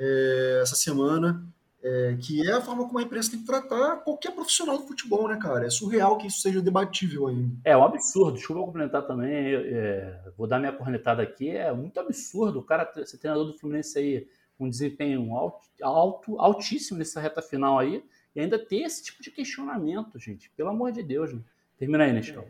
é, 0.00 0.60
essa 0.62 0.74
semana, 0.74 1.44
é, 1.82 2.16
que 2.18 2.48
é 2.48 2.52
a 2.52 2.60
forma 2.60 2.86
como 2.86 2.98
a 2.98 3.02
imprensa 3.02 3.30
tem 3.30 3.40
que 3.40 3.46
tratar 3.46 3.98
qualquer 3.98 4.32
profissional 4.32 4.78
do 4.78 4.86
futebol, 4.86 5.28
né, 5.28 5.36
cara? 5.36 5.66
É 5.66 5.70
surreal 5.70 6.16
que 6.16 6.26
isso 6.26 6.40
seja 6.40 6.62
debatível 6.62 7.28
ainda. 7.28 7.54
É 7.62 7.76
um 7.76 7.84
absurdo, 7.84 8.38
desculpa 8.38 8.64
complementar 8.64 9.06
também, 9.06 9.54
é, 9.54 10.18
vou 10.36 10.46
dar 10.46 10.58
minha 10.58 10.72
cornetada 10.72 11.22
aqui, 11.22 11.50
é 11.50 11.70
muito 11.72 12.00
absurdo 12.00 12.60
o 12.60 12.64
cara 12.64 12.90
ser 13.04 13.18
treinador 13.18 13.46
do 13.46 13.58
Fluminense 13.58 13.98
aí 13.98 14.26
com 14.56 14.66
um 14.66 14.70
desempenho 14.70 15.34
alto, 15.34 15.66
alto, 15.82 16.40
altíssimo 16.40 16.98
nessa 16.98 17.20
reta 17.20 17.42
final 17.42 17.78
aí, 17.78 18.02
e 18.34 18.40
ainda 18.40 18.58
ter 18.58 18.82
esse 18.82 19.02
tipo 19.02 19.22
de 19.22 19.30
questionamento, 19.30 20.18
gente. 20.18 20.50
Pelo 20.56 20.70
amor 20.70 20.92
de 20.92 21.02
Deus, 21.02 21.32
né? 21.32 21.40
Termina 21.78 22.04
aí, 22.04 22.12
Nescau. 22.12 22.46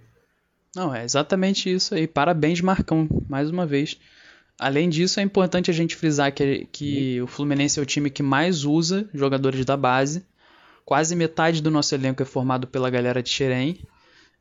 Não, 0.75 0.95
é 0.95 1.05
exatamente 1.05 1.73
isso 1.73 1.95
aí. 1.95 2.07
Parabéns, 2.07 2.61
Marcão, 2.61 3.09
mais 3.29 3.51
uma 3.51 3.67
vez. 3.67 3.99
Além 4.63 4.91
disso, 4.91 5.19
é 5.19 5.23
importante 5.23 5.71
a 5.71 5.73
gente 5.75 5.97
frisar 5.97 6.31
que, 6.35 6.69
que 6.71 7.19
o 7.23 7.27
Fluminense 7.27 7.81
é 7.81 7.83
o 7.83 7.87
time 7.87 8.11
que 8.11 8.23
mais 8.23 8.63
usa 8.63 9.09
jogadores 9.15 9.65
da 9.65 9.75
base. 9.75 10.23
Quase 10.85 11.17
metade 11.17 11.63
do 11.63 11.71
nosso 11.71 11.95
elenco 11.95 12.23
é 12.23 12.27
formado 12.27 12.67
pela 12.67 12.91
galera 12.91 13.23
de 13.23 13.31
Xerém. 13.31 13.79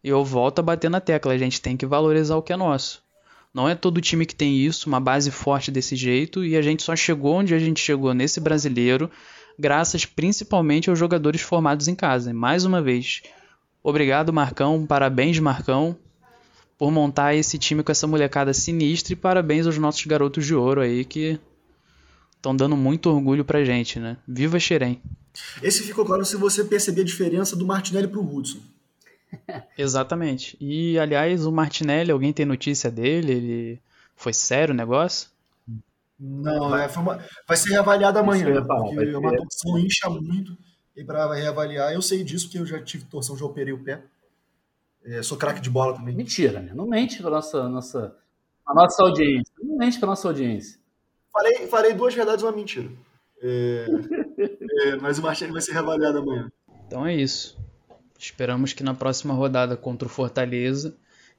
E 0.03 0.09
eu 0.09 0.22
volto 0.26 0.59
a 0.59 0.61
bater 0.61 0.89
na 0.89 0.99
tecla, 0.99 1.32
a 1.32 1.38
gente 1.38 1.61
tem 1.61 1.78
que 1.78 1.86
valorizar 1.86 2.36
o 2.36 2.41
que 2.41 2.51
é 2.51 2.57
nosso. 2.57 3.01
Não 3.53 3.70
é 3.70 3.76
todo 3.76 4.01
time 4.01 4.26
que 4.26 4.36
tem 4.36 4.57
isso, 4.57 4.89
uma 4.89 4.99
base 4.99 5.32
forte 5.32 5.72
desse 5.72 5.95
jeito, 5.95 6.43
e 6.43 6.57
a 6.57 6.61
gente 6.61 6.84
só 6.84 6.97
chegou 6.97 7.36
onde 7.36 7.55
a 7.55 7.59
gente 7.59 7.80
chegou 7.80 8.13
nesse 8.13 8.41
brasileiro, 8.41 9.09
graças 9.57 10.05
principalmente 10.05 10.89
aos 10.89 10.99
jogadores 10.99 11.39
formados 11.39 11.88
em 11.88 11.95
casa. 11.95 12.34
Mais 12.34 12.65
uma 12.65 12.82
vez, 12.82 13.22
obrigado 13.82 14.34
Marcão, 14.34 14.86
parabéns 14.86 15.39
Marcão, 15.39 15.97
por 16.80 16.89
montar 16.91 17.36
esse 17.36 17.57
time 17.57 17.84
com 17.84 17.91
essa 17.91 18.07
molecada 18.07 18.53
sinistra, 18.53 19.11
e 19.11 19.15
parabéns 19.17 19.67
aos 19.67 19.77
nossos 19.77 20.05
garotos 20.05 20.45
de 20.45 20.55
ouro 20.55 20.80
aí 20.80 21.03
que 21.03 21.38
estão 22.38 22.55
dando 22.55 22.77
muito 22.77 23.09
orgulho 23.09 23.43
pra 23.43 23.65
gente, 23.65 23.99
né? 23.99 24.15
Viva 24.25 24.57
Xerém! 24.57 25.01
Esse 25.61 25.84
ficou 25.84 26.05
claro 26.05 26.23
se 26.23 26.38
você 26.38 26.63
perceber 26.63 27.01
a 27.01 27.05
diferença 27.05 27.53
do 27.53 27.65
Martinelli 27.65 28.07
pro 28.07 28.23
Hudson. 28.23 28.59
Exatamente. 29.77 30.55
E, 30.59 30.97
aliás, 30.97 31.45
o 31.45 31.51
Martinelli, 31.51 32.11
alguém 32.11 32.32
tem 32.32 32.45
notícia 32.45 32.89
dele? 32.89 33.34
Ele 33.34 33.82
foi 34.15 34.32
sério 34.34 34.73
o 34.73 34.77
negócio? 34.77 35.30
Não, 36.17 36.73
é, 36.77 36.88
uma, 36.88 37.19
vai 37.45 37.57
ser 37.57 37.71
reavaliado 37.71 38.19
amanhã, 38.19 38.65
falar, 38.65 38.84
porque 38.84 39.09
é 39.09 39.17
uma 39.17 39.36
torção 39.36 39.77
incha 39.77 40.09
muito 40.09 40.57
e 40.95 41.03
para 41.03 41.34
reavaliar, 41.34 41.93
eu 41.93 42.01
sei 42.01 42.23
disso, 42.23 42.45
porque 42.45 42.57
eu 42.57 42.65
já 42.65 42.82
tive 42.82 43.05
torção, 43.05 43.38
já 43.38 43.45
operei 43.45 43.73
o 43.73 43.84
pé. 43.84 44.01
É, 45.10 45.24
sou 45.24 45.38
craque 45.38 45.60
de 45.60 45.72
bola 45.72 45.95
também. 45.95 46.16
Mentira, 46.16 46.60
né? 46.60 46.72
Não 46.76 46.86
mente 46.86 47.20
para 47.20 47.32
nossa, 47.32 47.68
nossa, 47.68 48.16
a 48.64 48.74
nossa 48.76 49.01
audiência. 49.01 49.51
Não 49.60 49.76
mente 49.76 49.97
para 49.97 50.10
nossa 50.10 50.28
audiência. 50.28 50.80
Falei, 51.34 51.68
falei 51.68 51.93
duas 51.93 52.14
verdades 52.14 52.43
e 52.43 52.45
uma 52.45 52.51
mentira. 52.51 52.91
É, 53.41 53.86
é, 54.86 54.95
mas 54.97 55.18
o 55.18 55.24
Martinelli 55.24 55.53
vai 55.53 55.62
ser 55.64 55.72
reavaliado 55.72 56.20
amanhã. 56.20 56.51
Então 56.86 57.07
é 57.07 57.16
isso. 57.16 57.57
Esperamos 58.20 58.74
que 58.74 58.84
na 58.84 58.93
próxima 58.93 59.34
rodada 59.34 59.76
contra 59.76 60.07
o 60.07 60.12
Fortaleza, 60.12 60.95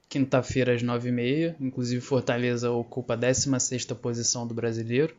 quinta-feira 0.09 0.73
às 0.73 0.83
9h30, 0.83 1.55
inclusive 1.61 2.01
Fortaleza 2.01 2.71
ocupa 2.71 3.13
a 3.13 3.17
16 3.17 3.85
posição 4.01 4.45
do 4.45 4.53
brasileiro, 4.53 5.15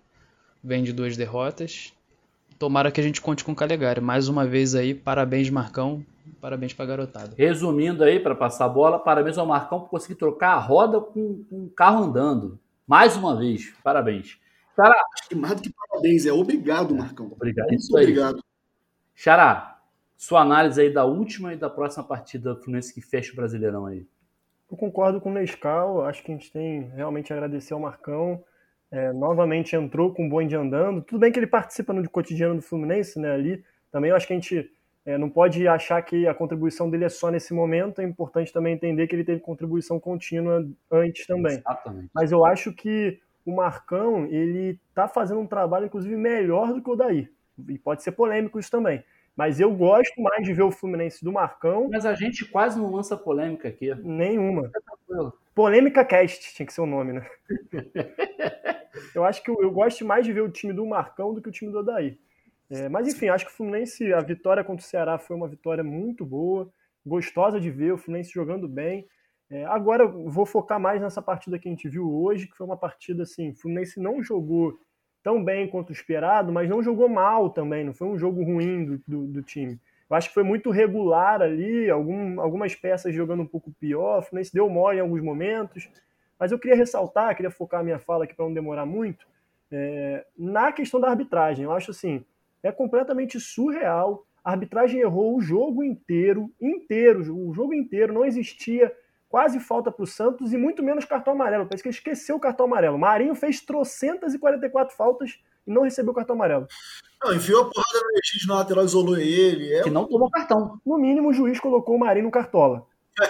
vem 0.62 0.82
de 0.82 0.92
duas 0.92 1.16
derrotas. 1.16 1.94
Tomara 2.58 2.90
que 2.90 3.00
a 3.00 3.04
gente 3.04 3.20
conte 3.20 3.44
com 3.44 3.52
o 3.52 3.56
Calegari. 3.56 4.00
Mais 4.00 4.28
uma 4.28 4.44
vez 4.44 4.74
aí, 4.74 4.94
parabéns 4.94 5.48
Marcão, 5.48 6.04
parabéns 6.40 6.72
pra 6.72 6.86
garotada. 6.86 7.34
Resumindo 7.36 8.04
aí, 8.04 8.20
para 8.20 8.34
passar 8.34 8.66
a 8.66 8.68
bola, 8.68 8.98
parabéns 8.98 9.38
ao 9.38 9.46
Marcão 9.46 9.80
por 9.80 9.88
conseguir 9.88 10.16
trocar 10.16 10.54
a 10.54 10.58
roda 10.58 11.00
com, 11.00 11.44
com 11.44 11.64
o 11.64 11.70
carro 11.70 12.04
andando. 12.04 12.58
Mais 12.86 13.16
uma 13.16 13.36
vez, 13.36 13.72
parabéns. 13.82 14.40
Cara, 14.76 14.94
acho 15.14 15.28
que 15.28 15.34
mais 15.34 15.56
do 15.56 15.62
que 15.62 15.72
parabéns, 15.72 16.26
é 16.26 16.32
obrigado, 16.32 16.94
Marcão. 16.94 17.26
Obrigado. 17.30 17.68
Muito 17.68 17.80
Isso 17.80 17.96
aí. 17.96 18.04
obrigado. 18.04 18.42
Xará, 19.14 19.80
sua 20.16 20.40
análise 20.40 20.80
aí 20.80 20.92
da 20.92 21.04
última 21.04 21.52
e 21.52 21.56
da 21.56 21.68
próxima 21.68 22.04
partida 22.04 22.54
do 22.54 22.60
Fluminense 22.60 22.94
que 22.94 23.00
fecha 23.00 23.32
o 23.32 23.36
Brasileirão 23.36 23.86
aí. 23.86 24.06
Eu 24.70 24.76
concordo 24.76 25.20
com 25.20 25.30
o 25.30 25.34
Nescau, 25.34 26.04
acho 26.04 26.22
que 26.22 26.32
a 26.32 26.34
gente 26.34 26.50
tem 26.50 26.90
realmente 26.94 27.32
a 27.32 27.36
agradecer 27.36 27.74
ao 27.74 27.80
Marcão. 27.80 28.42
É, 28.90 29.12
novamente 29.12 29.76
entrou 29.76 30.12
com 30.14 30.26
o 30.26 30.28
bonde 30.28 30.56
andando. 30.56 31.02
Tudo 31.02 31.20
bem 31.20 31.32
que 31.32 31.38
ele 31.38 31.46
participa 31.46 31.92
no 31.92 32.08
cotidiano 32.08 32.56
do 32.56 32.62
Fluminense, 32.62 33.18
né? 33.18 33.32
Ali 33.32 33.64
também 33.90 34.10
eu 34.10 34.16
acho 34.16 34.26
que 34.26 34.32
a 34.32 34.36
gente 34.36 34.72
é, 35.04 35.18
não 35.18 35.28
pode 35.28 35.66
achar 35.66 36.00
que 36.02 36.26
a 36.28 36.34
contribuição 36.34 36.88
dele 36.88 37.04
é 37.04 37.08
só 37.08 37.30
nesse 37.30 37.52
momento. 37.52 38.00
É 38.00 38.04
importante 38.04 38.52
também 38.52 38.74
entender 38.74 39.06
que 39.06 39.16
ele 39.16 39.24
teve 39.24 39.40
contribuição 39.40 39.98
contínua 39.98 40.64
antes 40.90 41.26
também. 41.26 41.54
Exatamente. 41.54 42.10
Mas 42.14 42.30
eu 42.30 42.44
acho 42.44 42.72
que 42.72 43.20
o 43.44 43.54
Marcão 43.54 44.26
ele 44.26 44.78
está 44.88 45.08
fazendo 45.08 45.40
um 45.40 45.46
trabalho, 45.46 45.86
inclusive, 45.86 46.14
melhor 46.16 46.72
do 46.72 46.80
que 46.80 46.90
o 46.90 46.96
Daí. 46.96 47.28
E 47.68 47.78
pode 47.78 48.02
ser 48.02 48.12
polêmico 48.12 48.58
isso 48.58 48.70
também. 48.70 49.02
Mas 49.36 49.58
eu 49.58 49.74
gosto 49.74 50.20
mais 50.20 50.44
de 50.44 50.52
ver 50.52 50.62
o 50.62 50.70
Fluminense 50.70 51.24
do 51.24 51.32
Marcão. 51.32 51.88
Mas 51.90 52.04
a 52.04 52.14
gente 52.14 52.44
quase 52.44 52.78
não 52.78 52.90
lança 52.90 53.16
polêmica 53.16 53.68
aqui. 53.68 53.94
Nenhuma. 53.96 54.70
Polêmica 55.54 56.04
Cast 56.04 56.54
tinha 56.54 56.66
que 56.66 56.72
ser 56.72 56.82
o 56.82 56.86
nome, 56.86 57.14
né? 57.14 57.26
eu 59.14 59.24
acho 59.24 59.42
que 59.42 59.50
eu, 59.50 59.56
eu, 59.60 59.70
gosto 59.70 60.04
mais 60.04 60.24
de 60.24 60.32
ver 60.32 60.42
o 60.42 60.50
time 60.50 60.72
do 60.72 60.86
Marcão 60.86 61.34
do 61.34 61.42
que 61.42 61.48
o 61.48 61.52
time 61.52 61.72
do 61.72 61.78
Odaí. 61.78 62.18
É, 62.72 62.88
mas 62.88 63.06
enfim, 63.06 63.28
acho 63.28 63.44
que 63.44 63.52
o 63.52 63.54
Fluminense, 63.54 64.14
a 64.14 64.20
vitória 64.20 64.64
contra 64.64 64.82
o 64.82 64.88
Ceará 64.88 65.18
foi 65.18 65.36
uma 65.36 65.46
vitória 65.46 65.84
muito 65.84 66.24
boa, 66.24 66.72
gostosa 67.04 67.60
de 67.60 67.70
ver, 67.70 67.92
o 67.92 67.98
Fluminense 67.98 68.32
jogando 68.32 68.66
bem. 68.66 69.06
É, 69.50 69.66
agora 69.66 70.06
vou 70.06 70.46
focar 70.46 70.80
mais 70.80 70.98
nessa 70.98 71.20
partida 71.20 71.58
que 71.58 71.68
a 71.68 71.70
gente 71.70 71.86
viu 71.86 72.10
hoje, 72.10 72.46
que 72.46 72.56
foi 72.56 72.66
uma 72.66 72.76
partida 72.76 73.24
assim, 73.24 73.50
o 73.50 73.54
Fluminense 73.54 74.00
não 74.00 74.22
jogou 74.22 74.80
tão 75.22 75.44
bem 75.44 75.68
quanto 75.68 75.90
o 75.90 75.92
esperado, 75.92 76.50
mas 76.50 76.66
não 76.70 76.82
jogou 76.82 77.10
mal 77.10 77.50
também, 77.50 77.84
não 77.84 77.92
foi 77.92 78.08
um 78.08 78.16
jogo 78.16 78.42
ruim 78.42 78.86
do, 78.86 79.02
do, 79.06 79.26
do 79.26 79.42
time. 79.42 79.78
Eu 80.08 80.16
acho 80.16 80.28
que 80.28 80.34
foi 80.34 80.42
muito 80.42 80.70
regular 80.70 81.42
ali, 81.42 81.90
algum, 81.90 82.40
algumas 82.40 82.74
peças 82.74 83.14
jogando 83.14 83.42
um 83.42 83.46
pouco 83.46 83.70
pior, 83.72 84.20
o 84.20 84.22
Fluminense 84.22 84.54
deu 84.54 84.70
mole 84.70 84.96
em 84.96 85.02
alguns 85.02 85.22
momentos, 85.22 85.90
mas 86.38 86.50
eu 86.50 86.58
queria 86.58 86.76
ressaltar, 86.76 87.36
queria 87.36 87.50
focar 87.50 87.80
a 87.80 87.84
minha 87.84 87.98
fala 87.98 88.24
aqui 88.24 88.32
para 88.32 88.46
não 88.46 88.54
demorar 88.54 88.86
muito, 88.86 89.26
é, 89.70 90.24
na 90.38 90.72
questão 90.72 90.98
da 90.98 91.10
arbitragem. 91.10 91.64
Eu 91.64 91.72
acho 91.72 91.90
assim, 91.90 92.24
é 92.62 92.70
completamente 92.70 93.40
surreal. 93.40 94.26
A 94.44 94.52
arbitragem 94.52 95.00
errou 95.00 95.36
o 95.36 95.40
jogo 95.40 95.82
inteiro, 95.82 96.50
inteiro, 96.60 97.20
o 97.36 97.52
jogo 97.52 97.74
inteiro, 97.74 98.12
não 98.12 98.24
existia 98.24 98.92
quase 99.28 99.58
falta 99.58 99.90
para 99.90 100.02
o 100.02 100.06
Santos 100.06 100.52
e 100.52 100.56
muito 100.58 100.82
menos 100.82 101.04
cartão 101.04 101.32
amarelo. 101.32 101.64
Parece 101.64 101.82
que 101.82 101.88
ele 101.88 101.96
esqueceu 101.96 102.36
o 102.36 102.40
cartão 102.40 102.66
amarelo. 102.66 102.98
Marinho 102.98 103.34
fez 103.34 103.60
trocentas 103.60 104.34
e 104.34 104.38
44 104.38 104.94
faltas 104.94 105.38
e 105.66 105.72
não 105.72 105.82
recebeu 105.82 106.12
o 106.12 106.14
cartão 106.14 106.36
amarelo. 106.36 106.66
Não, 107.22 107.34
enfiou 107.34 107.62
a 107.62 107.64
porrada 107.64 108.00
no 108.04 108.18
EX 108.18 108.46
na 108.46 108.56
lateral, 108.56 108.84
isolou 108.84 109.16
ele. 109.16 109.72
É... 109.72 109.82
Que 109.82 109.90
não 109.90 110.06
tomou 110.06 110.30
cartão. 110.30 110.78
No 110.84 110.98
mínimo, 110.98 111.30
o 111.30 111.32
juiz 111.32 111.58
colocou 111.58 111.96
o 111.96 111.98
Marinho 111.98 112.26
no 112.26 112.30
cartola. 112.30 112.86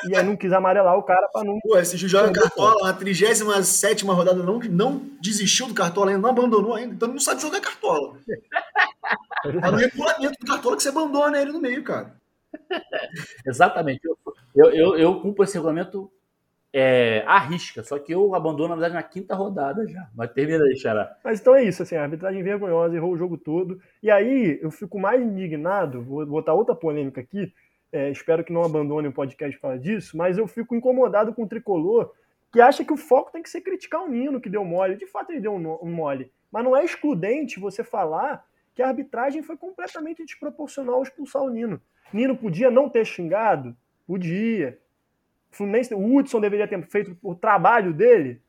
E 0.09 0.17
aí 0.17 0.23
não 0.25 0.37
quis 0.37 0.53
amarelar 0.53 0.97
o 0.97 1.03
cara 1.03 1.29
para 1.29 1.45
não. 1.45 1.59
Pô, 1.61 1.77
esse 1.77 1.97
joga 1.97 2.33
cartola 2.33 2.87
na 2.87 2.93
37 2.93 4.05
rodada, 4.05 4.43
não, 4.43 4.59
não 4.59 5.03
desistiu 5.21 5.67
do 5.67 5.75
cartola 5.75 6.11
ainda, 6.11 6.23
não 6.23 6.31
abandonou 6.31 6.75
ainda, 6.75 6.95
então 6.95 7.09
ele 7.09 7.15
não 7.15 7.21
sabe 7.21 7.43
jogar 7.43 7.61
cartola. 7.61 8.17
É 9.45 9.51
no 9.71 9.77
regulamento 9.77 10.39
do 10.39 10.47
cartola 10.47 10.77
que 10.77 10.83
você 10.83 10.89
abandona 10.89 11.41
ele 11.41 11.53
no 11.53 11.61
meio, 11.61 11.83
cara. 11.83 12.15
Exatamente. 13.47 14.01
Eu, 14.05 14.17
eu, 14.55 14.71
eu, 14.73 14.97
eu 14.97 15.21
cumpro 15.21 15.43
esse 15.43 15.55
regulamento 15.55 16.11
é, 16.73 17.23
à 17.27 17.39
risca, 17.39 17.85
só 17.85 17.99
que 17.99 18.15
eu 18.15 18.35
abandono, 18.35 18.69
na 18.69 18.75
verdade, 18.77 18.95
na 18.95 19.03
quinta 19.03 19.35
rodada 19.35 19.87
já. 19.87 20.09
Mas 20.15 20.33
termina 20.33 20.65
aí, 20.65 20.77
Xará. 20.77 21.15
Mas 21.23 21.41
então 21.41 21.55
é 21.55 21.65
isso, 21.65 21.83
assim, 21.83 21.97
a 21.97 22.03
arbitragem 22.03 22.43
vergonhosa, 22.43 22.97
errou 22.97 23.13
o 23.13 23.19
jogo 23.19 23.37
todo. 23.37 23.81
E 24.03 24.11
aí 24.11 24.59
eu 24.63 24.71
fico 24.71 24.99
mais 24.99 25.21
indignado, 25.21 26.03
vou 26.03 26.25
botar 26.25 26.55
outra 26.55 26.75
polêmica 26.75 27.21
aqui, 27.21 27.53
é, 27.93 28.11
espero 28.11 28.43
que 28.43 28.53
não 28.53 28.65
abandone 28.65 29.09
o 29.09 29.13
podcast 29.13 29.59
para 29.61 29.77
disso, 29.77 30.17
mas 30.17 30.39
eu 30.39 30.47
fico 30.47 30.75
incomodado 30.75 31.35
com 31.35 31.43
o 31.43 31.49
tricolor 31.49 32.13
que 32.51 32.61
acha 32.61 32.85
que 32.85 32.93
o 32.93 32.97
foco 32.97 33.31
tem 33.31 33.43
que 33.43 33.49
ser 33.49 33.61
criticar 33.61 34.03
o 34.03 34.09
Nino, 34.09 34.41
que 34.41 34.51
deu 34.51 34.65
mole. 34.65 34.97
De 34.97 35.07
fato, 35.07 35.31
ele 35.31 35.41
deu 35.41 35.55
um 35.55 35.91
mole. 35.91 36.31
Mas 36.51 36.65
não 36.65 36.77
é 36.77 36.85
excludente 36.85 37.59
você 37.59 37.83
falar 37.83 38.47
que 38.75 38.83
a 38.83 38.89
arbitragem 38.89 39.43
foi 39.43 39.57
completamente 39.57 40.25
desproporcional 40.25 40.97
ao 40.97 41.03
expulsar 41.03 41.43
o 41.43 41.49
Nino. 41.49 41.81
Nino 42.13 42.37
podia 42.37 42.71
não 42.71 42.91
ter 42.91 43.07
xingado? 43.07 43.75
Podia. 44.07 44.79
Fluminense, 45.51 45.95
o 45.95 46.15
Hudson 46.15 46.41
deveria 46.41 46.69
ter 46.69 46.83
feito 46.89 47.17
o 47.23 47.35
trabalho 47.35 47.93
dele? 47.93 48.43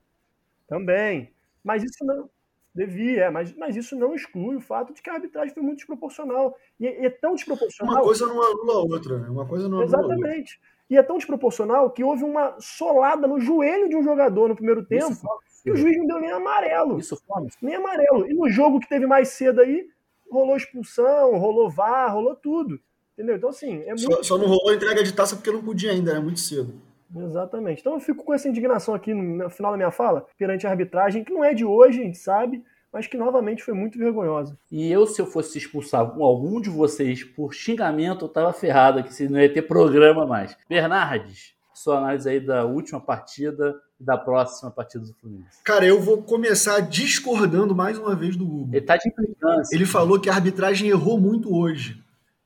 Também. 0.67 1.33
Mas 1.63 1.83
isso 1.83 2.03
não. 2.05 2.29
Devia, 2.75 3.25
é, 3.25 3.29
mas, 3.29 3.55
mas 3.55 3.75
isso 3.75 3.95
não 3.95 4.15
exclui 4.15 4.55
o 4.55 4.61
fato 4.61 4.93
de 4.93 5.01
que 5.01 5.09
a 5.09 5.13
arbitragem 5.13 5.53
foi 5.53 5.61
muito 5.61 5.77
desproporcional. 5.77 6.57
E 6.79 6.87
é, 6.87 7.09
tão 7.09 7.35
desproporcional. 7.35 7.95
Uma 7.95 8.03
coisa 8.03 8.25
não 8.25 8.41
anula 8.41 8.73
a 8.73 8.79
outra, 8.79 9.19
né? 9.19 9.29
Uma 9.29 9.45
coisa 9.45 9.69
não 9.69 9.81
anula 9.81 10.15
Exatamente. 10.15 10.59
E 10.89 10.97
é 10.97 11.03
tão 11.03 11.17
desproporcional 11.17 11.91
que 11.91 12.03
houve 12.03 12.23
uma 12.23 12.55
solada 12.59 13.27
no 13.27 13.39
joelho 13.39 13.89
de 13.89 13.95
um 13.95 14.03
jogador 14.03 14.49
no 14.49 14.55
primeiro 14.55 14.83
tempo 14.85 15.11
isso, 15.11 15.27
que 15.63 15.71
o 15.71 15.75
juiz 15.75 15.97
não 15.97 16.07
deu 16.07 16.19
nem 16.19 16.31
amarelo. 16.31 16.99
Isso 16.99 17.15
fome. 17.27 17.49
Nem 17.61 17.75
amarelo. 17.75 18.29
E 18.29 18.33
no 18.33 18.49
jogo 18.49 18.79
que 18.79 18.89
teve 18.89 19.05
mais 19.05 19.29
cedo 19.29 19.61
aí, 19.61 19.87
rolou 20.29 20.57
expulsão, 20.57 21.37
rolou 21.37 21.69
VAR, 21.69 22.13
rolou 22.13 22.35
tudo. 22.35 22.79
Entendeu? 23.13 23.35
Então, 23.35 23.49
assim, 23.49 23.83
é 23.83 23.89
muito. 23.89 24.01
Só, 24.01 24.23
só 24.23 24.37
não 24.37 24.47
rolou 24.47 24.73
entrega 24.73 25.03
de 25.03 25.13
taça 25.13 25.35
porque 25.35 25.51
não 25.51 25.63
podia 25.63 25.91
ainda, 25.91 26.11
é 26.11 26.15
né? 26.15 26.19
muito 26.19 26.39
cedo. 26.39 26.73
Exatamente. 27.15 27.81
Então 27.81 27.93
eu 27.93 27.99
fico 27.99 28.23
com 28.23 28.33
essa 28.33 28.47
indignação 28.47 28.93
aqui 28.93 29.13
no 29.13 29.49
final 29.49 29.71
da 29.71 29.77
minha 29.77 29.91
fala, 29.91 30.25
perante 30.37 30.65
a 30.65 30.69
arbitragem, 30.69 31.23
que 31.23 31.33
não 31.33 31.43
é 31.43 31.53
de 31.53 31.65
hoje, 31.65 32.01
a 32.01 32.03
gente 32.03 32.17
sabe, 32.17 32.63
mas 32.91 33.07
que 33.07 33.17
novamente 33.17 33.63
foi 33.63 33.73
muito 33.73 33.97
vergonhosa. 33.97 34.57
E 34.71 34.91
eu, 34.91 35.07
se 35.07 35.21
eu 35.21 35.25
fosse 35.25 35.57
expulsar 35.57 36.01
algum 36.01 36.61
de 36.61 36.69
vocês 36.69 37.23
por 37.23 37.53
xingamento, 37.53 38.25
eu 38.25 38.29
tava 38.29 38.53
ferrado 38.53 38.99
aqui, 38.99 39.13
se 39.13 39.27
não 39.27 39.39
ia 39.39 39.51
ter 39.51 39.63
programa 39.63 40.25
mais. 40.25 40.55
Bernardes, 40.69 41.53
sua 41.73 41.97
análise 41.97 42.29
aí 42.29 42.39
da 42.39 42.65
última 42.65 43.01
partida 43.01 43.75
e 43.99 44.03
da 44.03 44.17
próxima 44.17 44.69
partida 44.69 45.03
do 45.03 45.13
Fluminense. 45.15 45.63
Cara, 45.63 45.85
eu 45.85 45.99
vou 45.99 46.21
começar 46.21 46.79
discordando 46.81 47.73
mais 47.75 47.97
uma 47.97 48.15
vez 48.15 48.35
do 48.35 48.45
Hugo. 48.45 48.69
Ele 48.71 48.85
tá 48.85 48.95
de 48.95 49.09
implicância. 49.09 49.75
Ele 49.75 49.85
falou 49.85 50.19
que 50.19 50.29
a 50.29 50.33
arbitragem 50.33 50.89
errou 50.89 51.19
muito 51.19 51.55
hoje. 51.55 52.02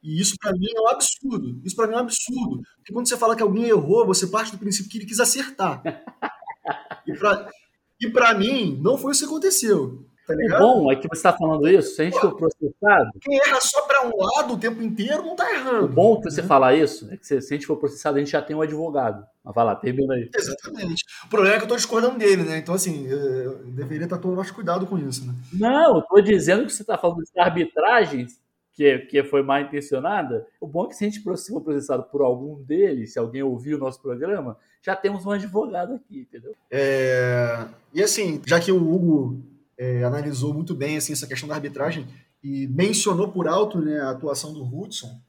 E 0.08 0.22
isso 0.22 0.36
para 0.40 0.54
mim 0.54 0.68
é 0.74 0.80
um 0.80 0.88
absurdo. 0.88 1.60
Isso 1.66 1.76
para 1.76 1.86
mim 1.86 1.94
é 1.96 1.98
um 1.98 2.00
absurdo. 2.00 2.62
Porque 2.78 2.94
quando 2.94 3.10
você 3.10 3.18
fala 3.18 3.36
que 3.36 3.44
alguém 3.44 3.66
errou, 3.66 4.06
você 4.06 4.26
parte 4.26 4.54
do 4.54 4.58
princípio 4.58 4.90
que 4.90 5.00
ele 5.00 5.06
quis 5.06 5.20
acertar. 5.20 5.84
e 8.00 8.10
para 8.10 8.34
mim, 8.34 8.80
não 8.82 8.98
foi 8.98 9.12
isso 9.12 9.26
que 9.26 9.30
aconteceu. 9.30 10.06
Tá 10.26 10.34
o 10.34 10.60
bom 10.60 10.92
é 10.92 10.96
que 10.96 11.08
você 11.10 11.20
está 11.20 11.34
falando 11.34 11.68
isso, 11.70 11.96
se 11.96 12.02
a 12.02 12.06
gente 12.06 12.20
for 12.20 12.36
processado. 12.36 13.12
Quem 13.22 13.38
erra 13.38 13.60
só 13.62 13.82
para 13.82 14.08
um 14.08 14.12
lado 14.18 14.54
o 14.54 14.58
tempo 14.58 14.82
inteiro 14.82 15.24
não 15.24 15.32
está 15.32 15.54
errando. 15.54 15.86
O 15.86 15.90
bom 15.90 16.20
que 16.20 16.30
você 16.30 16.42
né? 16.42 16.48
falar 16.48 16.76
isso 16.76 17.10
é 17.12 17.18
que 17.18 17.26
se, 17.26 17.36
a 17.36 17.40
gente 17.40 17.66
for 17.66 17.78
processado, 17.78 18.18
a 18.18 18.20
gente 18.20 18.32
já 18.32 18.42
tem 18.42 18.56
um 18.56 18.62
advogado. 18.62 19.26
Mas 19.44 19.56
vai 19.56 19.66
lá, 19.66 19.76
termina 19.76 20.14
aí. 20.14 20.30
Exatamente. 20.34 21.04
O 21.26 21.30
problema 21.30 21.56
é 21.56 21.58
que 21.58 21.64
eu 21.64 21.66
estou 21.66 21.78
discordando 21.78 22.18
dele, 22.18 22.44
né? 22.44 22.58
Então, 22.58 22.76
assim, 22.76 23.08
eu 23.08 23.58
deveria 23.72 24.06
estar 24.06 24.18
todo 24.18 24.36
mais 24.36 24.52
cuidado 24.52 24.86
com 24.86 24.98
isso, 24.98 25.26
né? 25.26 25.34
Não, 25.54 25.96
eu 25.96 26.00
estou 26.00 26.22
dizendo 26.22 26.66
que 26.66 26.74
você 26.74 26.84
está 26.84 26.98
falando 26.98 27.24
de 27.24 27.40
arbitragem 27.40 28.28
que, 28.78 29.00
que 29.00 29.24
foi 29.24 29.42
mal 29.42 29.60
intencionada. 29.60 30.46
O 30.62 30.68
bom 30.68 30.86
é 30.86 30.90
que 30.90 30.96
se 30.96 31.04
a 31.04 31.10
gente 31.10 31.24
for 31.24 31.36
processado 31.64 32.04
por 32.04 32.22
algum 32.22 32.62
deles, 32.62 33.12
se 33.12 33.18
alguém 33.18 33.42
ouvir 33.42 33.74
o 33.74 33.80
nosso 33.80 34.00
programa, 34.00 34.56
já 34.84 34.96
temos 34.96 35.26
um 35.26 35.32
advogado 35.32 35.96
aqui, 35.96 36.20
entendeu? 36.20 36.56
É... 36.70 37.66
E 37.92 38.04
assim, 38.04 38.40
já 38.46 38.60
que 38.60 38.72
o 38.72 38.78
Hugo 38.78 39.42
é, 39.76 40.04
analisou 40.04 40.54
muito 40.54 40.76
bem 40.76 40.96
assim, 40.96 41.12
essa 41.12 41.26
questão 41.26 41.50
da 41.50 41.56
arbitragem 41.56 42.08
e 42.44 42.68
mencionou 42.68 43.30
por 43.30 43.48
alto 43.48 43.82
né, 43.82 44.00
a 44.00 44.12
atuação 44.12 44.54
do 44.54 44.64
Hudson. 44.64 45.20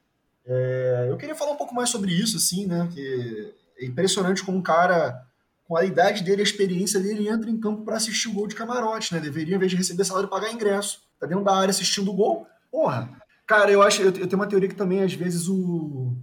É, 0.47 1.07
eu 1.09 1.17
queria 1.17 1.35
falar 1.35 1.53
um 1.53 1.57
pouco 1.57 1.75
mais 1.75 1.89
sobre 1.89 2.13
isso, 2.13 2.37
assim, 2.37 2.67
né? 2.67 2.87
Que 2.93 3.55
é 3.79 3.87
impressionante 3.87 4.45
como 4.45 4.59
um 4.59 4.63
cara, 4.63 5.27
com 5.67 5.75
a 5.75 5.87
idade 5.87 6.23
dele, 6.23 6.43
a 6.43 6.45
experiência 6.45 7.01
dele, 7.01 7.29
entra 7.29 7.49
em 7.49 7.59
campo 7.59 7.83
para 7.83 7.97
assistir 7.97 8.29
o 8.29 8.35
gol 8.35 8.47
de 8.47 8.55
camarote, 8.55 9.15
né? 9.15 9.21
Deveria, 9.21 9.57
em 9.57 9.59
vez 9.59 9.71
de 9.71 9.77
receber 9.79 10.05
salário, 10.05 10.29
pagar 10.29 10.53
ingresso. 10.53 11.01
Tá 11.19 11.27
dentro 11.27 11.45
da 11.45 11.57
área 11.57 11.71
assistindo 11.71 12.11
o 12.11 12.15
gol. 12.15 12.47
Porra! 12.71 13.11
Cara, 13.49 13.71
eu 13.71 13.81
acho, 13.81 14.03
eu, 14.03 14.09
eu 14.09 14.27
tenho 14.27 14.35
uma 14.35 14.47
teoria 14.47 14.69
que 14.69 14.75
também, 14.75 15.03
às 15.03 15.15
vezes, 15.15 15.49
o, 15.49 16.15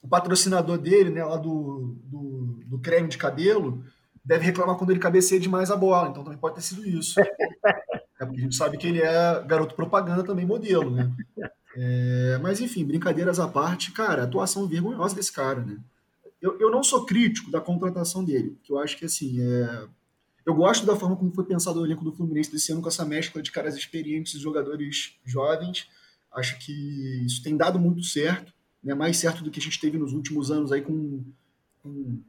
o 0.00 0.08
patrocinador 0.08 0.78
dele, 0.78 1.10
né, 1.10 1.24
lá 1.24 1.36
do, 1.36 1.96
do, 2.04 2.60
do 2.64 2.78
creme 2.78 3.08
de 3.08 3.18
cabelo, 3.18 3.84
deve 4.24 4.44
reclamar 4.44 4.76
quando 4.76 4.90
ele 4.90 5.00
cabeceia 5.00 5.40
demais 5.40 5.72
a 5.72 5.76
bola. 5.76 6.08
Então 6.08 6.22
também 6.22 6.38
pode 6.38 6.54
ter 6.54 6.62
sido 6.62 6.86
isso. 6.86 7.16
É 8.20 8.26
porque 8.26 8.40
a 8.40 8.42
gente 8.42 8.56
sabe 8.56 8.76
que 8.76 8.88
ele 8.88 9.00
é 9.00 9.44
garoto 9.46 9.76
propaganda 9.76 10.24
também, 10.24 10.44
modelo, 10.44 10.90
né? 10.90 11.08
É, 11.76 12.36
mas 12.42 12.60
enfim, 12.60 12.84
brincadeiras 12.84 13.38
à 13.38 13.46
parte, 13.46 13.92
cara, 13.92 14.24
atuação 14.24 14.66
vergonhosa 14.66 15.14
desse 15.14 15.32
cara, 15.32 15.60
né? 15.60 15.78
Eu, 16.42 16.58
eu 16.58 16.68
não 16.68 16.82
sou 16.82 17.06
crítico 17.06 17.48
da 17.48 17.60
contratação 17.60 18.24
dele, 18.24 18.58
que 18.64 18.72
eu 18.72 18.78
acho 18.80 18.96
que 18.96 19.04
assim, 19.04 19.40
é... 19.40 19.84
eu 20.44 20.52
gosto 20.52 20.84
da 20.84 20.96
forma 20.96 21.14
como 21.14 21.32
foi 21.32 21.44
pensado 21.44 21.80
o 21.80 21.86
elenco 21.86 22.02
do 22.02 22.12
Fluminense 22.12 22.50
desse 22.50 22.72
ano 22.72 22.82
com 22.82 22.88
essa 22.88 23.04
mescla 23.04 23.40
de 23.40 23.52
caras 23.52 23.76
experientes 23.76 24.34
e 24.34 24.40
jogadores 24.40 25.16
jovens. 25.24 25.86
Acho 26.38 26.58
que 26.58 26.72
isso 27.24 27.42
tem 27.42 27.56
dado 27.56 27.78
muito 27.78 28.02
certo, 28.02 28.52
né? 28.82 28.94
mais 28.94 29.16
certo 29.16 29.42
do 29.42 29.50
que 29.50 29.58
a 29.58 29.62
gente 29.62 29.80
teve 29.80 29.98
nos 29.98 30.12
últimos 30.12 30.50
anos 30.50 30.70
aí 30.70 30.82
com, 30.82 31.24
com 31.82 32.22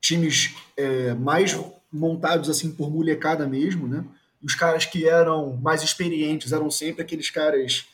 times 0.00 0.54
é, 0.76 1.14
mais 1.14 1.58
montados 1.92 2.48
assim 2.48 2.72
por 2.72 2.90
molecada 2.90 3.46
mesmo, 3.46 3.86
né? 3.86 4.04
Os 4.42 4.54
caras 4.54 4.84
que 4.84 5.06
eram 5.06 5.56
mais 5.56 5.82
experientes 5.82 6.52
eram 6.52 6.70
sempre 6.70 7.02
aqueles 7.02 7.30
caras 7.30 7.86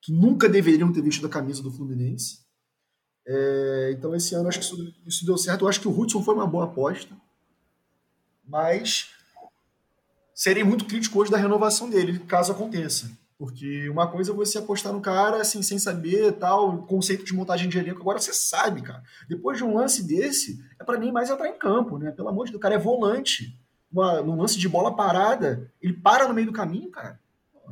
que 0.00 0.12
nunca 0.12 0.48
deveriam 0.48 0.92
ter 0.92 1.02
vestido 1.02 1.26
a 1.26 1.30
camisa 1.30 1.62
do 1.62 1.70
Fluminense. 1.70 2.40
É, 3.26 3.90
então 3.92 4.14
esse 4.14 4.34
ano 4.34 4.48
acho 4.48 4.58
que 4.58 4.64
isso, 4.64 4.94
isso, 5.06 5.26
deu 5.26 5.36
certo. 5.36 5.64
Eu 5.64 5.68
acho 5.68 5.80
que 5.80 5.88
o 5.88 5.98
Hudson 5.98 6.22
foi 6.22 6.34
uma 6.34 6.46
boa 6.46 6.64
aposta, 6.64 7.14
mas 8.46 9.10
serei 10.34 10.64
muito 10.64 10.86
crítico 10.86 11.18
hoje 11.18 11.30
da 11.30 11.36
renovação 11.36 11.90
dele, 11.90 12.18
caso 12.20 12.52
aconteça. 12.52 13.10
Porque 13.38 13.88
uma 13.88 14.10
coisa 14.10 14.32
é 14.32 14.34
você 14.34 14.58
apostar 14.58 14.92
no 14.92 15.00
cara 15.00 15.40
assim, 15.40 15.62
sem 15.62 15.78
saber 15.78 16.32
tal, 16.32 16.82
conceito 16.86 17.24
de 17.24 17.32
montagem 17.32 17.68
de 17.68 17.78
elenco. 17.78 18.00
Agora 18.00 18.18
você 18.18 18.32
sabe, 18.32 18.82
cara. 18.82 19.00
Depois 19.28 19.56
de 19.56 19.64
um 19.64 19.74
lance 19.74 20.06
desse, 20.06 20.58
é 20.78 20.82
para 20.82 20.98
nem 20.98 21.12
mais 21.12 21.30
entrar 21.30 21.48
em 21.48 21.56
campo, 21.56 21.98
né? 21.98 22.10
Pelo 22.10 22.28
amor 22.28 22.46
de 22.46 22.50
Deus, 22.50 22.58
o 22.58 22.62
cara 22.62 22.74
é 22.74 22.78
volante. 22.78 23.56
Uma, 23.90 24.20
num 24.20 24.36
lance 24.36 24.58
de 24.58 24.68
bola 24.68 24.94
parada, 24.94 25.72
ele 25.80 25.92
para 25.92 26.26
no 26.26 26.34
meio 26.34 26.48
do 26.48 26.52
caminho, 26.52 26.90
cara. 26.90 27.20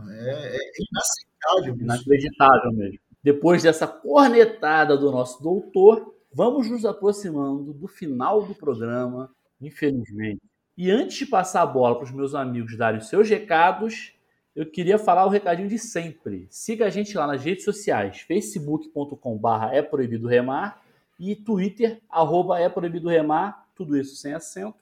É, 0.08 0.56
é 0.56 0.60
inaceitável. 0.78 1.82
Inacreditável 1.82 2.72
mesmo. 2.72 3.00
Depois 3.22 3.64
dessa 3.64 3.88
cornetada 3.88 4.96
do 4.96 5.10
nosso 5.10 5.42
doutor, 5.42 6.14
vamos 6.32 6.70
nos 6.70 6.84
aproximando 6.84 7.72
do 7.72 7.88
final 7.88 8.46
do 8.46 8.54
programa, 8.54 9.34
infelizmente. 9.60 10.42
E 10.76 10.92
antes 10.92 11.16
de 11.16 11.26
passar 11.26 11.62
a 11.62 11.66
bola 11.66 11.96
para 11.96 12.04
os 12.04 12.12
meus 12.12 12.36
amigos 12.36 12.76
darem 12.76 13.00
os 13.00 13.08
seus 13.08 13.28
recados, 13.28 14.15
eu 14.56 14.64
queria 14.64 14.98
falar 14.98 15.26
o 15.26 15.28
recadinho 15.28 15.68
de 15.68 15.78
sempre. 15.78 16.48
Siga 16.50 16.86
a 16.86 16.90
gente 16.90 17.14
lá 17.14 17.26
nas 17.26 17.44
redes 17.44 17.62
sociais, 17.62 18.22
facebook.com.br 18.22 19.64
é 19.70 19.82
proibido 19.82 20.26
remar 20.26 20.82
e 21.20 21.36
twitter, 21.36 22.00
arroba 22.08 22.58
é 22.58 22.66
proibido 22.66 23.10
remar, 23.10 23.68
tudo 23.74 23.98
isso 23.98 24.16
sem 24.16 24.32
acento. 24.32 24.78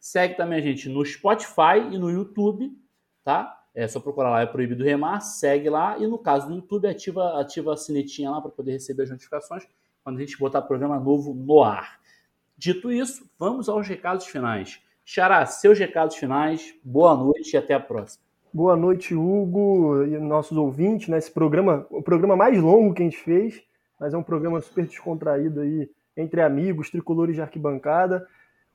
Segue 0.00 0.34
também 0.34 0.58
a 0.58 0.62
gente 0.62 0.88
no 0.88 1.04
Spotify 1.04 1.76
e 1.92 1.98
no 1.98 2.10
YouTube, 2.10 2.74
tá? 3.22 3.54
É 3.74 3.86
só 3.86 4.00
procurar 4.00 4.30
lá, 4.30 4.40
é 4.40 4.46
proibido 4.46 4.82
remar, 4.82 5.20
segue 5.20 5.68
lá. 5.68 5.98
E 5.98 6.06
no 6.06 6.18
caso 6.18 6.48
do 6.48 6.54
YouTube, 6.54 6.88
ativa, 6.88 7.38
ativa 7.38 7.74
a 7.74 7.76
sinetinha 7.76 8.30
lá 8.30 8.40
para 8.40 8.50
poder 8.50 8.72
receber 8.72 9.02
as 9.02 9.10
notificações 9.10 9.66
quando 10.02 10.16
a 10.16 10.20
gente 10.20 10.38
botar 10.38 10.62
programa 10.62 10.98
novo 10.98 11.34
no 11.34 11.62
ar. 11.62 12.00
Dito 12.56 12.90
isso, 12.90 13.30
vamos 13.38 13.68
aos 13.68 13.86
recados 13.86 14.26
finais. 14.26 14.80
Xará, 15.04 15.44
seus 15.44 15.78
recados 15.78 16.16
finais, 16.16 16.74
boa 16.82 17.14
noite 17.14 17.52
e 17.52 17.56
até 17.56 17.74
a 17.74 17.80
próxima. 17.80 18.27
Boa 18.50 18.74
noite, 18.74 19.14
Hugo 19.14 20.04
e 20.04 20.18
nossos 20.18 20.56
ouvintes. 20.56 21.08
Né? 21.08 21.18
Esse 21.18 21.30
programa, 21.30 21.86
o 21.90 22.02
programa 22.02 22.34
mais 22.34 22.58
longo 22.58 22.94
que 22.94 23.02
a 23.02 23.04
gente 23.04 23.18
fez, 23.18 23.62
mas 24.00 24.14
é 24.14 24.16
um 24.16 24.22
programa 24.22 24.58
super 24.62 24.86
descontraído 24.86 25.60
aí 25.60 25.90
entre 26.16 26.40
amigos, 26.40 26.90
tricolores 26.90 27.34
de 27.34 27.42
arquibancada. 27.42 28.26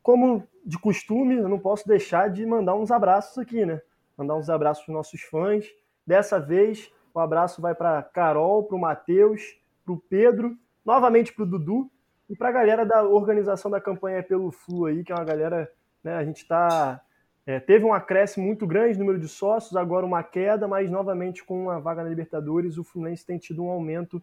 Como 0.03 0.47
de 0.63 0.77
costume, 0.77 1.37
eu 1.37 1.49
não 1.49 1.57
posso 1.57 1.87
deixar 1.87 2.29
de 2.29 2.45
mandar 2.45 2.75
uns 2.75 2.91
abraços 2.91 3.35
aqui, 3.39 3.65
né? 3.65 3.81
Mandar 4.15 4.35
uns 4.35 4.47
abraços 4.47 4.85
para 4.85 4.93
nossos 4.93 5.21
fãs. 5.21 5.65
Dessa 6.05 6.39
vez, 6.39 6.91
o 7.11 7.19
abraço 7.19 7.59
vai 7.59 7.73
para 7.73 8.03
Carol, 8.03 8.63
para 8.65 8.77
o 8.77 8.79
Matheus, 8.79 9.41
para 9.83 9.93
o 9.95 9.97
Pedro, 10.07 10.55
novamente 10.85 11.33
para 11.33 11.43
o 11.43 11.47
Dudu 11.47 11.89
e 12.29 12.35
para 12.35 12.49
a 12.49 12.51
galera 12.51 12.85
da 12.85 13.03
organização 13.03 13.71
da 13.71 13.81
campanha 13.81 14.21
pelo 14.21 14.51
Flu 14.51 14.85
aí, 14.85 15.03
que 15.03 15.11
é 15.11 15.15
uma 15.15 15.25
galera, 15.25 15.67
né? 16.03 16.15
A 16.15 16.23
gente 16.23 16.43
está 16.43 17.01
é, 17.45 17.59
teve 17.59 17.83
um 17.83 17.93
acréscimo 17.93 18.45
muito 18.45 18.65
grande 18.65 18.93
no 18.93 18.99
número 18.99 19.19
de 19.19 19.27
sócios, 19.27 19.75
agora 19.75 20.05
uma 20.05 20.23
queda, 20.23 20.67
mas 20.67 20.89
novamente 20.89 21.43
com 21.43 21.63
uma 21.63 21.79
vaga 21.79 22.03
na 22.03 22.09
Libertadores, 22.09 22.77
o 22.77 22.83
Fluminense 22.83 23.25
tem 23.25 23.37
tido 23.37 23.63
um 23.63 23.69
aumento 23.69 24.21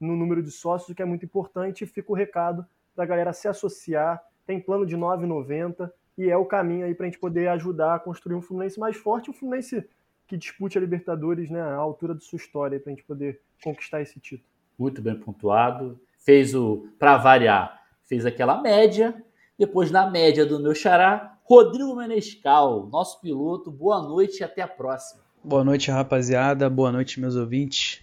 no 0.00 0.16
número 0.16 0.42
de 0.42 0.50
sócios, 0.50 0.88
o 0.88 0.94
que 0.94 1.02
é 1.02 1.04
muito 1.04 1.24
importante. 1.24 1.86
Fica 1.86 2.10
o 2.10 2.14
recado 2.14 2.64
para 2.94 3.04
a 3.04 3.06
galera 3.06 3.32
se 3.32 3.46
associar. 3.46 4.22
Tem 4.46 4.60
plano 4.60 4.86
de 4.86 4.96
9,90 4.96 5.90
e 6.16 6.30
é 6.30 6.36
o 6.36 6.44
caminho 6.46 6.86
aí 6.86 6.94
para 6.94 7.06
a 7.06 7.08
gente 7.08 7.18
poder 7.18 7.48
ajudar 7.48 7.96
a 7.96 7.98
construir 7.98 8.34
um 8.34 8.42
Fluminense 8.42 8.78
mais 8.78 8.96
forte, 8.96 9.30
um 9.30 9.34
Fluminense 9.34 9.86
que 10.26 10.36
dispute 10.36 10.78
a 10.78 10.80
Libertadores 10.80 11.50
né, 11.50 11.60
à 11.60 11.76
altura 11.76 12.14
de 12.14 12.24
sua 12.24 12.38
história, 12.38 12.80
para 12.80 12.90
a 12.90 12.94
gente 12.94 13.04
poder 13.04 13.40
conquistar 13.62 14.00
esse 14.00 14.18
título. 14.18 14.48
Muito 14.78 15.02
bem 15.02 15.18
pontuado. 15.18 16.00
Fez 16.18 16.54
o, 16.54 16.88
para 16.98 17.18
variar, 17.18 17.82
fez 18.06 18.24
aquela 18.24 18.60
média. 18.62 19.22
Depois, 19.58 19.90
na 19.90 20.10
média 20.10 20.46
do 20.46 20.58
meu 20.58 20.74
xará, 20.74 21.33
Rodrigo 21.46 21.94
Menescal, 21.94 22.88
nosso 22.90 23.20
piloto. 23.20 23.70
Boa 23.70 24.02
noite 24.02 24.40
e 24.40 24.44
até 24.44 24.62
a 24.62 24.68
próxima. 24.68 25.20
Boa 25.44 25.62
noite, 25.62 25.90
rapaziada. 25.90 26.70
Boa 26.70 26.90
noite, 26.90 27.20
meus 27.20 27.36
ouvintes. 27.36 28.00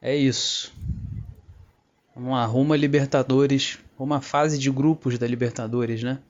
É 0.00 0.14
isso. 0.14 0.72
Vamos 2.14 2.30
lá, 2.30 2.44
rumo 2.44 2.72
a 2.72 2.76
Libertadores, 2.76 3.80
uma 3.98 4.20
fase 4.20 4.56
de 4.56 4.70
grupos 4.70 5.18
da 5.18 5.26
Libertadores, 5.26 6.04
né? 6.04 6.20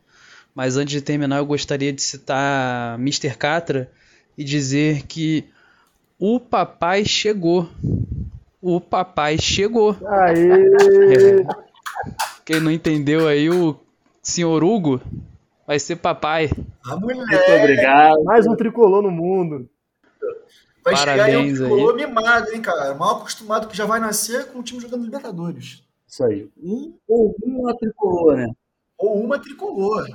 Mas 0.55 0.79
antes 0.79 0.95
de 0.95 1.03
terminar, 1.03 1.37
eu 1.37 1.47
gostaria 1.47 1.93
de 1.93 2.01
citar 2.01 2.99
Mr. 2.99 3.37
Catra 3.37 3.93
e 4.37 4.43
dizer 4.43 5.03
que 5.07 5.45
o 6.19 6.41
papai 6.41 7.05
chegou. 7.05 7.69
O 8.63 8.81
papai 8.81 9.37
chegou. 9.37 9.95
Aê! 10.07 11.43
É. 11.43 11.47
Quem 12.47 12.61
não 12.61 12.71
entendeu 12.71 13.29
aí, 13.29 13.51
o 13.51 13.77
senhor 14.23 14.65
Hugo 14.65 15.03
Vai 15.67 15.79
ser 15.79 15.97
papai. 15.97 16.51
A 16.85 16.97
mulher. 16.97 17.17
Muito 17.17 17.53
obrigado. 17.59 18.23
Mais 18.25 18.47
um 18.47 18.55
tricolor 18.55 19.03
no 19.03 19.11
mundo. 19.11 19.69
Vai 20.85 20.95
Parabéns 20.95 21.27
chegar 21.27 21.39
aí 21.41 21.53
um 21.53 21.55
tricolor 21.55 21.99
aí. 21.99 22.07
mimado, 22.07 22.53
hein, 22.53 22.63
cara? 22.63 22.95
Mal 22.95 23.17
acostumado 23.17 23.67
que 23.67 23.77
já 23.77 23.85
vai 23.85 23.99
nascer 23.99 24.47
com 24.47 24.61
o 24.61 24.63
time 24.63 24.81
jogando 24.81 25.05
Libertadores. 25.05 25.83
Isso 26.07 26.25
aí. 26.25 26.49
Um 26.63 26.95
ou 27.09 27.35
uma 27.43 27.77
tricolor, 27.77 28.37
né? 28.37 28.49
Ou 28.97 29.21
uma 29.25 29.39
tricolor. 29.41 30.07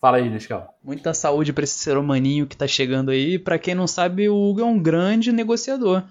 Fala 0.00 0.18
aí, 0.18 0.30
Nescau. 0.30 0.72
Muita 0.82 1.12
saúde 1.12 1.52
para 1.52 1.64
esse 1.64 1.78
ser 1.78 1.96
humaninho 1.96 2.46
que 2.46 2.56
tá 2.56 2.66
chegando 2.66 3.10
aí. 3.10 3.38
Para 3.38 3.58
quem 3.58 3.74
não 3.74 3.86
sabe, 3.88 4.28
o 4.28 4.36
Hugo 4.36 4.60
é 4.60 4.64
um 4.64 4.78
grande 4.80 5.32
negociador. 5.32 6.04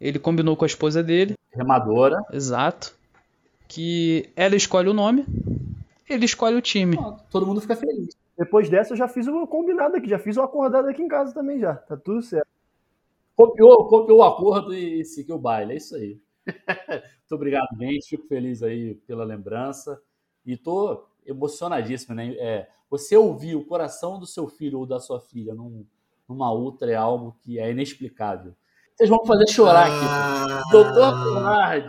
Ele 0.00 0.18
combinou 0.18 0.56
com 0.56 0.64
a 0.64 0.68
esposa 0.68 1.02
dele. 1.02 1.34
Remadora. 1.52 2.22
Exato. 2.32 2.94
Que 3.66 4.30
ela 4.36 4.54
escolhe 4.54 4.88
o 4.88 4.94
nome, 4.94 5.26
ele 6.08 6.24
escolhe 6.24 6.56
o 6.56 6.62
time. 6.62 6.96
todo 7.30 7.46
mundo 7.46 7.60
fica 7.60 7.76
feliz. 7.76 8.16
Depois 8.36 8.68
dessa, 8.70 8.92
eu 8.92 8.96
já 8.96 9.08
fiz 9.08 9.26
o 9.26 9.46
combinado 9.46 9.96
aqui, 9.96 10.08
já 10.08 10.18
fiz 10.18 10.36
o 10.36 10.42
acordado 10.42 10.88
aqui 10.88 11.02
em 11.02 11.08
casa 11.08 11.34
também 11.34 11.58
já. 11.58 11.74
Tá 11.74 11.96
tudo 11.96 12.22
certo. 12.22 12.46
Copiou, 13.34 13.86
copiou 13.86 14.18
o 14.18 14.22
acordo 14.22 14.74
e 14.74 15.04
seguiu 15.04 15.36
o 15.36 15.38
baile, 15.38 15.74
é 15.74 15.76
isso 15.76 15.94
aí. 15.96 16.20
Muito 16.48 17.34
obrigado, 17.34 17.68
gente. 17.78 18.08
Fico 18.08 18.26
feliz 18.26 18.62
aí 18.62 18.94
pela 19.06 19.24
lembrança. 19.24 20.00
E 20.46 20.56
tô 20.56 21.04
emocionadíssimo, 21.26 22.14
né? 22.14 22.34
É, 22.38 22.68
você 22.88 23.16
ouvir 23.16 23.54
o 23.54 23.64
coração 23.64 24.18
do 24.18 24.26
seu 24.26 24.48
filho 24.48 24.78
ou 24.78 24.86
da 24.86 24.98
sua 24.98 25.20
filha 25.20 25.54
num, 25.54 25.84
numa 26.28 26.52
ultra 26.52 26.90
é 26.90 26.94
algo 26.94 27.36
que 27.42 27.58
é 27.58 27.70
inexplicável. 27.70 28.54
Vocês 28.96 29.10
vão 29.10 29.24
fazer 29.24 29.48
chorar 29.48 29.86
aqui. 29.86 30.04
Ah... 30.04 30.62
Doutor 30.72 31.12
Conrad, 31.22 31.86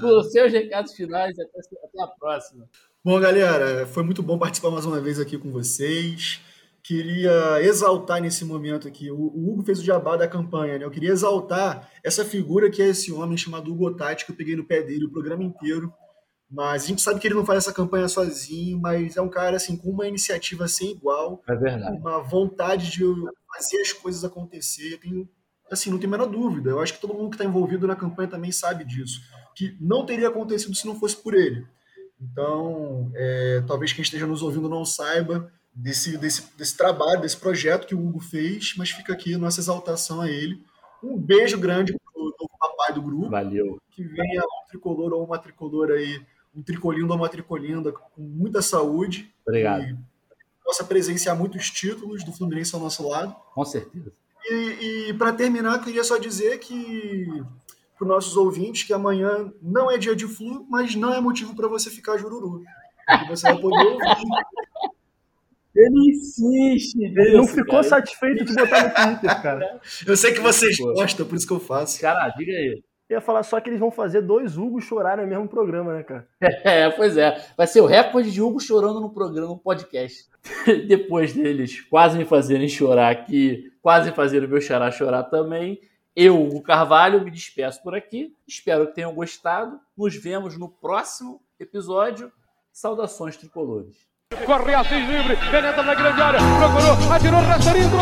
por 0.00 0.24
seus 0.24 0.52
recados 0.52 0.92
finais, 0.92 1.38
até, 1.38 1.60
até 1.84 2.02
a 2.02 2.06
próxima. 2.08 2.68
Bom, 3.08 3.18
galera, 3.18 3.86
foi 3.86 4.02
muito 4.02 4.22
bom 4.22 4.36
participar 4.36 4.70
mais 4.70 4.84
uma 4.84 5.00
vez 5.00 5.18
aqui 5.18 5.38
com 5.38 5.50
vocês. 5.50 6.42
Queria 6.82 7.58
exaltar 7.62 8.20
nesse 8.20 8.44
momento 8.44 8.86
aqui, 8.86 9.10
o, 9.10 9.16
Hugo 9.18 9.62
fez 9.62 9.78
o 9.78 9.82
jabá 9.82 10.14
da 10.14 10.28
campanha, 10.28 10.78
né? 10.78 10.84
Eu 10.84 10.90
queria 10.90 11.12
exaltar 11.12 11.90
essa 12.04 12.22
figura 12.22 12.68
que 12.68 12.82
é 12.82 12.88
esse 12.88 13.10
homem 13.10 13.38
chamado 13.38 13.72
Hugo 13.72 13.94
Tati, 13.94 14.26
que 14.26 14.32
eu 14.32 14.36
peguei 14.36 14.54
no 14.54 14.66
pé 14.66 14.82
dele 14.82 15.06
o 15.06 15.10
programa 15.10 15.42
inteiro. 15.42 15.90
Mas 16.50 16.84
a 16.84 16.86
gente 16.88 17.00
sabe 17.00 17.18
que 17.18 17.26
ele 17.26 17.34
não 17.34 17.46
faz 17.46 17.64
essa 17.64 17.72
campanha 17.72 18.08
sozinho, 18.08 18.78
mas 18.78 19.16
é 19.16 19.22
um 19.22 19.30
cara 19.30 19.56
assim 19.56 19.74
com 19.74 19.88
uma 19.88 20.06
iniciativa 20.06 20.68
sem 20.68 20.90
igual, 20.90 21.42
é 21.48 21.56
verdade. 21.56 21.96
uma 21.96 22.18
vontade 22.18 22.90
de 22.90 23.04
fazer 23.54 23.80
as 23.80 23.92
coisas 23.94 24.22
acontecer. 24.22 24.92
Eu 24.92 25.00
tenho 25.00 25.28
assim, 25.72 25.90
não 25.90 25.98
tem 25.98 26.08
a 26.08 26.10
menor 26.10 26.26
dúvida. 26.26 26.68
Eu 26.68 26.80
acho 26.80 26.92
que 26.92 27.00
todo 27.00 27.14
mundo 27.14 27.30
que 27.30 27.36
está 27.36 27.46
envolvido 27.46 27.86
na 27.86 27.96
campanha 27.96 28.28
também 28.28 28.52
sabe 28.52 28.84
disso. 28.84 29.18
Que 29.56 29.78
não 29.80 30.04
teria 30.04 30.28
acontecido 30.28 30.74
se 30.74 30.86
não 30.86 30.94
fosse 30.94 31.16
por 31.16 31.32
ele. 31.32 31.66
Então, 32.20 33.10
é, 33.14 33.62
talvez 33.66 33.92
quem 33.92 34.02
esteja 34.02 34.26
nos 34.26 34.42
ouvindo 34.42 34.68
não 34.68 34.84
saiba 34.84 35.50
desse, 35.74 36.18
desse, 36.18 36.56
desse 36.56 36.76
trabalho, 36.76 37.20
desse 37.20 37.36
projeto 37.36 37.86
que 37.86 37.94
o 37.94 38.06
Hugo 38.06 38.20
fez, 38.20 38.74
mas 38.76 38.90
fica 38.90 39.12
aqui 39.12 39.34
a 39.34 39.38
nossa 39.38 39.60
exaltação 39.60 40.20
a 40.20 40.28
ele. 40.28 40.62
Um 41.02 41.16
beijo 41.16 41.58
grande 41.58 41.92
para 41.92 42.20
o 42.20 42.24
novo 42.24 42.50
papai 42.58 42.92
do 42.92 43.02
grupo. 43.02 43.30
Valeu. 43.30 43.80
Que 43.90 44.02
venha 44.02 44.42
um 44.42 44.68
tricolor 44.68 45.12
ou 45.12 45.24
uma 45.24 45.38
tricolor 45.38 45.90
aí, 45.92 46.20
um 46.54 46.62
tricolindo 46.62 47.12
ou 47.12 47.18
uma 47.18 47.28
tricolinda 47.28 47.92
com 47.92 48.22
muita 48.22 48.60
saúde. 48.60 49.32
Obrigado. 49.46 49.84
E 49.84 49.96
possa 50.64 50.84
presenciar 50.84 51.36
muitos 51.36 51.70
títulos 51.70 52.24
do 52.24 52.32
Fluminense 52.32 52.74
ao 52.74 52.80
nosso 52.80 53.08
lado. 53.08 53.34
Com 53.54 53.64
certeza. 53.64 54.12
E, 54.44 55.08
e 55.08 55.14
para 55.14 55.32
terminar, 55.32 55.82
queria 55.82 56.04
só 56.04 56.18
dizer 56.18 56.58
que 56.58 57.42
para 57.98 58.04
os 58.04 58.08
nossos 58.08 58.36
ouvintes 58.36 58.84
que 58.84 58.92
amanhã 58.92 59.52
não 59.60 59.90
é 59.90 59.98
dia 59.98 60.14
de 60.14 60.26
flu, 60.26 60.64
mas 60.70 60.94
não 60.94 61.12
é 61.12 61.20
motivo 61.20 61.54
para 61.54 61.66
você 61.66 61.90
ficar 61.90 62.16
jururu. 62.16 62.62
Você 63.28 63.42
vai 63.52 63.60
poder 63.60 63.86
ouvir. 63.86 64.28
Ele 65.74 66.10
insiste. 66.10 67.02
Ele 67.02 67.36
não 67.36 67.46
ficou 67.46 67.66
cara. 67.66 67.82
satisfeito 67.82 68.44
de 68.44 68.54
botar 68.54 68.88
no 68.88 68.94
Twitter, 68.94 69.42
cara. 69.42 69.80
Eu 70.06 70.16
sei 70.16 70.32
que 70.32 70.40
vocês 70.40 70.76
gostam, 70.78 71.26
por 71.26 71.36
isso 71.36 71.46
que 71.46 71.52
eu 71.52 71.60
faço. 71.60 72.00
Cara, 72.00 72.28
diga 72.30 72.52
aí. 72.52 72.82
Eu 73.08 73.16
ia 73.16 73.20
falar 73.22 73.42
só 73.42 73.58
que 73.58 73.70
eles 73.70 73.80
vão 73.80 73.90
fazer 73.90 74.20
dois 74.20 74.58
Hugo 74.58 74.80
chorarem 74.82 75.24
no 75.24 75.30
mesmo 75.30 75.48
programa, 75.48 75.94
né, 75.94 76.02
cara? 76.02 76.28
É, 76.62 76.90
pois 76.90 77.16
é. 77.16 77.42
Vai 77.56 77.66
ser 77.66 77.80
o 77.80 77.86
recorde 77.86 78.30
de 78.30 78.42
Hugo 78.42 78.60
chorando 78.60 79.00
no 79.00 79.10
programa, 79.10 79.48
no 79.48 79.58
podcast. 79.58 80.24
Depois 80.86 81.32
deles 81.32 81.80
quase 81.80 82.18
me 82.18 82.26
fazerem 82.26 82.68
chorar 82.68 83.10
aqui, 83.10 83.72
quase 83.80 84.12
fazerem 84.12 84.46
o 84.46 84.50
meu 84.50 84.60
xará 84.60 84.90
chorar 84.90 85.24
também. 85.24 85.80
Eu, 86.20 86.42
Hugo 86.42 86.60
Carvalho, 86.62 87.24
me 87.24 87.30
despeço 87.30 87.80
por 87.80 87.94
aqui. 87.94 88.34
Espero 88.44 88.88
que 88.88 88.94
tenham 88.94 89.14
gostado. 89.14 89.78
Nos 89.96 90.16
vemos 90.16 90.58
no 90.58 90.68
próximo 90.68 91.40
episódio. 91.60 92.32
Saudações 92.72 93.36
tricolores. 93.36 93.94
Corre 94.44 94.74
Assis 94.74 95.08
livre, 95.08 95.36
penetra 95.48 95.80
na 95.84 95.94
grande 95.94 96.20
área, 96.20 96.40
procurou, 96.40 97.12
atirou, 97.12 97.40
rastreiro, 97.40 97.88
gol! 97.88 97.98